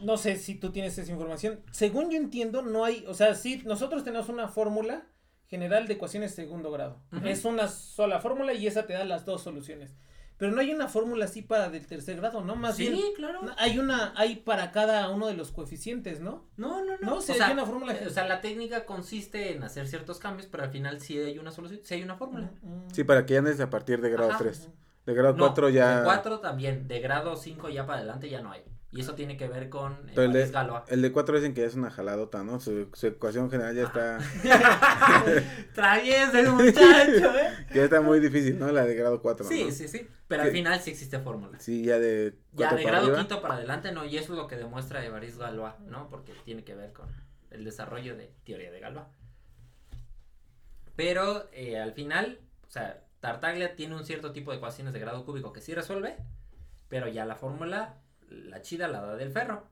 no 0.01 0.17
sé 0.17 0.35
si 0.37 0.55
tú 0.55 0.71
tienes 0.71 0.97
esa 0.97 1.11
información. 1.11 1.59
Según 1.71 2.09
yo 2.11 2.17
entiendo, 2.17 2.61
no 2.61 2.85
hay, 2.85 3.05
o 3.07 3.13
sea, 3.13 3.35
sí, 3.35 3.61
nosotros 3.65 4.03
tenemos 4.03 4.29
una 4.29 4.47
fórmula 4.47 5.07
general 5.47 5.87
de 5.87 5.93
ecuaciones 5.93 6.35
de 6.35 6.43
segundo 6.43 6.71
grado. 6.71 6.99
Es 7.23 7.45
una 7.45 7.67
sola 7.67 8.19
fórmula 8.19 8.53
y 8.53 8.67
esa 8.67 8.85
te 8.85 8.93
da 8.93 9.05
las 9.05 9.25
dos 9.25 9.41
soluciones. 9.43 9.95
Pero 10.37 10.51
no 10.51 10.61
hay 10.61 10.71
una 10.71 10.87
fórmula 10.87 11.25
así 11.25 11.41
para 11.41 11.69
del 11.69 11.87
tercer 11.87 12.17
grado, 12.17 12.41
¿no? 12.41 12.55
Más 12.55 12.75
sí, 12.75 12.89
bien 12.89 13.01
claro. 13.15 13.41
hay 13.57 13.79
una, 13.79 14.13
hay 14.15 14.35
para 14.35 14.71
cada 14.71 15.09
uno 15.09 15.25
de 15.25 15.33
los 15.33 15.51
coeficientes, 15.51 16.19
¿no? 16.19 16.47
No, 16.57 16.85
no, 16.85 16.91
no. 16.97 17.07
No, 17.09 17.15
o, 17.15 17.21
sí, 17.21 17.33
sea, 17.33 17.47
hay 17.47 17.53
una 17.53 17.65
fórmula. 17.65 17.93
eh, 17.95 18.05
o 18.05 18.09
sea, 18.11 18.27
la 18.27 18.39
técnica 18.39 18.85
consiste 18.85 19.53
en 19.55 19.63
hacer 19.63 19.87
ciertos 19.87 20.19
cambios, 20.19 20.47
pero 20.47 20.63
al 20.63 20.69
final 20.69 20.99
sí 21.01 21.17
hay 21.17 21.39
una 21.39 21.49
solución, 21.51 21.79
sí 21.83 21.95
hay 21.95 22.03
una 22.03 22.17
fórmula. 22.17 22.51
Mm, 22.61 22.89
Sí, 22.93 23.03
para 23.03 23.25
que 23.25 23.33
ya 23.33 23.41
no 23.41 23.49
es 23.49 23.59
a 23.59 23.71
partir 23.71 23.99
de 23.99 24.11
grado 24.11 24.29
Ajá. 24.29 24.37
3. 24.39 24.69
De 25.07 25.13
grado 25.15 25.33
No, 25.37 25.45
4 25.45 25.69
ya. 25.69 25.99
De 25.99 26.03
4 26.05 26.39
también, 26.39 26.87
de 26.87 26.99
grado 26.99 27.35
5 27.35 27.69
ya 27.69 27.87
para 27.87 27.99
adelante 27.99 28.29
ya 28.29 28.41
no 28.41 28.51
hay. 28.51 28.61
Y 28.97 29.01
eso 29.01 29.13
tiene 29.13 29.37
que 29.37 29.47
ver 29.47 29.69
con 29.69 29.93
eh, 30.09 30.13
el 30.15 30.33
de-. 30.33 30.51
El 30.87 31.03
de 31.03 31.11
4 31.11 31.35
dicen 31.35 31.53
que 31.53 31.63
es 31.63 31.75
una 31.75 31.91
jaladota, 31.91 32.43
¿no? 32.43 32.59
Su, 32.59 32.89
su 32.93 33.05
ecuación 33.05 33.51
general 33.51 33.75
ya 33.75 33.83
está. 33.83 34.17
Travieso 35.75 36.39
el 36.39 36.49
muchacho, 36.51 37.37
¿eh? 37.37 37.53
que 37.71 37.75
ya 37.75 37.83
está 37.83 38.01
muy 38.01 38.19
difícil, 38.19 38.57
¿no? 38.57 38.71
La 38.71 38.85
de 38.85 38.95
grado 38.95 39.21
4. 39.21 39.47
Sí, 39.47 39.65
¿no? 39.65 39.71
sí, 39.71 39.87
sí. 39.87 40.07
Pero 40.27 40.41
al 40.41 40.51
final 40.51 40.79
sí 40.79 40.89
existe 40.89 41.19
fórmula. 41.19 41.59
Sí, 41.59 41.83
ya 41.83 41.99
de 41.99 42.33
Ya 42.53 42.69
4 42.69 42.77
de 42.77 42.83
grado 42.85 43.03
arriba. 43.03 43.19
quinto 43.19 43.39
para 43.39 43.53
adelante 43.53 43.91
no, 43.91 44.03
y 44.03 44.17
eso 44.17 44.33
es 44.33 44.39
lo 44.39 44.47
que 44.47 44.55
demuestra 44.55 45.05
Évariste 45.05 45.37
Galois, 45.39 45.77
¿no? 45.85 46.09
Porque 46.09 46.33
tiene 46.43 46.63
que 46.63 46.73
ver 46.73 46.91
con 46.91 47.05
el 47.51 47.63
desarrollo 47.63 48.15
de 48.17 48.33
teoría 48.45 48.71
de 48.71 48.79
Galois. 48.79 49.05
Pero 50.95 51.47
eh, 51.51 51.79
al 51.79 51.93
final, 51.93 52.39
o 52.67 52.71
sea, 52.71 53.03
Tartaglia 53.19 53.75
tiene 53.75 53.95
un 53.95 54.05
cierto 54.05 54.31
tipo 54.31 54.49
de 54.49 54.57
ecuaciones 54.57 54.91
de 54.93 54.99
grado 54.99 55.23
cúbico 55.23 55.53
que 55.53 55.61
sí 55.61 55.75
resuelve, 55.75 56.17
pero 56.89 57.07
ya 57.07 57.25
la 57.25 57.35
fórmula, 57.35 57.97
la 58.29 58.61
chida 58.61 58.87
la 58.87 59.01
da 59.01 59.15
del 59.15 59.31
ferro. 59.31 59.65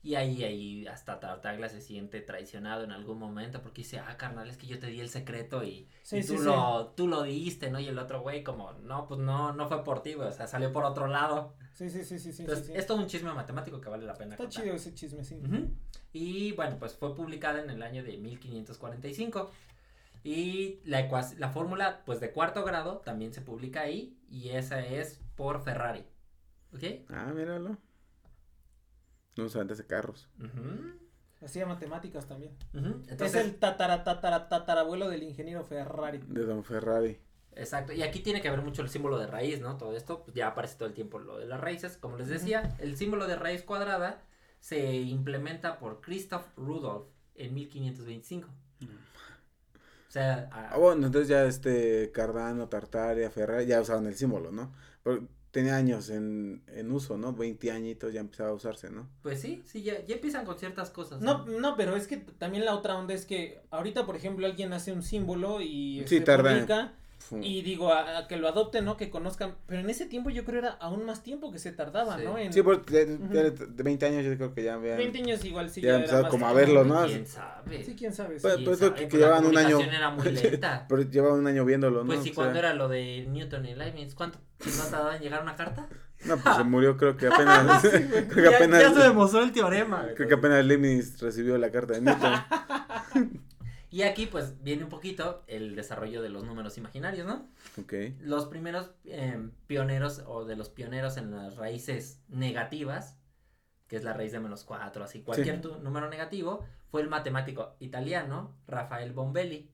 Y 0.00 0.14
ahí, 0.14 0.44
ahí 0.44 0.86
hasta 0.86 1.18
Tartaglia 1.18 1.68
se 1.68 1.80
siente 1.80 2.20
traicionado 2.20 2.84
en 2.84 2.92
algún 2.92 3.18
momento 3.18 3.60
porque 3.62 3.82
dice, 3.82 3.98
ah, 3.98 4.16
carnal, 4.16 4.48
es 4.48 4.56
que 4.56 4.68
yo 4.68 4.78
te 4.78 4.86
di 4.86 5.00
el 5.00 5.08
secreto 5.08 5.64
y, 5.64 5.88
Sí, 6.04 6.18
y 6.18 6.22
sí, 6.22 6.34
tú, 6.34 6.38
sí. 6.38 6.44
Lo, 6.44 6.92
tú 6.96 7.08
lo 7.08 7.24
diste, 7.24 7.68
¿no? 7.68 7.80
Y 7.80 7.88
el 7.88 7.98
otro 7.98 8.20
güey 8.22 8.44
como, 8.44 8.72
no, 8.74 9.08
pues 9.08 9.18
no, 9.20 9.52
no 9.52 9.66
fue 9.68 9.82
por 9.82 10.00
ti, 10.02 10.14
güey, 10.14 10.28
o 10.28 10.32
sea, 10.32 10.46
salió 10.46 10.72
por 10.72 10.84
otro 10.84 11.08
lado. 11.08 11.56
Sí, 11.74 11.90
sí, 11.90 12.04
sí, 12.04 12.18
sí, 12.20 12.32
sí. 12.32 12.42
Entonces, 12.42 12.66
sí, 12.66 12.72
sí. 12.72 12.78
es 12.78 12.86
todo 12.86 12.98
un 12.98 13.08
chisme 13.08 13.32
matemático 13.32 13.80
que 13.80 13.88
vale 13.88 14.06
la 14.06 14.14
pena 14.14 14.34
Está 14.34 14.44
contar. 14.44 14.62
chido 14.62 14.74
ese 14.76 14.94
chisme, 14.94 15.24
sí. 15.24 15.40
Ujú. 15.44 15.68
Y 16.12 16.52
bueno, 16.52 16.76
pues 16.78 16.94
fue 16.94 17.14
publicada 17.16 17.60
en 17.60 17.68
el 17.68 17.82
año 17.82 18.04
de 18.04 18.16
1545. 18.18 19.50
Y 20.24 20.80
la, 20.84 21.08
ecua- 21.08 21.36
la 21.38 21.48
fórmula, 21.50 22.02
pues 22.06 22.20
de 22.20 22.30
cuarto 22.32 22.64
grado, 22.64 22.98
también 22.98 23.32
se 23.32 23.40
publica 23.40 23.80
ahí. 23.82 24.16
Y 24.30 24.50
esa 24.50 24.80
es 24.84 25.20
por 25.34 25.62
Ferrari. 25.62 26.04
¿Ok? 26.72 26.82
Ah, 27.10 27.32
míralo. 27.34 27.78
No 29.38 29.60
antes 29.60 29.78
de 29.78 29.86
carros. 29.86 30.28
Hacía 31.40 31.66
matemáticas 31.66 32.26
también. 32.26 32.52
ujú. 32.74 33.00
es 33.04 33.12
Entonces, 33.12 33.44
el 33.44 33.56
tatara, 33.56 34.02
tatara, 34.02 34.48
tatarabuelo 34.48 35.08
del 35.08 35.22
ingeniero 35.22 35.62
Ferrari. 35.64 36.18
De 36.26 36.44
Don 36.44 36.64
Ferrari. 36.64 37.18
exacto. 37.54 37.92
Y 37.92 38.02
aquí 38.02 38.20
tiene 38.20 38.40
que 38.40 38.50
ver 38.50 38.60
mucho 38.62 38.82
el 38.82 38.88
símbolo 38.88 39.18
de 39.18 39.28
raíz, 39.28 39.60
¿no? 39.60 39.76
Todo 39.76 39.96
esto, 39.96 40.24
pues 40.24 40.34
ya 40.34 40.48
aparece 40.48 40.76
todo 40.76 40.88
el 40.88 40.94
tiempo 40.94 41.18
lo 41.20 41.38
de 41.38 41.46
las 41.46 41.60
raíces. 41.60 41.96
Como 41.96 42.16
les 42.16 42.28
decía, 42.28 42.74
el 42.80 42.96
símbolo 42.96 43.26
de 43.28 43.36
raíz 43.36 43.62
cuadrada 43.62 44.22
se 44.60 44.96
implementa 44.96 45.78
por 45.78 46.00
Christoph 46.00 46.46
Rudolph 46.56 47.06
en 47.36 47.54
1525. 47.54 48.48
O 50.08 50.10
sea, 50.10 50.48
a- 50.50 50.70
Ah, 50.72 50.78
bueno, 50.78 51.06
entonces 51.06 51.28
ya 51.28 51.44
este 51.44 52.10
Cardano, 52.12 52.68
Tartaria, 52.68 53.30
Ferrari 53.30 53.66
ya 53.66 53.80
usaban 53.80 54.06
el 54.06 54.14
símbolo, 54.16 54.50
¿no? 54.50 54.72
Pero 55.04 55.28
tenía 55.50 55.76
años 55.76 56.10
en, 56.10 56.62
en 56.68 56.90
uso, 56.92 57.16
¿no? 57.16 57.32
20 57.32 57.70
añitos 57.70 58.12
ya 58.12 58.20
empezaba 58.20 58.50
a 58.50 58.52
usarse, 58.54 58.90
¿no? 58.90 59.08
pues 59.22 59.40
sí, 59.40 59.62
sí, 59.64 59.82
ya, 59.82 60.04
ya 60.04 60.14
empiezan 60.16 60.44
con 60.44 60.58
ciertas 60.58 60.90
cosas. 60.90 61.20
No, 61.20 61.46
no, 61.46 61.76
pero 61.76 61.96
es 61.96 62.06
que 62.06 62.16
también 62.18 62.64
la 62.64 62.74
otra 62.74 62.96
onda 62.98 63.14
es 63.14 63.24
que 63.24 63.60
ahorita, 63.70 64.04
por 64.06 64.16
ejemplo, 64.16 64.46
alguien 64.46 64.72
hace 64.72 64.92
un 64.92 65.02
símbolo 65.02 65.60
y 65.60 66.04
Sí, 66.06 66.20
tarda. 66.20 66.54
publica 66.54 66.92
Y 67.42 67.62
digo, 67.62 67.92
a, 67.92 68.18
a 68.18 68.26
que 68.28 68.36
lo 68.38 68.48
adopten, 68.48 68.84
¿no? 68.84 68.96
Que 68.96 69.10
conozcan. 69.10 69.54
Pero 69.66 69.80
en 69.80 69.90
ese 69.90 70.06
tiempo 70.06 70.30
yo 70.30 70.44
creo 70.44 70.60
era 70.60 70.70
aún 70.80 71.04
más 71.04 71.22
tiempo 71.22 71.52
que 71.52 71.58
se 71.58 71.72
tardaba, 71.72 72.16
Sí. 72.16 72.24
¿no? 72.24 72.38
En 72.38 72.52
Sí, 72.52 72.62
porque 72.62 73.04
de, 73.04 73.18
de- 73.18 73.50
de 73.50 73.82
20 73.82 74.06
años 74.06 74.24
yo 74.24 74.34
creo 74.36 74.54
que 74.54 74.62
ya 74.62 74.76
vean. 74.78 74.96
20 74.98 75.18
años 75.18 75.44
igual 75.44 75.68
sí 75.68 75.80
Ya 75.82 75.98
ya, 75.98 76.04
era 76.04 76.22
más 76.22 76.30
como 76.30 76.46
a 76.46 76.52
verlo, 76.52 76.84
¿no? 76.84 77.04
¿Quién 77.06 77.26
sabe? 77.26 77.84
Sí, 77.84 77.94
quién 77.96 78.12
sabe. 78.14 78.36
sí. 78.36 78.42
Pues- 78.42 78.54
¿Quién 78.54 78.64
pues, 78.64 78.78
sabe? 78.78 78.94
que- 78.94 79.08
que 79.08 79.16
la 79.18 79.26
llevaban 79.26 79.46
un 79.46 79.58
año. 79.58 79.80
era 79.80 80.10
muy 80.10 80.24
lenta. 80.32 80.86
Pero 80.88 81.02
llevaban 81.02 81.40
un 81.40 81.46
año 81.46 81.64
viéndolo, 81.64 82.00
¿no? 82.00 82.06
Pues 82.06 82.22
sí, 82.22 82.30
O 82.30 82.34
sea, 82.34 82.44
cuando 82.44 82.58
era 82.60 82.72
lo 82.74 82.88
de 82.88 83.26
Newton 83.28 83.66
y 83.66 83.74
Leibniz, 83.74 84.14
¿cuánto 84.14 84.38
tardaba 84.58 85.16
en 85.16 85.22
llegar 85.22 85.42
una 85.42 85.54
carta? 85.56 85.86
No, 86.24 86.36
pues 86.38 86.56
se 86.56 86.64
murió 86.64 86.96
creo 86.96 87.16
que 87.16 87.26
apenas. 87.28 87.80
creo 87.82 88.28
que 88.28 88.42
Ya, 88.50 88.56
apenas. 88.56 88.80
ya 88.82 88.94
se 88.94 89.00
demostró 89.00 89.42
el 89.42 89.52
teorema. 89.52 90.06
Creo 90.16 90.28
que 90.28 90.34
apenas 90.34 90.64
Leibniz 90.64 91.20
recibió 91.20 91.58
la 91.58 91.70
carta 91.70 91.92
de 91.94 92.00
Newton. 92.00 92.32
Y 93.90 94.02
aquí 94.02 94.26
pues 94.26 94.62
viene 94.62 94.84
un 94.84 94.90
poquito 94.90 95.42
el 95.46 95.74
desarrollo 95.74 96.20
de 96.20 96.28
los 96.28 96.44
números 96.44 96.76
imaginarios, 96.76 97.26
¿no? 97.26 97.48
ok. 97.80 97.94
Los 98.20 98.46
primeros 98.46 98.90
eh, 99.04 99.48
pioneros 99.66 100.22
o 100.26 100.44
de 100.44 100.56
los 100.56 100.68
pioneros 100.68 101.16
en 101.16 101.30
las 101.30 101.56
raíces 101.56 102.20
negativas, 102.28 103.16
que 103.86 103.96
es 103.96 104.04
la 104.04 104.12
raíz 104.12 104.32
de 104.32 104.40
menos 104.40 104.64
4, 104.64 105.02
así, 105.04 105.22
cualquier 105.22 105.60
tu- 105.62 105.78
número 105.78 106.10
negativo, 106.10 106.64
fue 106.90 107.00
el 107.00 107.08
matemático 107.08 107.76
italiano 107.80 108.54
Rafael 108.66 109.12
Bombelli 109.12 109.70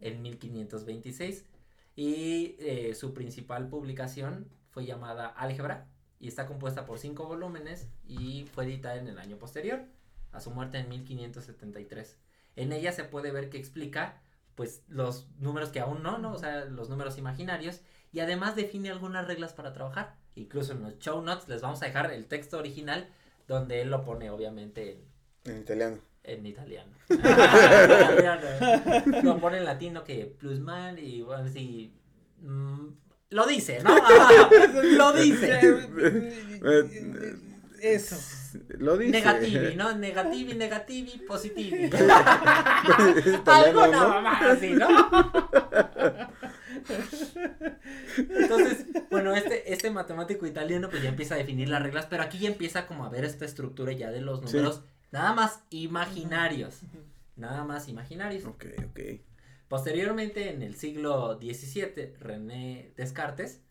en 0.00 0.20
1526. 0.20 1.46
Y 1.96 2.56
eh, 2.58 2.94
su 2.94 3.14
principal 3.14 3.68
publicación 3.68 4.48
fue 4.70 4.84
llamada 4.86 5.26
Álgebra 5.28 5.88
y 6.20 6.28
está 6.28 6.46
compuesta 6.46 6.86
por 6.86 6.98
cinco 6.98 7.26
volúmenes 7.26 7.88
y 8.06 8.44
fue 8.52 8.64
editada 8.64 8.96
en 8.96 9.08
el 9.08 9.18
año 9.18 9.38
posterior, 9.38 9.84
a 10.32 10.40
su 10.40 10.50
muerte 10.50 10.78
en 10.78 10.88
1573. 10.88 12.16
En 12.56 12.72
ella 12.72 12.92
se 12.92 13.04
puede 13.04 13.30
ver 13.30 13.50
que 13.50 13.58
explica 13.58 14.20
pues 14.54 14.82
los 14.88 15.28
números 15.38 15.70
que 15.70 15.80
aún 15.80 16.02
no, 16.02 16.18
¿no? 16.18 16.32
O 16.32 16.38
sea, 16.38 16.64
los 16.66 16.88
números 16.90 17.16
imaginarios 17.18 17.80
y 18.12 18.20
además 18.20 18.54
define 18.56 18.90
algunas 18.90 19.26
reglas 19.26 19.52
para 19.54 19.72
trabajar. 19.72 20.16
Incluso 20.34 20.72
en 20.72 20.82
los 20.82 20.98
show 20.98 21.22
notes 21.22 21.48
les 21.48 21.62
vamos 21.62 21.82
a 21.82 21.86
dejar 21.86 22.12
el 22.12 22.26
texto 22.26 22.58
original 22.58 23.08
donde 23.48 23.82
él 23.82 23.90
lo 23.90 24.04
pone 24.04 24.30
obviamente 24.30 25.04
en, 25.44 25.56
En 26.24 26.46
italiano. 26.46 26.92
en 27.08 27.10
italiano. 27.20 28.46
Lo 29.22 29.38
pone 29.40 29.58
en 29.58 29.64
latino 29.64 30.04
que 30.04 30.26
plusman 30.26 30.98
y 30.98 31.22
bueno, 31.22 31.48
sí. 31.48 31.92
mm, 32.40 32.86
lo 33.30 33.46
dice, 33.46 33.82
¿no? 33.82 33.96
lo 34.96 35.12
dice. 35.12 35.60
Eso. 37.82 38.16
Lo 38.78 38.96
dice. 38.96 39.12
Negativi, 39.12 39.74
¿no? 39.76 39.94
Negativi, 39.96 40.54
negativi, 40.54 41.18
positivi. 41.26 41.84
Es 41.90 43.26
italiano, 43.26 43.80
Alguna 43.82 43.86
¿no? 43.88 44.08
mamá 44.08 44.38
así, 44.50 44.70
¿no? 44.72 44.86
Entonces, 48.16 48.86
bueno, 49.10 49.34
este, 49.34 49.72
este 49.72 49.90
matemático 49.90 50.46
italiano 50.46 50.88
pues 50.90 51.02
ya 51.02 51.08
empieza 51.08 51.34
a 51.34 51.38
definir 51.38 51.68
las 51.68 51.82
reglas, 51.82 52.06
pero 52.06 52.22
aquí 52.22 52.38
ya 52.38 52.48
empieza 52.48 52.86
como 52.86 53.04
a 53.04 53.08
ver 53.08 53.24
esta 53.24 53.44
estructura 53.44 53.92
ya 53.92 54.10
de 54.10 54.20
los 54.20 54.40
Sí. 54.40 54.46
números 54.56 54.82
nada 55.10 55.32
más 55.34 55.60
imaginarios. 55.70 56.80
Nada 57.36 57.64
más 57.64 57.88
imaginarios. 57.88 58.44
Ok, 58.44 58.66
ok. 58.90 59.00
Posteriormente, 59.68 60.50
en 60.52 60.62
el 60.62 60.74
siglo 60.76 61.38
XVII, 61.40 62.14
René 62.20 62.92
Descartes, 62.96 63.62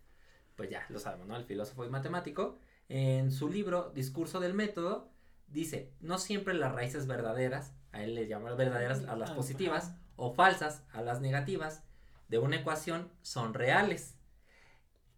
pues 0.55 0.69
ya 0.69 0.85
lo 0.89 0.99
sabemos, 0.99 1.27
¿no? 1.27 1.35
El 1.35 1.45
filósofo 1.45 1.85
y 1.85 1.89
matemático, 1.89 2.57
en 2.91 3.31
su 3.31 3.47
libro 3.47 3.89
Discurso 3.95 4.41
del 4.41 4.53
Método, 4.53 5.09
dice, 5.47 5.93
no 6.01 6.17
siempre 6.17 6.53
las 6.53 6.73
raíces 6.73 7.07
verdaderas, 7.07 7.73
a 7.93 8.03
él 8.03 8.15
le 8.15 8.27
llama 8.27 8.53
verdaderas 8.53 9.05
a 9.05 9.15
las 9.15 9.31
Ah, 9.31 9.35
positivas, 9.35 9.95
o 10.17 10.33
falsas 10.33 10.83
a 10.91 11.01
las 11.01 11.21
negativas, 11.21 11.83
de 12.27 12.37
una 12.37 12.57
ecuación 12.57 13.09
son 13.21 13.53
reales. 13.53 14.17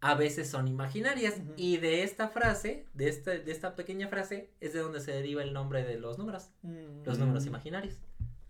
A 0.01 0.13
veces 0.13 0.51
son 0.51 0.67
imaginarias. 0.67 1.41
Y 1.55 1.77
de 1.77 2.03
esta 2.03 2.27
frase, 2.27 2.85
de 2.93 3.09
esta, 3.09 3.31
de 3.31 3.51
esta 3.51 3.75
pequeña 3.75 4.07
frase, 4.07 4.51
es 4.59 4.73
de 4.73 4.79
donde 4.79 4.99
se 4.99 5.11
deriva 5.11 5.41
el 5.41 5.53
nombre 5.53 5.83
de 5.83 5.97
los 5.97 6.19
números. 6.19 6.51
Mm. 6.61 7.03
Los 7.05 7.17
números 7.17 7.47
imaginarios. 7.47 7.95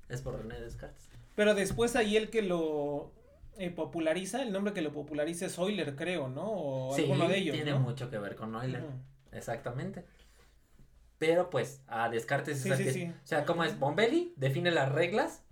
Es 0.09 0.21
por 0.21 0.35
René 0.35 0.59
Descartes. 0.59 1.07
Pero 1.35 1.55
después 1.55 1.95
ahí 1.95 2.17
el 2.17 2.29
que 2.29 2.41
lo 2.41 3.13
eh, 3.57 3.69
populariza, 3.71 4.41
el 4.41 4.51
nombre 4.51 4.73
que 4.73 4.81
lo 4.81 4.91
populariza 4.91 5.45
es 5.47 5.57
Euler, 5.57 5.95
creo, 5.95 6.27
¿no? 6.29 6.45
O 6.51 6.95
Sí, 6.95 7.03
alguno 7.03 7.27
de 7.27 7.37
ellos, 7.37 7.55
tiene 7.55 7.71
¿no? 7.71 7.79
mucho 7.79 8.09
que 8.09 8.17
ver 8.17 8.35
con 8.35 8.55
Euler. 8.55 8.83
Exactamente. 9.31 10.05
Pero 11.17 11.49
pues 11.49 11.81
a 11.87 12.09
Descartes 12.09 12.59
Sí, 12.61 12.69
es 12.69 12.71
el 12.71 12.77
sí, 12.79 12.83
que- 12.85 12.93
sí. 12.93 13.11
O 13.23 13.27
sea, 13.27 13.45
como 13.45 13.63
es 13.63 13.79
Bombelli, 13.79 14.33
define 14.35 14.71
las 14.71 14.91
reglas, 14.91 15.43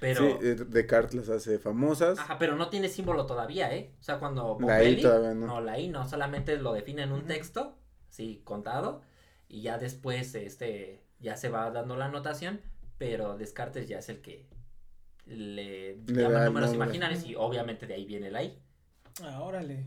pero 0.00 0.20
Sí, 0.40 0.46
eh, 0.46 0.54
Descartes 0.68 1.14
las 1.14 1.28
hace 1.28 1.58
famosas. 1.58 2.18
ajá, 2.18 2.38
pero 2.38 2.56
no 2.56 2.68
tiene 2.70 2.88
símbolo 2.88 3.26
todavía, 3.26 3.74
¿eh? 3.74 3.92
O 4.00 4.02
sea, 4.02 4.18
cuando 4.18 4.42
La 4.60 4.82
I 4.82 4.86
Bombelli 4.86 5.02
todavía 5.02 5.34
no. 5.34 5.60
la 5.60 5.78
I 5.78 5.88
no, 5.88 6.08
solamente 6.08 6.56
lo 6.58 6.72
define 6.72 7.02
en 7.02 7.12
un 7.12 7.26
texto, 7.26 7.76
sí, 8.08 8.40
contado, 8.44 9.02
y 9.48 9.62
ya 9.62 9.78
después 9.78 10.34
este 10.34 11.02
ya 11.20 11.36
se 11.36 11.48
va 11.48 11.70
dando 11.70 11.96
la 11.96 12.06
anotación, 12.06 12.60
pero 12.98 13.36
Descartes 13.36 13.88
ya 13.88 13.98
es 13.98 14.08
el 14.08 14.20
que 14.22 14.46
le, 15.26 15.96
Le 16.06 16.22
llama 16.22 16.40
el 16.40 16.44
números 16.46 16.74
imaginarios 16.74 17.24
y 17.24 17.34
obviamente 17.34 17.86
de 17.86 17.94
ahí 17.94 18.04
viene 18.04 18.30
la 18.30 18.42
I, 18.42 18.58
Ah, 19.22 19.40
órale. 19.42 19.86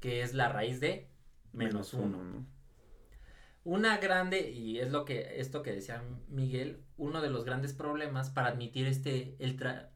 Que 0.00 0.22
es 0.22 0.34
la 0.34 0.48
raíz 0.48 0.80
de 0.80 1.08
menos 1.52 1.94
uno. 1.94 2.22
¿no? 2.24 2.46
Una 3.64 3.98
grande, 3.98 4.50
y 4.50 4.78
es 4.78 4.90
lo 4.90 5.04
que, 5.04 5.40
esto 5.40 5.62
que 5.62 5.72
decía 5.72 6.02
Miguel, 6.28 6.82
uno 6.96 7.20
de 7.20 7.30
los 7.30 7.44
grandes 7.44 7.74
problemas 7.74 8.30
para 8.30 8.48
admitir 8.48 8.86
este, 8.86 9.36
el 9.38 9.58
tra- 9.58 9.90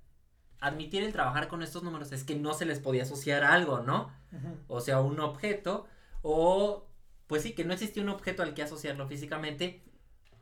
admitir 0.61 1.03
el 1.03 1.13
trabajar 1.13 1.49
con 1.49 1.63
estos 1.63 1.83
números 1.83 2.13
es 2.13 2.23
que 2.25 2.35
no 2.37 2.53
se 2.55 2.67
les 2.67 2.81
podía 2.81 3.03
asociar 3.03 3.43
a 3.45 3.53
algo, 3.55 3.81
¿no? 3.81 4.13
O 4.69 4.81
sea, 4.81 5.01
un 5.01 5.19
objeto, 5.21 5.87
o, 6.23 6.87
pues 7.27 7.43
sí, 7.43 7.55
que 7.55 7.65
no 7.65 7.73
existía 7.73 8.03
un 8.03 8.09
objeto 8.11 8.43
al 8.43 8.55
que 8.55 8.63
asociarlo 8.63 9.09
físicamente, 9.09 9.83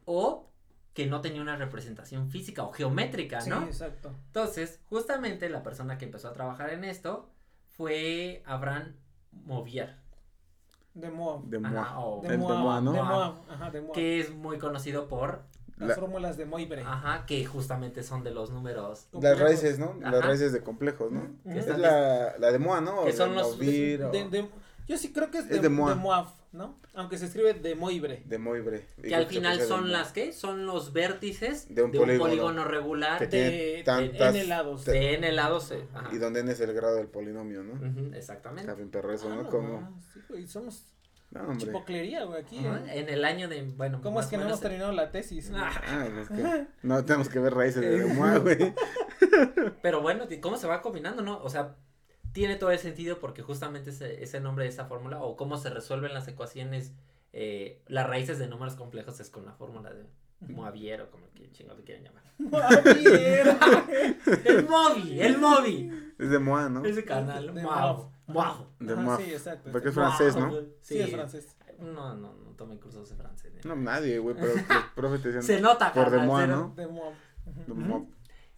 o 0.04 0.49
que 0.94 1.06
no 1.06 1.20
tenía 1.20 1.40
una 1.42 1.56
representación 1.56 2.30
física 2.30 2.64
o 2.64 2.72
geométrica, 2.72 3.40
Sí, 3.40 3.50
¿no? 3.50 3.62
exacto. 3.64 4.12
Entonces, 4.26 4.80
justamente 4.88 5.48
la 5.48 5.62
persona 5.62 5.98
que 5.98 6.04
empezó 6.04 6.28
a 6.28 6.32
trabajar 6.32 6.70
en 6.70 6.84
esto 6.84 7.30
fue 7.76 8.42
Abraham 8.46 8.96
Movier, 9.32 9.96
De 10.94 11.08
Moab. 11.10 11.44
De 11.44 11.58
Ajá, 11.58 11.70
Moa. 11.70 11.98
o- 12.00 12.20
De 12.22 12.36
Moab, 12.36 12.58
Moab, 12.58 12.82
¿no? 12.82 12.92
De 12.92 13.02
Moab, 13.02 13.34
ajá, 13.48 13.70
de 13.70 13.80
Moab. 13.80 13.92
que 13.94 14.20
es 14.20 14.30
muy 14.34 14.58
conocido 14.58 15.06
por, 15.08 15.42
Las 15.76 15.90
La- 15.90 15.94
fórmulas 15.94 16.36
de 16.36 16.44
Moibre. 16.44 16.82
ajá, 16.82 17.24
que 17.24 17.46
justamente 17.46 18.02
son 18.02 18.22
de 18.22 18.32
los 18.32 18.50
números, 18.50 19.06
Las 19.12 19.38
raíces, 19.38 19.78
¿no? 19.78 19.94
Las 20.00 20.12
Ajá. 20.14 20.26
raíces 20.26 20.52
de 20.52 20.60
complejos, 20.62 21.10
¿no? 21.10 21.30
Es 21.46 21.66
la, 21.68 22.34
la 22.38 22.52
de 22.52 22.58
Moa, 22.58 22.82
¿no? 22.82 23.00
O 23.00 23.04
que 23.06 23.12
son 23.14 23.34
los- 23.34 23.56
Movir, 23.56 24.02
o 24.04 24.10
De- 24.10 24.28
de- 24.28 24.50
yo 24.86 24.98
sí 24.98 25.10
creo 25.12 25.30
que 25.30 25.38
es, 25.38 25.44
Es 25.44 25.50
de, 25.52 25.60
de, 25.60 25.68
Moab. 25.70 26.26
¿No? 26.52 26.78
Aunque 26.94 27.16
se 27.18 27.26
escribe 27.26 27.54
de 27.54 27.74
Moibre. 27.74 28.22
de 28.26 28.38
Moibre. 28.38 28.86
que 29.02 29.14
al 29.14 29.26
final 29.26 29.60
son 29.60 29.92
las 29.92 30.12
que 30.12 30.32
son 30.32 30.66
los 30.66 30.92
vértices 30.92 31.72
De 31.74 31.82
un 31.82 31.92
polígono. 31.92 32.64
regular 32.64 33.18
Que 33.18 33.26
de, 33.26 33.30
tiene 33.30 33.50
de, 33.76 33.82
tantas- 33.84 34.32
de 34.32 34.40
N 34.40 34.48
lados. 34.48 34.84
de 34.84 35.14
n 35.14 35.32
lados. 35.32 35.70
eh, 35.70 35.86
ajá. 35.94 36.08
Y 36.12 36.18
donde 36.18 36.40
n 36.40 36.50
es 36.52 36.60
el 36.60 36.72
grado 36.72 36.96
del 36.96 37.06
polinomio, 37.08 37.62
¿no? 37.62 38.16
Exactamente. 38.16 38.62
Está 38.62 38.74
bien 38.74 38.90
perro 38.90 39.12
eso, 39.12 39.28
Ah, 39.30 39.36
¿no? 39.36 39.48
Como... 39.48 39.78
ah, 39.78 39.90
sí, 40.12 40.20
güey, 40.28 40.46
somos 40.48 40.86
No, 41.30 41.56
chipoclería, 41.56 42.24
güey, 42.24 42.40
aquí. 42.42 42.58
¿eh? 42.58 42.82
En 43.00 43.08
el 43.08 43.24
año 43.24 43.48
de, 43.48 43.62
bueno, 43.62 44.00
¿Cómo 44.02 44.18
es 44.20 44.26
que 44.26 44.36
no 44.36 44.44
hemos 44.46 44.60
terminado 44.60 44.90
la 44.90 45.12
tesis? 45.12 45.52
Ah, 45.54 45.70
Ah, 45.86 46.08
es 46.20 46.28
que 46.28 46.66
no 46.82 47.04
tenemos 47.04 47.28
que 47.28 47.38
ver 47.38 47.54
raíces 47.54 47.80
de 47.82 48.04
Moa, 48.14 48.38
güey. 48.38 48.74
Pero 49.82 50.00
bueno, 50.02 50.24
¿cómo 50.40 50.56
se 50.56 50.66
va 50.66 50.82
combinando, 50.82 51.22
no? 51.22 51.40
O 51.42 51.48
sea, 51.48 51.76
tiene 52.32 52.56
todo 52.56 52.70
el 52.70 52.78
sentido 52.78 53.18
porque 53.18 53.42
justamente 53.42 53.90
ese, 53.90 54.22
ese 54.22 54.40
nombre 54.40 54.64
de 54.64 54.70
esa 54.70 54.86
fórmula 54.86 55.22
o 55.22 55.36
cómo 55.36 55.56
se 55.56 55.70
resuelven 55.70 56.14
las 56.14 56.28
ecuaciones, 56.28 56.92
eh, 57.32 57.82
las 57.86 58.06
raíces 58.06 58.38
de 58.38 58.48
números 58.48 58.74
complejos 58.74 59.20
es 59.20 59.30
con 59.30 59.44
la 59.44 59.52
fórmula 59.52 59.92
de 59.92 60.06
Moavier 60.48 61.02
o 61.02 61.10
como 61.10 61.30
que 61.34 61.50
chingados 61.52 61.78
le 61.78 61.84
quieran 61.84 62.04
llamar. 62.04 62.22
Moavier. 62.38 63.56
El 64.44 64.66
Movi, 64.66 65.20
el 65.20 65.38
Movi. 65.38 66.12
Es 66.18 66.30
de 66.30 66.38
Moa, 66.38 66.68
¿no? 66.68 66.82
Canal, 67.06 67.54
De 67.54 67.62
Moab. 67.62 67.96
Moab. 67.96 68.10
Moab. 68.26 68.66
De 68.78 68.94
Moab. 68.94 69.20
Sí, 69.20 69.32
exacto. 69.32 69.70
Porque 69.72 69.88
es 69.88 69.96
exacto. 69.96 70.16
francés, 70.16 70.40
¿no? 70.40 70.48
Moab. 70.48 70.64
Sí, 70.80 70.98
es 71.00 71.10
francés. 71.10 71.56
No, 71.78 72.14
no, 72.14 72.34
no 72.34 72.50
tomé 72.56 72.78
cursos 72.78 73.08
de 73.08 73.16
francés. 73.16 73.52
No, 73.64 73.74
nadie, 73.76 74.18
güey, 74.18 74.36
pero 74.36 74.52
los 74.54 74.84
profes 74.94 75.22
te 75.22 75.28
decían 75.28 75.42
Se 75.42 75.60
nota, 75.60 75.92
por 75.92 76.10
de 76.10 76.18
Moa, 76.18 76.46
¿no? 76.46 76.72
De 76.76 76.86
Moab. 76.86 77.14
De 77.44 77.72
Ujú. 77.72 78.10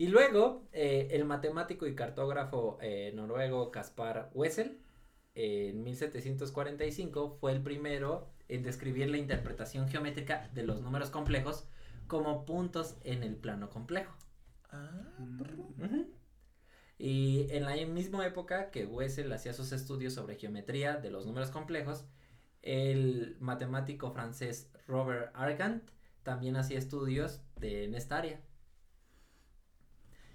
Y 0.02 0.08
luego, 0.08 0.66
eh, 0.72 1.10
el 1.12 1.24
matemático 1.24 1.86
y 1.86 1.94
cartógrafo 1.94 2.76
eh, 2.82 3.12
noruego 3.14 3.70
Caspar 3.70 4.32
Wessel, 4.34 4.80
eh, 5.36 5.68
en 5.68 5.84
1745, 5.84 7.38
fue 7.40 7.52
el 7.52 7.62
primero 7.62 8.28
en 8.48 8.64
describir 8.64 9.08
la 9.10 9.18
interpretación 9.18 9.88
geométrica 9.88 10.50
de 10.54 10.64
los 10.64 10.80
números 10.80 11.10
complejos 11.10 11.68
como 12.08 12.44
puntos 12.44 12.96
en 13.04 13.22
el 13.22 13.36
plano 13.36 13.70
complejo. 13.70 14.12
Ah. 14.72 14.90
Y 16.98 17.46
en 17.50 17.62
la 17.62 17.76
misma 17.86 18.26
época 18.26 18.72
que 18.72 18.86
Wessel 18.86 19.32
hacía 19.32 19.52
sus 19.52 19.70
estudios 19.70 20.14
sobre 20.14 20.34
geometría 20.34 20.96
de 20.96 21.12
los 21.12 21.26
números 21.26 21.50
complejos, 21.52 22.06
el 22.62 23.36
matemático 23.38 24.10
francés 24.10 24.68
Robert 24.88 25.30
Argand 25.34 25.80
también 26.24 26.56
hacía 26.56 26.80
estudios 26.80 27.40
de, 27.54 27.84
en 27.84 27.94
esta 27.94 28.16
área. 28.16 28.40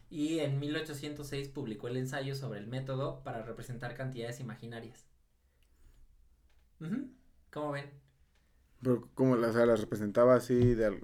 Y 0.10 0.40
en 0.40 0.60
1806 0.60 1.50
publicó 1.50 1.88
el 1.88 1.98
ensayo 1.98 2.34
sobre 2.36 2.60
el 2.60 2.68
método 2.68 3.24
para 3.24 3.44
representar 3.44 3.96
cantidades 3.96 4.40
imaginarias. 4.40 5.06
¿Cómo 7.52 7.72
ven? 7.72 7.90
Pero 8.82 9.10
como 9.16 9.36
la, 9.36 9.48
o 9.50 9.54
sea, 9.54 9.66
las 9.66 9.82
representaba 9.82 10.36
así 10.36 10.76
de 10.76 11.02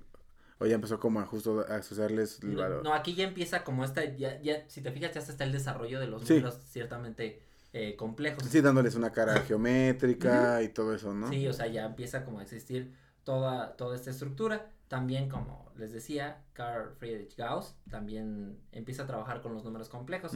o 0.60 0.66
ya 0.66 0.76
empezó 0.76 1.00
como 1.00 1.20
a 1.20 1.26
justo 1.26 1.66
a 1.68 1.76
asociarles 1.78 2.40
el 2.44 2.54
No, 2.54 2.62
valor. 2.62 2.84
no, 2.84 2.94
aquí 2.94 3.16
ya 3.16 3.26
empieza 3.26 3.64
como 3.64 3.84
esta, 3.84 4.06
ya, 4.06 4.40
ya, 4.42 4.70
si 4.70 4.82
te 4.82 4.92
fijas, 4.92 5.14
ya 5.14 5.20
está 5.20 5.44
el 5.44 5.52
desarrollo 5.52 6.00
de 6.00 6.08
los 6.08 6.22
Sí. 6.22 6.36
números 6.36 6.60
ciertamente 6.70 7.42
eh, 7.74 7.96
complejos. 7.96 8.46
Sí, 8.46 8.62
dándoles 8.62 8.96
una 8.96 9.12
cara 9.12 9.42
geométrica 9.42 10.62
y 10.62 10.70
todo 10.70 10.94
eso, 10.94 11.14
¿no? 11.14 11.28
Sí, 11.30 11.48
o 11.48 11.54
sea, 11.54 11.68
ya 11.68 11.86
empieza 11.86 12.24
como 12.24 12.40
a 12.40 12.44
existir 12.44 12.94
toda, 13.24 13.76
toda 13.76 13.96
esta 13.96 14.12
estructura. 14.12 14.72
También, 14.94 15.28
como 15.28 15.72
les 15.76 15.92
decía, 15.92 16.44
Carl 16.54 16.94
Friedrich 17.00 17.36
Gauss 17.36 17.76
también 17.90 18.60
empieza 18.72 19.02
a 19.02 19.08
trabajar 19.08 19.42
con 19.42 19.52
los 19.56 19.64
números 19.64 19.90
complejos. 19.90 20.34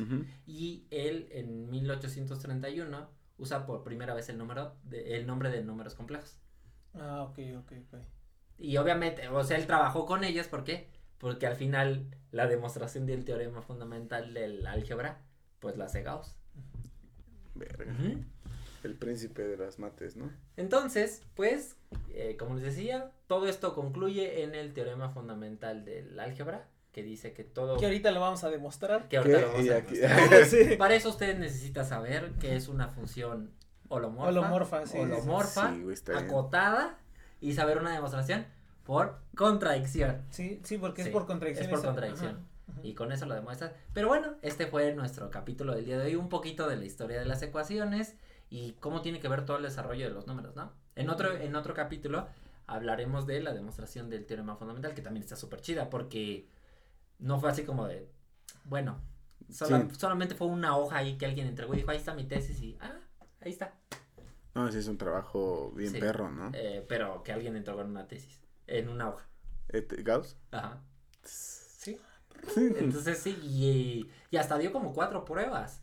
Y 0.47 0.88
él 0.89 1.28
en 1.30 1.70
1831 1.70 3.08
usa 3.38 3.68
por 3.68 3.84
primera 3.84 4.16
vez 4.16 4.30
el, 4.30 4.39
número 4.39 4.74
de, 4.82 5.16
el 5.16 5.28
nombre 5.28 5.51
de 5.51 5.64
números 5.64 5.93
complejos. 5.93 6.39
Ah, 6.95 7.22
ok, 7.30 7.38
ok, 7.60 7.72
ok. 7.86 7.99
Y 8.58 8.78
obviamente, 8.78 9.30
o 9.30 9.43
sea, 9.43 9.58
él 9.58 9.68
trabajó 9.68 10.08
con 10.08 10.24
ellos, 10.24 10.47
¿por 10.47 10.64
qué? 10.64 10.89
Porque 11.20 11.45
al 11.45 11.55
final 11.55 12.08
la 12.32 12.47
demostración 12.47 13.05
del 13.05 13.26
teorema 13.26 13.62
fundamental 13.62 14.34
del 14.34 14.66
álgebra, 14.66 15.22
pues 15.60 15.78
la 15.78 15.86
hace 15.86 16.01
Gauss. 16.01 16.36
Verga. 17.53 17.93
Ujú. 17.93 18.24
El 18.88 18.95
príncipe 18.95 19.43
de 19.47 19.57
las 19.57 19.79
mates, 19.79 20.15
¿no? 20.15 20.31
Entonces, 20.55 21.21
pues, 21.35 21.75
eh, 22.13 22.35
como 22.39 22.55
les 22.55 22.63
decía, 22.63 23.11
todo 23.27 23.47
esto 23.47 23.75
concluye 23.75 24.43
en 24.43 24.55
el 24.55 24.73
teorema 24.73 25.09
fundamental 25.09 25.83
del 25.85 26.19
álgebra, 26.19 26.67
que 26.91 27.03
dice 27.03 27.33
que 27.33 27.43
todo... 27.43 27.77
Que 27.77 27.85
ahorita 27.85 28.11
lo 28.11 28.19
vamos 28.21 28.43
a 28.43 28.49
demostrar. 28.49 29.07
que 29.07 29.17
ahorita 29.17 29.38
¿Qué? 29.38 29.41
lo 29.45 29.51
vamos 29.51 29.65
Y 29.65 29.69
a 29.69 29.75
aquí- 29.77 29.97
demostrar. 29.97 30.45
Sí. 30.45 30.75
Para 30.77 30.95
eso 30.95 31.09
usted 31.09 31.38
necesita 31.38 31.83
saber 31.83 32.31
que 32.39 32.55
es 32.55 32.67
una 32.69 32.88
función 32.88 33.51
holomorfa, 33.89 34.29
Holomorfa, 34.29 34.85
sí, 34.85 34.97
holomorfa, 34.97 35.73
Sí, 35.73 35.81
güey, 35.83 35.93
está 35.93 36.13
bien. 36.13 36.25
acotada, 36.25 36.97
y 37.39 37.53
saber 37.53 37.77
una 37.77 37.93
demostración 37.93 38.45
por 38.83 39.19
contradicción. 39.35 40.23
Sí, 40.29 40.59
sí, 40.63 40.77
porque 40.77 41.03
Sí, 41.03 41.09
es 41.09 41.13
por 41.13 41.25
contradicción. 41.27 41.65
es 41.65 41.69
por 41.69 41.79
esa- 41.79 41.88
contradicción. 41.88 42.31
ajá. 42.69 42.79
Y 42.83 42.93
con 42.95 43.11
eso 43.11 43.25
lo 43.25 43.33
demuestras. 43.33 43.71
Pero 43.93 44.07
bueno, 44.09 44.35
este 44.41 44.67
fue 44.67 44.93
nuestro 44.93 45.29
capítulo 45.31 45.73
del 45.75 45.85
día 45.85 45.97
de 45.97 46.05
hoy. 46.07 46.15
Un 46.15 46.27
poquito 46.29 46.67
de 46.67 46.75
la 46.75 46.83
historia 46.85 47.17
de 47.19 47.25
las 47.25 47.41
ecuaciones 47.41 48.15
y 48.50 48.74
cómo 48.74 49.02
tiene 49.02 49.20
que 49.20 49.28
ver 49.28 49.45
todo 49.45 49.58
el 49.58 49.64
desarrollo 49.64 50.08
de 50.08 50.14
los 50.14 50.28
números, 50.28 50.56
¿no? 50.56 50.72
En 50.95 51.10
otro, 51.10 51.34
en 51.36 51.56
otro 51.56 51.74
capítulo 51.74 52.28
hablaremos 52.66 53.26
de 53.28 53.41
la 53.41 53.54
demostración 53.54 54.10
del 54.10 54.26
teorema 54.26 54.56
fundamental, 54.56 54.93
que 54.93 55.02
también 55.02 55.24
está 55.24 55.36
súper 55.36 55.62
chida, 55.62 55.89
porque 55.89 56.48
no 57.20 57.39
fue 57.39 57.50
así 57.50 57.64
como 57.64 57.88
de, 57.88 58.10
bueno, 58.66 59.00
sola- 59.50 59.88
Sí. 59.89 59.95
solamente 59.98 60.36
fue 60.36 60.48
una 60.48 60.78
hoja 60.78 60.98
ahí 60.98 61.18
que 61.18 61.26
alguien 61.26 61.48
entregó 61.48 61.74
y 61.74 61.78
dijo, 61.78 61.91
ahí 61.91 61.98
está 61.98 62.14
mi 62.14 62.26
tesis 62.26 62.60
y, 62.62 62.78
ah, 62.82 63.00
ahí 63.41 63.52
está. 63.52 63.74
No, 64.56 64.72
sí 64.72 64.80
es 64.80 64.88
un 64.88 64.98
trabajo 64.98 65.72
bien 65.76 65.91
Sí. 65.91 66.00
perro, 66.00 66.32
¿no? 66.32 66.50
Eh, 66.54 66.84
pero 66.89 67.22
que 67.24 67.32
alguien 67.32 67.56
entregó 67.56 67.82
en 67.82 67.89
una 67.91 68.08
tesis, 68.08 68.41
en 68.66 68.89
una 68.89 69.10
hoja. 69.10 69.28
Este, 69.70 70.02
¿Gauss? 70.02 70.36
Ajá. 70.52 70.82
Sí. 71.24 72.00
Entonces 72.56 73.18
sí, 73.20 73.38
y, 73.43 74.10
y 74.30 74.38
hasta 74.38 74.58
dio 74.58 74.72
como 74.72 74.93
cuatro 74.93 75.26
pruebas. 75.26 75.82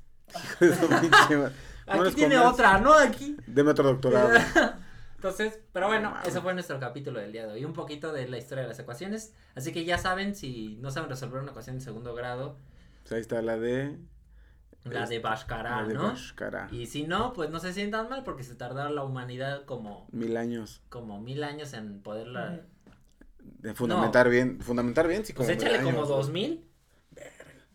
Eso, 0.60 0.88
pinche 0.88 1.36
ma- 1.36 1.52
¿Cómo 1.86 2.02
Aquí 2.04 2.14
tiene 2.14 2.38
otra, 2.38 2.78
¿no? 2.78 2.94
Aquí. 2.94 3.36
Deme 3.46 3.70
otro 3.72 3.84
doctorado. 3.84 4.30
Entonces, 5.16 5.58
pero 5.72 5.86
bueno, 5.86 6.14
ese 6.26 6.40
fue 6.40 6.52
nuestro 6.54 6.78
capítulo 6.80 7.20
del 7.20 7.32
día 7.32 7.46
de 7.46 7.52
hoy. 7.52 7.64
Un 7.64 7.72
poquito 7.72 8.12
de 8.12 8.28
la 8.28 8.38
historia 8.38 8.62
de 8.62 8.68
las 8.68 8.78
ecuaciones. 8.78 9.32
Así 9.54 9.72
que 9.72 9.84
ya 9.84 9.96
saben, 9.98 10.34
si 10.34 10.76
no 10.80 10.90
saben 10.90 11.08
resolver 11.10 11.40
una 11.40 11.50
ecuación 11.50 11.76
de 11.78 11.84
segundo 11.84 12.14
grado, 12.14 12.58
Pues 13.02 13.12
ahí 13.12 13.20
está 13.20 13.40
la 13.42 13.56
de... 13.58 13.98
la 14.84 15.06
de 15.06 15.18
Bhaskara, 15.20 15.82
la 15.82 15.88
de 15.88 15.94
¿no? 15.94 16.02
Bhaskara. 16.04 16.68
Y 16.72 16.86
si 16.86 17.04
no, 17.04 17.32
pues 17.32 17.48
no 17.50 17.58
se 17.60 17.72
sientan 17.72 18.08
mal 18.10 18.22
porque 18.22 18.44
se 18.44 18.54
tardaron 18.54 18.94
la 18.94 19.02
humanidad 19.04 19.64
como, 19.64 20.08
Mil 20.12 20.36
años. 20.36 20.82
como 20.90 21.20
mil 21.20 21.42
años 21.44 21.72
en 21.74 22.00
poderla. 22.02 22.60
De 23.40 23.74
fundamentar 23.74 24.28
bien. 24.30 24.60
Fundamentar 24.60 25.06
bien, 25.08 25.24
sí, 25.24 25.32
como 25.34 25.46
Pues 25.48 25.58
échale 25.58 25.82
como 25.82 26.04
dos 26.06 26.30
mil. 26.30 26.66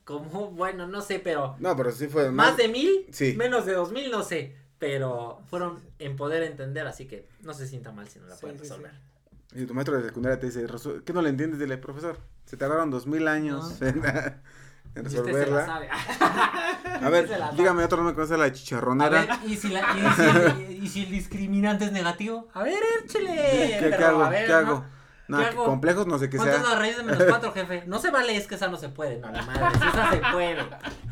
Como, 0.10 0.50
bueno, 0.50 0.88
no 0.88 1.02
sé, 1.02 1.20
pero 1.20 1.56
No, 1.60 1.78
pero 1.78 1.92
sí 1.92 2.08
fue 2.08 2.32
más 2.32 2.58
de 2.58 2.68
mil, 2.68 3.06
Sí. 3.12 3.36
menos 3.38 3.68
de 3.68 3.74
dos 3.74 3.92
mil, 3.92 4.10
no 4.10 4.24
sé. 4.24 4.56
Pero 4.80 5.44
fueron 5.52 5.78
en 6.00 6.16
poder 6.16 6.42
entender, 6.42 6.88
así 6.88 7.06
que 7.06 7.28
no 7.42 7.54
se 7.54 7.68
sienta 7.68 7.92
mal 7.92 8.08
si 8.10 8.18
no 8.18 8.26
la 8.26 8.34
Sí, 8.34 8.42
pueden 8.42 8.58
sí, 8.58 8.64
sí. 8.66 8.70
resolver. 8.72 8.92
Y 9.54 9.66
tu 9.68 9.76
maestro 9.76 9.98
de 9.98 10.06
secundaria 10.06 10.40
te 10.40 10.48
dice, 10.48 10.68
"Resu- 10.68 11.04
¿qué 11.04 11.14
no 11.14 11.22
le 11.22 11.30
entiendes? 11.30 11.60
Dile, 11.60 11.78
profesor, 11.78 12.18
se 12.46 12.58
tardaron 12.58 12.90
dos 12.90 13.06
mil 13.06 13.28
años 13.28 13.80
en, 13.84 14.02
en 14.96 15.04
Y 15.04 15.08
usted 15.08 15.10
se 15.10 15.16
la 15.18 15.22
resolverla. 15.22 15.66
sabe. 15.68 15.90
A 17.06 17.10
ver, 17.12 17.30
dígame 17.56 17.84
otro 17.84 17.98
nombre 17.98 18.16
que 18.16 18.22
no 18.22 18.28
sea 18.28 18.38
la 18.38 18.46
A 18.46 18.52
chicharronera. 18.52 19.10
ver, 19.22 19.30
¿y 19.46 19.56
si, 19.58 19.70
la- 19.70 19.96
y 19.96 20.12
si 20.16 20.24
el, 20.24 20.84
y 20.84 20.88
si 20.90 21.04
el 21.04 21.12
discriminante 21.12 21.86
es 21.86 21.92
negativo? 21.92 22.48
A 22.56 22.64
ver, 22.64 22.80
échale. 23.06 23.78
¿Qué, 23.80 23.94
hago? 24.04 24.28
ver, 24.28 24.46
¿Qué 24.48 24.52
¿no? 24.54 24.58
hago? 24.58 24.86
No, 25.30 25.38
¿Qué 25.38 25.44
que 25.44 25.50
hago? 25.52 25.66
complejos 25.66 26.08
no 26.08 26.18
sé 26.18 26.28
qué 26.30 26.38
¿Cuánto 26.38 26.56
es 26.56 26.62
sea. 26.62 26.70
la 26.72 26.80
raíz 26.80 26.98
de 26.98 27.04
menos 27.04 27.24
4, 27.30 27.52
jefe? 27.54 27.84
No 27.86 28.00
se 28.00 28.10
vale, 28.10 28.36
es 28.36 28.48
que 28.48 28.56
esa 28.56 28.68
no 28.68 28.78
se 28.78 28.90
puede. 28.90 29.20
No, 29.20 29.32
ni 29.32 29.38
madre, 29.46 29.68
esa 29.78 30.12
se 30.12 30.22
puede. 30.34 30.58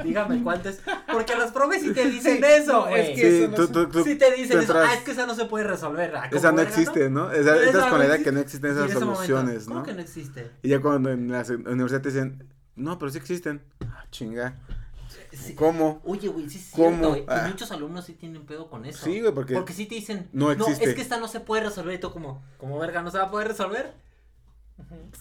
Dígame 0.03 0.41
cuánto 0.43 0.70
es. 0.70 0.82
Porque 1.11 1.36
los 1.36 1.51
profes 1.51 1.82
sí 1.84 1.93
te 1.93 2.05
dicen 2.09 2.38
Sí, 2.38 2.43
eso, 2.43 2.74
no, 2.74 2.88
güey. 2.88 3.01
es 3.01 3.09
que 3.09 3.15
Sí, 3.32 3.38
eso 3.43 3.47
no 3.51 3.55
tú, 3.55 3.68
se- 3.68 3.74
tú, 3.74 3.88
tú, 3.89 4.03
Sí 4.03 4.15
te 4.15 4.32
dicen 4.32 4.57
tú 4.57 4.63
eso. 4.63 4.74
entras- 4.74 4.89
Ah, 4.89 4.93
es 4.95 5.01
que 5.03 5.11
esa 5.11 5.26
no 5.28 5.36
se 5.36 5.45
puede 5.45 5.65
resolver. 5.65 6.15
Ah, 6.15 6.26
Esa 6.32 6.49
¿cómo 6.49 6.51
no 6.51 6.57
verga, 6.57 6.70
existe, 6.72 7.09
¿no? 7.11 7.32
Esa, 7.32 7.55
no 7.55 7.89
con 7.91 7.99
la 7.99 8.05
idea 8.07 8.24
que 8.24 8.32
no 8.32 8.39
existen 8.39 8.72
Y 8.72 8.74
en 8.74 8.78
esas 8.80 8.89
ese 8.89 8.99
momento, 9.05 9.15
soluciones, 9.28 9.65
¿Cómo 9.65 9.80
¿no? 9.80 9.86
que 9.86 9.93
no 9.93 10.01
existe? 10.01 10.51
Y 10.63 10.70
ya 10.70 10.82
cuando 10.82 11.11
en 11.11 11.32
la 11.32 11.45
se- 11.45 11.55
universidad 11.55 12.01
te 12.01 12.09
dicen, 12.09 12.47
no, 12.76 12.97
pero 12.97 13.11
sí 13.11 13.20
existen. 13.20 13.61
Ah, 13.86 14.03
chinga. 14.09 14.55
Sí. 15.32 15.53
¿Cómo? 15.53 16.01
Oye, 16.03 16.30
güey, 16.30 16.49
sí 16.49 16.57
es 16.57 16.72
¿Cómo? 16.72 16.89
cierto, 16.89 17.09
güey. 17.09 17.22
Y 17.22 17.26
Ah. 17.28 17.45
muchos 17.47 17.72
alumnos 17.72 18.05
sí 18.05 18.13
tienen 18.13 18.45
pedo 18.47 18.70
con 18.72 18.86
eso. 18.86 19.05
Sí, 19.05 19.20
güey, 19.22 19.32
porque, 19.34 19.53
Porque 19.53 19.74
sí 19.74 19.86
te 19.86 19.93
dicen, 19.93 20.28
no 20.34 20.51
existe. 20.51 20.86
es 20.86 20.95
que 20.95 21.01
esta 21.01 21.18
no 21.20 21.28
se 21.28 21.41
puede 21.41 21.63
resolver. 21.65 21.93
Y 21.93 21.99
tú 21.99 22.11
como, 22.11 22.43
como 22.57 22.80
verga, 22.80 23.03
¿no 23.03 23.11
se 23.11 23.20
va 23.20 23.26
a 23.26 23.32
poder 23.32 23.49
resolver? 23.49 23.93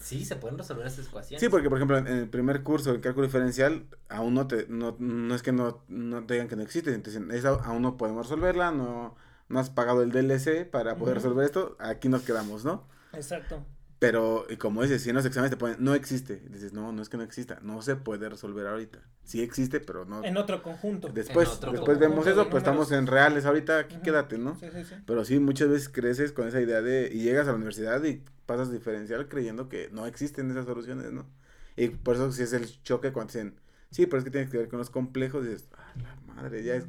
Sí, 0.01 0.25
se 0.25 0.37
pueden 0.37 0.59
resolver 0.59 0.87
esas 0.87 1.07
ecuaciones. 1.07 1.41
Sí, 1.41 1.49
porque 1.49 1.69
por 1.69 1.79
ejemplo 1.79 1.99
en 1.99 2.07
el 2.07 2.29
primer 2.29 2.63
curso 2.63 2.95
en 2.95 3.01
cálculo 3.01 3.27
diferencial 3.27 3.87
aún 4.09 4.35
no 4.35 4.47
te 4.47 4.67
no, 4.69 4.97
no 4.99 5.35
es 5.35 5.43
que 5.43 5.53
no, 5.53 5.83
no 5.89 6.25
te 6.27 6.35
digan 6.35 6.49
que 6.49 6.57
no 6.57 6.63
existe, 6.63 6.93
entonces 6.93 7.23
esa 7.33 7.51
aún 7.51 7.83
no 7.83 7.97
podemos 7.97 8.27
resolverla, 8.27 8.71
no, 8.71 9.17
no 9.49 9.59
has 9.59 9.71
pagado 9.71 10.03
el 10.03 10.13
DLC 10.13 10.69
para 10.69 10.97
poder 10.97 11.17
resolver 11.17 11.45
esto, 11.45 11.77
aquí 11.79 12.09
nos 12.09 12.23
quedamos, 12.23 12.65
¿no? 12.65 12.87
Exacto. 13.13 13.65
Pero 13.99 14.47
y 14.51 14.57
como 14.57 14.83
dices, 14.83 15.03
si 15.03 15.09
en 15.09 15.17
los 15.17 15.25
exámenes 15.25 15.51
te 15.51 15.57
ponen 15.57 15.77
no 15.81 15.95
existe, 15.95 16.43
dices, 16.51 16.75
no, 16.75 16.93
no 16.93 17.01
es 17.01 17.09
que 17.09 17.17
no 17.17 17.23
exista, 17.23 17.59
no 17.63 17.81
se 17.81 17.97
puede 17.97 18.29
resolver 18.29 18.67
ahorita. 18.67 18.99
Sí 19.25 19.43
existe, 19.43 19.81
pero 19.81 20.05
no. 20.05 20.23
En 20.23 20.37
otro 20.37 20.63
conjunto. 20.63 21.09
Después, 21.09 21.49
otro 21.49 21.73
después 21.73 21.97
conjunto 21.97 22.11
vemos 22.11 22.27
eso, 22.27 22.51
pues 22.51 22.63
números. 22.63 22.63
estamos 22.63 22.93
en 22.93 23.07
reales 23.07 23.47
ahorita, 23.47 23.79
aquí 23.79 23.97
quédate, 24.03 24.37
¿no? 24.37 24.55
Sí, 24.59 24.67
sí, 24.71 24.85
sí. 24.85 24.95
Pero 25.07 25.25
sí, 25.25 25.39
muchas 25.39 25.71
veces 25.71 25.89
creces 25.89 26.33
con 26.33 26.47
esa 26.47 26.61
idea 26.61 26.83
de, 26.83 27.11
y 27.11 27.23
llegas 27.23 27.47
a 27.49 27.53
la 27.53 27.57
universidad 27.57 28.05
y 28.05 28.23
pasas 28.45 28.71
diferencial 28.71 29.29
creyendo 29.29 29.69
que 29.71 29.89
no 29.93 30.07
existen 30.07 30.51
esas 30.51 30.67
soluciones, 30.67 31.11
¿no? 31.13 31.27
Y 31.75 31.89
por 31.89 32.17
eso 32.17 32.31
sí 32.33 32.43
es 32.43 32.53
el 32.53 32.67
choque 32.83 33.13
cuando 33.13 33.33
dicen, 33.33 33.55
sí, 33.91 34.05
pero 34.07 34.19
es 34.19 34.25
que 34.25 34.31
tiene 34.31 34.51
que 34.51 34.59
ver 34.59 34.69
con 34.69 34.79
los 34.79 34.91
complejos, 34.91 35.47
y 35.47 35.49
dices, 35.49 35.69
ah, 35.73 35.93
la 35.97 36.35
madre, 36.35 36.63
ya 36.63 36.75
es... 36.75 36.85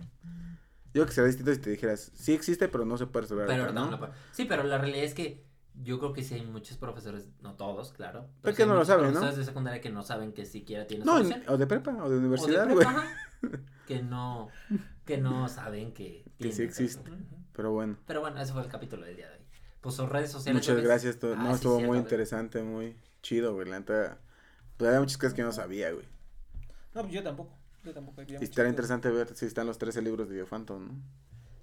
Yo 0.94 1.04
creo 1.04 1.06
que 1.06 1.14
sería 1.14 1.28
distinto 1.28 1.54
si 1.54 1.60
te 1.60 1.70
dijeras, 1.70 2.12
sí 2.16 2.34
existe, 2.34 2.68
pero 2.68 2.86
no 2.86 2.98
se 2.98 3.06
puede 3.06 3.24
resolver 3.24 3.46
Pero 3.48 3.64
ahorita, 3.64 3.80
no, 3.80 3.92
¿no? 3.92 4.10
Sí, 4.32 4.46
pero 4.46 4.64
la 4.64 4.78
realidad 4.78 5.04
es 5.04 5.14
que 5.14 5.47
yo 5.84 6.00
creo 6.00 6.14
que 6.14 6.24
sí 6.24 6.36
hay 6.36 6.46
muchos 6.46 6.78
profesores, 6.78 7.28
no 7.42 7.56
todos, 7.56 7.92
claro. 7.94 8.28
Pero 8.42 8.56
que 8.56 8.66
no 8.66 8.76
lo 8.76 8.86
saben, 8.86 9.06
¿no? 9.08 9.12
profesores 9.12 9.38
de 9.38 9.46
secundaria 9.46 9.82
que 9.82 9.90
no 9.90 10.04
saben 10.04 10.34
que 10.34 10.46
siquiera 10.46 10.88
tienen 10.88 11.06
No, 11.06 11.20
en- 11.20 11.44
o 11.48 11.58
de 11.58 11.68
prepa, 11.68 11.92
o 12.04 12.10
de 12.10 12.18
universidad, 12.18 12.70
güey. 12.70 12.86
que 13.88 14.02
no, 14.02 14.50
que 15.06 15.18
no 15.18 15.48
saben 15.48 15.94
que, 15.94 16.26
Que 16.40 16.52
sí 16.52 16.64
existe. 16.64 17.10
eso. 17.10 17.20
Pero 17.54 17.72
bueno, 17.72 17.98
Pero 18.06 18.22
bueno, 18.22 18.40
ese 18.42 18.54
fue 18.54 18.62
el 18.62 18.68
capítulo 18.68 19.06
del 19.06 19.16
día 19.16 19.28
de 19.30 19.38
hoy. 19.38 19.42
Pues 19.82 19.96
sus 19.96 20.10
redes 20.10 20.32
sociales. 20.32 20.62
muchas 20.62 20.76
¿ves? 20.76 20.86
gracias. 20.86 21.18
Ah, 21.24 21.28
no, 21.38 21.48
sí, 21.50 21.54
estuvo 21.56 21.76
cierto, 21.78 21.88
muy 21.94 21.98
interesante, 22.00 22.64
muy 22.64 22.96
chido, 23.22 23.54
güey, 23.54 23.68
la 23.70 23.80
neta. 23.80 24.18
Pues 24.78 24.88
había 24.90 25.00
muchas 25.00 25.18
cosas 25.18 25.34
que 25.34 25.42
yo 25.42 25.46
no 25.48 25.54
sabía, 25.54 25.92
güey. 25.92 26.06
No, 26.94 27.02
pues 27.02 27.14
yo 27.14 27.24
tampoco. 27.24 27.56
Yo 27.84 27.94
tampoco. 27.94 28.22
Y 28.24 28.26
cosas. 28.36 28.42
interesante 28.68 29.10
ver 29.12 29.36
si 29.36 29.46
están 29.46 29.66
los 29.68 29.78
13 29.78 30.02
libros 30.02 30.28
de 30.28 30.36
Diofanto, 30.36 30.80
¿no? 30.80 30.90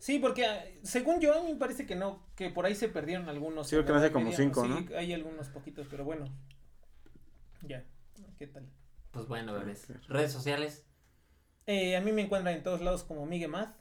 Sí, 0.05 0.19
porque 0.19 0.45
ah, 0.45 0.63
según 0.83 1.19
yo, 1.19 1.33
a 1.33 1.43
mí 1.43 1.55
me 1.55 1.59
parece 1.59 1.87
que 1.87 1.97
no, 1.97 2.27
que 2.37 2.51
por 2.51 2.67
ahí 2.67 2.75
se 2.75 2.91
perdieron 2.91 3.31
algunos. 3.31 3.69
Sí, 3.69 3.77
no 3.77 3.87
sé, 3.87 3.91
Edad 3.91 4.13
como 4.13 4.27
Media, 4.27 4.37
cinco, 4.37 4.63
sí, 4.63 4.69
¿no? 4.69 4.99
hay 4.99 5.15
algunos 5.15 5.49
poquitos, 5.49 5.87
pero 5.91 6.05
bueno. 6.05 6.27
Ya, 7.63 7.83
¿qué 8.37 8.47
tal? 8.47 8.69
Pues 9.13 9.27
bueno, 9.29 9.55
bebés. 9.55 9.87
Redes 10.09 10.31
sociales. 10.31 10.85
Eh, 11.65 11.97
a 11.97 12.03
mí 12.03 12.13
me 12.13 12.21
encuentran 12.21 12.55
en 12.55 12.63
todos 12.63 12.83
lados 12.83 13.03
como 13.03 13.25
Miguel 13.25 13.49
Math. 13.49 13.75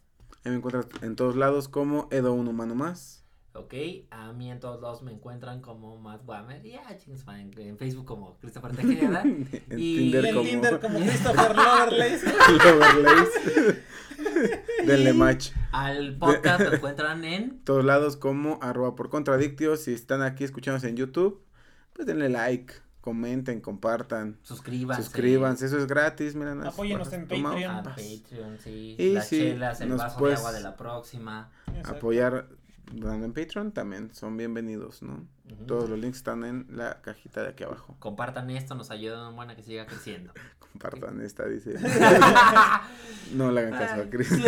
Ahí 0.46 0.52
me 0.52 0.56
encuentras 0.56 0.88
en 1.02 1.18
todos 1.18 1.36
lados 1.36 1.68
como 1.68 2.08
Edo 2.10 2.32
un 2.32 2.48
humano 2.48 2.74
más. 2.74 3.23
Ok, 3.56 3.74
a 4.10 4.34
mí 4.34 4.50
en 4.52 4.60
todos 4.60 4.82
lados 4.82 5.04
me 5.04 5.12
encuentran 5.12 5.62
como 5.62 5.96
Matt 6.00 6.22
Whammer. 6.28 6.66
Y 6.66 6.74
ah, 6.74 6.98
chingues, 6.98 7.24
man, 7.28 7.52
en 7.56 7.78
Facebook 7.78 8.06
como 8.06 8.36
Christopher 8.40 8.76
Tejeda. 8.76 9.22
en 9.24 9.48
Y- 9.78 9.98
Tinder 9.98 10.26
en 10.26 10.36
como 10.36 10.50
Tinder 10.50 10.80
como 10.80 11.00
Christopher 11.06 11.56
Loverlace. 11.56 12.34
Lovelace. 12.52 13.84
Denle 14.88 15.14
match. 15.14 15.52
Al 15.72 16.18
podcast 16.18 16.62
lo 16.62 16.74
encuentran 16.74 17.24
en 17.26 17.60
Todos 17.64 17.86
lados 17.86 18.18
como 18.18 18.58
arroba 18.62 18.96
por 18.96 19.10
contradictio. 19.10 19.78
Si 19.78 19.94
están 19.94 20.24
aquí 20.24 20.44
escuchándonos 20.44 20.84
en 20.86 20.96
YouTube, 20.98 21.44
pues 21.94 22.08
denle 22.08 22.30
like, 22.30 22.74
comenten, 23.02 23.62
compartan, 23.62 24.40
suscríbanse. 24.42 25.04
suscríbanse. 25.04 25.66
Eso 25.68 25.78
es 25.78 25.86
gratis, 25.86 26.34
miren. 26.34 26.64
Apóyenos 26.66 27.14
en. 27.14 27.28
Patreon. 27.28 27.66
A 27.72 27.84
Patreon, 27.84 28.58
sí. 28.64 28.96
Y 28.98 29.14
Las 29.14 29.28
sí, 29.28 29.38
chelas, 29.40 29.80
el 29.82 29.90
vaso 29.94 30.26
de 30.26 30.34
agua 30.34 30.52
de 30.54 30.62
la 30.62 30.76
próxima. 30.76 31.52
Exacto. 31.68 31.92
Apoyar 31.98 32.48
dando 32.92 33.26
en 33.26 33.34
Patreon 33.34 33.72
también 33.72 34.14
son 34.14 34.38
bienvenidos, 34.38 35.02
¿no? 35.02 35.26
Todos 35.68 35.90
los 35.90 36.00
links 36.00 36.18
están 36.18 36.44
en 36.44 36.68
la 36.70 37.02
cajita 37.02 37.44
de 37.44 37.50
aquí 37.50 37.64
abajo. 37.64 37.96
Compartan 38.00 38.50
esto, 38.50 38.76
nos 38.76 38.92
ayudan 38.92 39.28
un 39.28 39.36
buen 39.36 39.50
a 39.50 39.56
que 39.56 39.64
siga 39.64 39.86
creciendo. 39.86 40.34
Compartan 40.60 41.22
esta, 41.22 41.46
dice. 41.46 41.76
no 43.34 43.52
le 43.52 43.62
hagan 43.62 43.80
caso 43.80 44.02
a 44.02 44.10
Chris. 44.10 44.32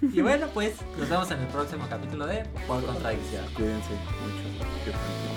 y 0.00 0.20
bueno, 0.22 0.46
pues 0.54 0.76
nos 0.98 1.08
vemos 1.08 1.30
en 1.30 1.40
el 1.40 1.48
próximo 1.48 1.86
capítulo 1.88 2.26
de 2.26 2.44
Por 2.66 2.84
Contradicción. 2.84 3.44
Cuídense 3.54 3.90
mucho. 3.90 5.35